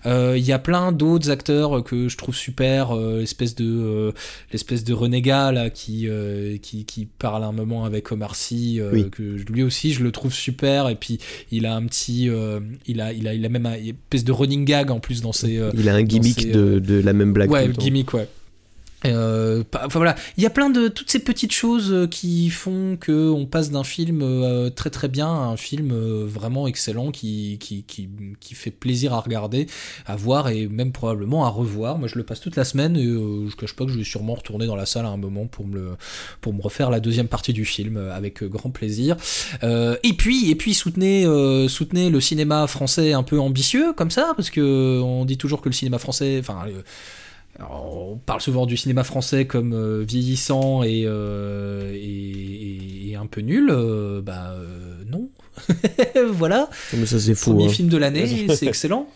Euh, 0.06 0.36
il 0.38 0.46
y 0.46 0.54
a 0.54 0.60
plein 0.60 0.92
d'autres 0.92 1.30
acteurs 1.30 1.84
que 1.84 2.08
je 2.08 2.18
trouve 2.18 2.36
super 2.36 2.96
euh, 2.96 3.20
l'espèce 3.20 3.56
de 3.56 3.66
euh, 3.68 4.12
l'espèce 4.52 4.84
de 4.84 4.94
renégat 4.94 5.52
là 5.52 5.70
qui, 5.70 6.08
euh, 6.08 6.58
qui 6.58 6.86
qui 6.86 7.06
parle 7.06 7.44
un 7.44 7.52
moment 7.52 7.84
avec 7.84 8.12
Omar 8.12 8.36
Sy 8.36 8.80
euh, 8.80 8.92
Oui. 8.94 9.10
que 9.10 9.24
lui 9.52 9.64
aussi 9.64 9.92
je 9.94 10.04
le 10.04 10.12
trouve 10.12 10.34
super 10.34 10.88
et 10.90 10.96
puis 10.96 11.20
il 11.52 11.66
a 11.66 11.76
un 11.76 11.86
petit 11.86 12.30
euh, 12.30 12.60
il 12.88 13.02
a 13.02 13.12
il 13.12 13.28
a 13.28 13.34
il 13.34 13.46
a 13.46 13.50
même 13.50 13.66
un- 13.66 13.78
une 13.78 13.90
espèce 13.90 14.24
de 14.24 14.32
running 14.32 14.64
gag 14.66 14.92
en 14.92 15.00
plus 15.00 15.22
dans 15.22 15.34
ses 15.34 15.58
euh, 15.58 15.72
Il 15.74 15.90
a 15.90 15.96
un 15.96 16.04
gimmick 16.04 16.40
ses, 16.42 16.52
de, 16.52 16.60
euh, 16.60 16.80
de 16.80 17.02
la 17.02 17.14
même 17.14 17.34
blague. 17.34 17.52
ouais, 17.52 17.68
gimmick, 17.70 18.14
ouais. 18.14 18.28
Euh, 19.06 19.64
enfin 19.76 20.00
voilà, 20.00 20.16
il 20.36 20.44
y 20.44 20.46
a 20.46 20.50
plein 20.50 20.70
de 20.70 20.90
toutes 20.90 21.10
ces 21.10 21.20
petites 21.20 21.54
choses 21.54 21.92
euh, 21.92 22.08
qui 22.08 22.50
font 22.50 22.98
que 23.00 23.30
on 23.30 23.46
passe 23.46 23.72
d'un 23.72 23.86
film 23.86 24.22
euh, 24.22 24.70
très 24.70 24.90
très 24.90 25.08
bien 25.08 25.28
à 25.28 25.46
un 25.46 25.58
film 25.58 25.92
euh, 25.92 26.26
vraiment 26.28 26.68
excellent 26.68 27.12
qui, 27.12 27.58
qui, 27.60 27.84
qui, 27.84 28.10
qui 28.42 28.56
fait 28.56 28.72
plaisir 28.72 29.14
à 29.14 29.22
regarder, 29.22 29.68
à 30.06 30.18
voir 30.18 30.50
et 30.50 30.68
même 30.68 30.92
probablement 30.92 31.46
à 31.46 31.50
revoir. 31.50 31.98
Moi 31.98 32.10
je 32.10 32.18
le 32.18 32.24
passe 32.24 32.42
toute 32.42 32.58
la 32.58 32.66
semaine 32.66 32.98
et 32.98 33.04
je 33.04 33.56
cache 33.56 33.74
pas 33.74 33.86
que 33.86 33.92
je 33.92 33.98
vais 33.98 34.04
sûrement 34.04 34.34
retourner 34.34 34.66
dans 34.66 34.76
la 34.76 34.86
salle 34.86 35.06
à 35.06 35.10
un 35.10 35.18
moment 35.18 35.48
pour 35.48 35.66
me 35.66 35.96
pour 36.42 36.54
me 36.54 36.62
refaire 36.62 36.90
la 36.90 37.00
deuxième 37.00 37.28
partie 37.28 37.54
du 37.54 37.66
film 37.66 37.98
avec 37.98 38.44
grand 38.44 38.70
plaisir. 38.70 39.16
Et 39.64 40.14
puis 40.18 40.50
et 40.52 40.56
puis 40.56 40.74
soutenez 40.74 41.26
soutenez 41.70 42.10
le 42.10 42.20
cinéma 42.20 42.68
français 42.68 43.14
un 43.14 43.24
peu 43.24 43.40
ambitieux 43.40 43.94
comme 43.94 44.12
ça 44.12 44.34
parce 44.36 44.50
que 44.50 45.00
on 45.02 45.26
dit 45.26 45.38
toujours 45.38 45.62
que 45.62 45.70
le 45.70 45.74
cinéma 45.74 46.00
français, 46.00 46.38
enfin 46.40 46.66
alors, 47.58 48.12
on 48.12 48.18
parle 48.18 48.42
souvent 48.42 48.66
du 48.66 48.78
cinéma 48.78 49.04
français 49.04 49.46
comme 49.46 49.74
euh, 49.74 50.04
vieillissant 50.08 50.84
et, 50.84 51.04
euh, 51.06 51.92
et, 51.94 53.16
un 53.16 53.26
peu 53.26 53.42
nul. 53.42 53.70
euh, 53.70 54.22
bah 54.22 54.56
non. 55.08 55.30
voilà. 56.32 56.70
Mais 56.94 57.06
ça, 57.06 57.20
c'est 57.20 57.36
fou. 57.36 57.52
Premier 57.52 57.66
hein. 57.66 57.70
film 57.70 57.90
de 57.90 57.98
l'année, 57.98 58.48
c'est 58.56 58.66
excellent. 58.66 59.10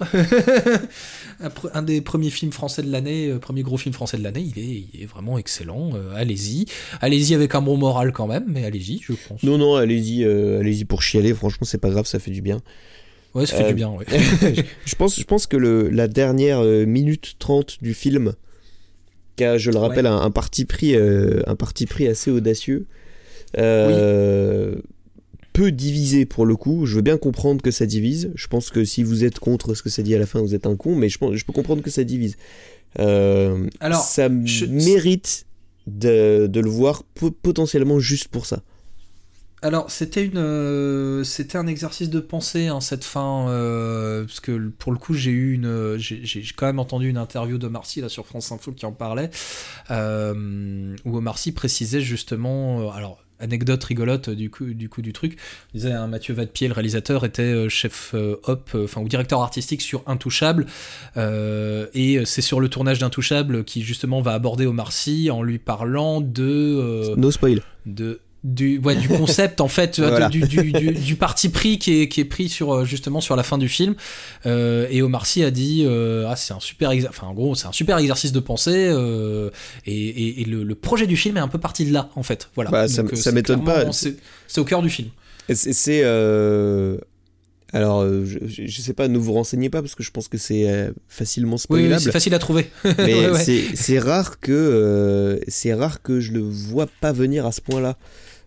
un, 1.73 1.81
des 1.83 2.01
premiers 2.01 2.29
films 2.29 2.51
français 2.51 2.83
de 2.83 2.91
l'année, 2.91 3.33
premier 3.39 3.61
gros 3.61 3.77
film 3.77 3.93
français 3.93 4.17
de 4.17 4.23
l'année, 4.23 4.41
il 4.41 4.61
est, 4.61 4.85
il 4.93 5.03
est 5.03 5.05
vraiment 5.05 5.37
excellent. 5.37 5.91
allez-y. 6.13 6.65
Allez-y 6.99 7.33
avec 7.33 7.55
un 7.55 7.61
bon 7.61 7.77
moral 7.77 8.11
quand 8.11 8.27
même, 8.27 8.43
mais 8.47 8.65
allez-y, 8.65 8.99
je 9.01 9.13
pense. 9.13 9.41
Non, 9.43 9.57
non, 9.57 9.75
allez-y, 9.75 10.25
allez-y 10.25 10.83
pour 10.83 11.01
chialer. 11.01 11.33
Franchement, 11.33 11.65
c'est 11.65 11.77
pas 11.77 11.91
grave, 11.91 12.07
ça 12.07 12.19
fait 12.19 12.31
du 12.31 12.41
bien. 12.41 12.61
Ouais, 13.35 13.45
ça 13.45 13.57
fait 13.57 13.63
Euh, 13.63 13.67
du 13.69 13.73
bien, 13.75 13.89
ouais. 13.89 14.05
je 14.85 14.95
pense, 14.95 15.19
je 15.19 15.23
pense 15.23 15.47
que 15.47 15.57
le, 15.57 15.89
la 15.89 16.07
dernière 16.07 16.59
euh, 16.59 16.85
minute 16.85 17.35
30 17.39 17.77
du 17.81 17.93
film, 17.93 18.33
qui 19.35 19.43
a, 19.43 19.57
je 19.57 19.71
le 19.71 19.77
rappelle, 19.77 20.05
un, 20.05 20.17
un 20.21 20.31
parti 20.31 20.65
pris, 20.65 20.95
euh, 20.95 21.41
un 21.47 21.55
parti 21.55 21.85
pris 21.87 22.07
assez 22.07 22.29
audacieux, 22.29 22.85
euh, 23.57 24.75
peut 25.53 25.71
diviser 25.71 26.25
pour 26.25 26.45
le 26.45 26.55
coup. 26.55 26.85
Je 26.85 26.95
veux 26.95 27.01
bien 27.01 27.17
comprendre 27.17 27.61
que 27.61 27.71
ça 27.71 27.85
divise. 27.85 28.31
Je 28.35 28.47
pense 28.47 28.69
que 28.69 28.83
si 28.85 29.03
vous 29.03 29.23
êtes 29.23 29.39
contre 29.39 29.73
ce 29.75 29.83
que 29.83 29.89
ça 29.89 30.01
dit 30.01 30.15
à 30.15 30.19
la 30.19 30.25
fin, 30.25 30.41
vous 30.41 30.55
êtes 30.55 30.65
un 30.65 30.75
con, 30.75 30.95
mais 30.95 31.09
je, 31.09 31.17
pense, 31.17 31.35
je 31.35 31.45
peux 31.45 31.53
comprendre 31.53 31.81
que 31.81 31.89
ça 31.91 32.03
divise. 32.03 32.35
Euh, 32.99 33.67
Alors, 33.79 34.01
ça 34.01 34.29
je- 34.45 34.65
mérite 34.65 35.45
de, 35.87 36.47
de 36.47 36.59
le 36.59 36.69
voir 36.69 37.03
po- 37.15 37.31
potentiellement 37.31 37.99
juste 37.99 38.27
pour 38.29 38.45
ça. 38.45 38.61
Alors, 39.63 39.89
c'était 39.89 40.25
une, 40.25 40.39
euh, 40.39 41.23
c'était 41.23 41.57
un 41.57 41.67
exercice 41.67 42.09
de 42.09 42.19
pensée 42.19 42.67
hein, 42.67 42.81
cette 42.81 43.05
fin, 43.05 43.47
euh, 43.47 44.25
parce 44.25 44.41
que 44.41 44.67
pour 44.77 44.91
le 44.91 44.97
coup, 44.97 45.13
j'ai 45.13 45.31
eu 45.31 45.53
une, 45.53 45.95
j'ai 45.97 46.43
quand 46.53 46.65
même 46.65 46.79
entendu 46.79 47.07
une 47.07 47.17
interview 47.17 47.57
de 47.57 47.69
Marcy 47.69 48.01
là 48.01 48.09
sur 48.09 48.25
France 48.25 48.51
Info 48.51 48.73
qui 48.73 48.85
en 48.85 48.91
parlait, 48.91 49.29
euh, 49.89 50.93
où 51.05 51.17
Marcy 51.21 51.53
précisait 51.53 52.01
justement, 52.01 52.91
alors 52.91 53.23
anecdote 53.43 53.83
rigolote 53.83 54.29
du 54.29 54.49
coup 54.49 54.65
du 54.65 54.89
coup 54.89 55.01
du 55.01 55.13
truc, 55.13 55.37
il 55.73 55.81
disait 55.81 55.91
hein, 55.91 56.07
Mathieu 56.07 56.33
Vadepied, 56.33 56.67
le 56.67 56.73
réalisateur, 56.73 57.25
était 57.25 57.69
chef 57.69 58.11
euh, 58.13 58.37
op, 58.43 58.71
euh, 58.73 58.85
enfin 58.85 59.01
ou 59.01 59.07
directeur 59.07 59.41
artistique 59.41 59.81
sur 59.81 60.03
Intouchable, 60.07 60.65
euh, 61.17 61.87
et 61.93 62.25
c'est 62.25 62.41
sur 62.41 62.59
le 62.59 62.69
tournage 62.69 62.99
d'Intouchable 62.99 63.63
qui 63.63 63.83
justement 63.83 64.21
va 64.21 64.33
aborder 64.33 64.65
Omar 64.65 64.91
Sy 64.91 65.29
en 65.29 65.43
lui 65.43 65.59
parlant 65.59 66.21
de 66.21 67.13
No 67.17 67.31
spoil. 67.31 67.61
de 67.85 68.19
du, 68.43 68.77
ouais, 68.79 68.95
du 68.95 69.07
concept 69.07 69.61
en 69.61 69.69
fait 69.69 69.99
Voilà. 69.99 70.27
du, 70.27 70.41
du, 70.41 70.71
du, 70.73 70.91
du 70.91 71.15
parti 71.15 71.47
pris 71.49 71.79
qui 71.79 72.01
est, 72.01 72.07
qui 72.09 72.19
est 72.19 72.25
pris 72.25 72.49
sur 72.49 72.73
euh, 72.73 72.83
justement 72.85 73.21
sur 73.21 73.35
la 73.37 73.43
fin 73.43 73.57
du 73.57 73.69
film 73.69 73.95
euh, 74.45 74.85
et 74.89 75.01
Omar 75.01 75.25
Sy 75.25 75.43
a 75.43 75.51
dit 75.51 75.83
euh, 75.85 76.25
ah 76.27 76.35
c'est 76.35 76.53
un 76.53 76.59
super 76.59 76.91
enfin 77.07 77.27
en 77.27 77.33
gros 77.33 77.55
c'est 77.55 77.67
un 77.67 77.71
super 77.71 77.97
exercice 77.99 78.33
de 78.33 78.39
pensée 78.41 78.87
euh, 78.89 79.49
et, 79.85 79.93
et, 79.95 80.41
et 80.41 80.43
le, 80.45 80.63
le 80.63 80.75
projet 80.75 81.07
du 81.07 81.15
film 81.15 81.37
est 81.37 81.39
un 81.41 81.47
peu 81.47 81.57
parti 81.59 81.85
de 81.85 81.93
là 81.93 82.09
en 82.15 82.23
fait 82.23 82.49
voilà 82.55 82.69
Bah, 82.69 82.87
ça- 82.89 83.03
Donc, 83.03 83.11
ça 83.15 83.23
c'est 83.23 83.31
m'étonne 83.31 83.63
pas. 83.63 83.85
c'est 83.93 84.59
au 84.59 84.65
cœur 84.65 84.81
du 84.81 84.89
film 84.89 85.07
C'est. 85.49 86.03
Alors, 87.75 88.05
je, 88.05 88.37
je 88.45 88.81
sais 88.81 88.93
pas, 88.93 89.07
ne 89.07 89.17
vous 89.17 89.33
renseignez 89.33 89.71
pas 89.71 89.81
parce 89.81 89.95
que 89.95 90.03
je 90.03 90.11
pense 90.11 90.27
que 90.27 90.37
c'est 90.37 90.91
facilement 91.07 91.53
oui, 91.53 91.55
oui, 91.55 91.59
spoilable. 91.79 92.01
c'est 92.01 92.11
facile 92.11 92.35
à 92.35 92.39
trouver 92.39 92.69
mais 92.99 93.29
Ouais, 93.31 93.71
c'est 93.73 93.97
rare 93.97 94.39
que 94.39 94.51
euh, 94.51 95.39
c'est 95.47 95.73
rare 95.73 96.03
que 96.03 96.19
je 96.19 96.33
le 96.33 96.41
vois 96.41 96.85
pas 97.01 97.11
venir 97.11 97.47
à 97.47 97.51
ce 97.51 97.61
point-là. 97.61 97.97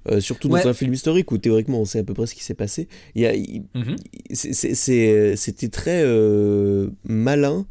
Euh, 0.09 0.20
surtout 0.20 0.48
dans 0.48 0.68
un 0.68 0.74
film 0.74 0.92
historique 0.94 1.32
où 1.32 1.38
théoriquement 1.38 1.80
on 1.80 1.84
sait 1.84 1.98
à 1.98 2.04
peu 2.04 2.14
près 2.14 2.26
ce 2.26 2.34
qui 2.36 2.44
s'est 2.44 2.54
passé. 2.54 2.86
Il 3.16 3.22
y 3.22 3.26
a, 3.26 3.34
il- 3.34 3.64
Mhm. 3.74 3.96
c'est- 4.32 5.34
c'était 5.36 5.68
très 5.68 6.02
euh, 6.04 6.88
malin 7.04 7.66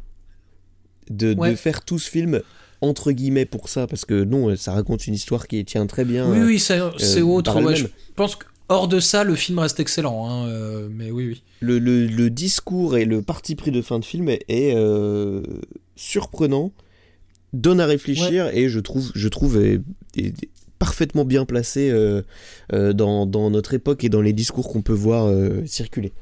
de, 1.10 1.34
faire 1.56 1.84
tout 1.84 1.98
ce 1.98 2.10
film 2.10 2.40
entre 2.82 3.12
guillemets 3.12 3.46
pour 3.46 3.68
ça 3.68 3.86
parce 3.86 4.04
que 4.04 4.22
non 4.24 4.54
ça 4.56 4.72
raconte 4.72 5.06
une 5.06 5.14
histoire 5.14 5.46
qui 5.48 5.64
tient 5.64 5.86
très 5.86 6.04
bien 6.04 6.30
Oui, 6.30 6.38
euh, 6.38 6.46
oui, 6.46 6.58
c'est 6.58 6.80
autre. 7.22 7.62
ouais, 7.62 7.74
je 7.76 7.86
pense 8.16 8.36
que 8.36 8.44
hors 8.68 8.88
de 8.88 8.98
ça, 9.00 9.24
le 9.24 9.34
film 9.34 9.58
reste 9.60 9.80
excellent. 9.80 10.28
hein, 10.28 10.48
euh, 10.48 10.88
mais 10.90 11.10
oui, 11.10 11.28
oui. 11.28 11.42
le, 11.60 11.78
le- 11.78 12.06
le 12.06 12.28
discours 12.30 12.96
et 12.98 13.04
le 13.04 13.22
parti 13.22 13.54
pris 13.54 13.70
de 13.70 13.80
fin 13.80 13.98
de 13.98 14.04
film 14.04 14.28
est, 14.28 14.44
est, 14.48 14.74
euh, 14.76 15.42
surprenant 15.94 16.72
donne 17.52 17.80
à 17.80 17.86
réfléchir 17.86 18.48
et 18.52 18.68
je 18.68 18.80
trouve 18.80 19.10
je 19.14 19.28
trouve 19.28 19.56
est- 19.64 19.80
est 20.18 20.34
parfaitement 20.78 21.24
bien 21.24 21.44
placé 21.44 21.90
euh, 21.90 22.22
euh, 22.72 22.92
dans, 22.92 23.26
notre 23.50 23.74
époque 23.74 24.04
et 24.04 24.08
dans 24.08 24.20
les 24.20 24.32
discours 24.32 24.68
qu'on 24.68 24.82
peut 24.82 24.92
voir 24.92 25.26
euh, 25.26 25.64
circuler 25.66 26.12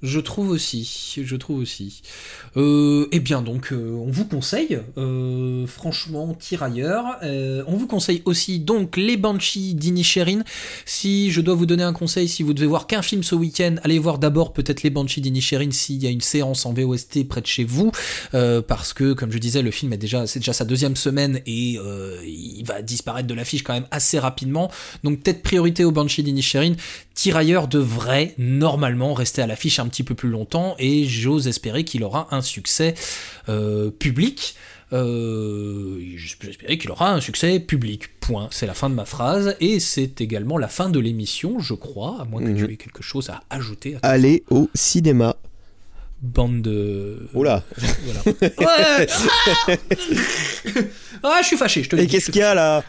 Je 0.00 0.20
trouve 0.20 0.50
aussi, 0.50 1.16
je 1.20 1.36
trouve 1.36 1.58
aussi. 1.58 2.02
Euh, 2.56 3.08
eh 3.10 3.18
bien 3.18 3.42
donc, 3.42 3.72
euh, 3.72 3.90
on 3.94 4.10
vous 4.10 4.26
conseille, 4.26 4.78
euh, 4.96 5.66
franchement, 5.66 6.34
tirailleurs. 6.38 7.18
On 7.66 7.76
vous 7.76 7.88
conseille 7.88 8.22
aussi 8.24 8.60
donc 8.60 8.96
les 8.96 9.16
Banshees 9.16 9.74
d'Inisherin. 9.74 10.42
Si 10.86 11.32
je 11.32 11.40
dois 11.40 11.56
vous 11.56 11.66
donner 11.66 11.82
un 11.82 11.92
conseil, 11.92 12.28
si 12.28 12.44
vous 12.44 12.54
devez 12.54 12.68
voir 12.68 12.86
qu'un 12.86 13.02
film 13.02 13.24
ce 13.24 13.34
week-end, 13.34 13.74
allez 13.82 13.98
voir 13.98 14.18
d'abord 14.18 14.52
peut-être 14.52 14.84
les 14.84 14.90
Banshees 14.90 15.20
d'Inisherin 15.20 15.72
s'il 15.72 16.02
y 16.02 16.06
a 16.06 16.10
une 16.10 16.20
séance 16.20 16.64
en 16.64 16.72
VOST 16.72 17.26
près 17.26 17.40
de 17.40 17.46
chez 17.46 17.64
vous, 17.64 17.90
parce 18.30 18.92
que 18.92 19.14
comme 19.14 19.32
je 19.32 19.38
disais, 19.38 19.62
le 19.62 19.72
film 19.72 19.92
est 19.92 19.98
déjà, 19.98 20.26
c'est 20.28 20.38
déjà 20.38 20.52
sa 20.52 20.64
deuxième 20.64 20.94
semaine 20.94 21.40
et 21.46 21.78
il 22.24 22.64
va 22.64 22.82
disparaître 22.82 23.26
de 23.26 23.34
l'affiche 23.34 23.64
quand 23.64 23.74
même 23.74 23.88
assez 23.90 24.18
rapidement. 24.18 24.70
Donc 25.02 25.20
peut-être 25.20 25.42
priorité 25.42 25.84
aux 25.84 25.92
Banshees 25.92 26.22
d'Inisherin. 26.22 26.74
Tirailleurs 27.18 27.66
devrait 27.66 28.32
normalement 28.38 29.12
rester 29.12 29.42
à 29.42 29.48
l'affiche 29.48 29.80
un 29.80 29.88
petit 29.88 30.04
peu 30.04 30.14
plus 30.14 30.28
longtemps 30.28 30.76
et 30.78 31.04
j'ose 31.04 31.48
espérer 31.48 31.82
qu'il 31.82 32.04
aura 32.04 32.28
un 32.30 32.42
succès 32.42 32.94
euh, 33.48 33.90
public. 33.90 34.54
Euh, 34.92 35.98
espérer 36.48 36.78
qu'il 36.78 36.92
aura 36.92 37.12
un 37.12 37.20
succès 37.20 37.58
public. 37.58 38.20
Point. 38.20 38.46
C'est 38.52 38.68
la 38.68 38.74
fin 38.74 38.88
de 38.88 38.94
ma 38.94 39.04
phrase 39.04 39.56
et 39.58 39.80
c'est 39.80 40.20
également 40.20 40.58
la 40.58 40.68
fin 40.68 40.90
de 40.90 41.00
l'émission, 41.00 41.58
je 41.58 41.74
crois, 41.74 42.18
à 42.20 42.24
moins 42.24 42.40
que 42.40 42.50
Mhm. 42.50 42.66
tu 42.68 42.72
aies 42.72 42.76
quelque 42.76 43.02
chose 43.02 43.30
à 43.30 43.42
ajouter 43.50 43.96
à 43.96 43.98
ta 43.98 44.08
aller 44.10 44.44
au 44.50 44.70
cinéma 44.76 45.34
bande 46.22 46.62
de. 46.62 47.28
là 47.34 47.64
Voilà. 48.04 48.22
Ouais. 48.26 49.06
Ah, 49.66 49.72
Ah, 51.24 51.38
je 51.42 51.46
suis 51.48 51.56
fâché, 51.56 51.82
je 51.82 51.88
te 51.88 51.96
et 51.96 52.06
qu'est-ce 52.06 52.30
qu'il 52.30 52.42
y 52.42 52.44
a 52.44 52.54
là? 52.54 52.84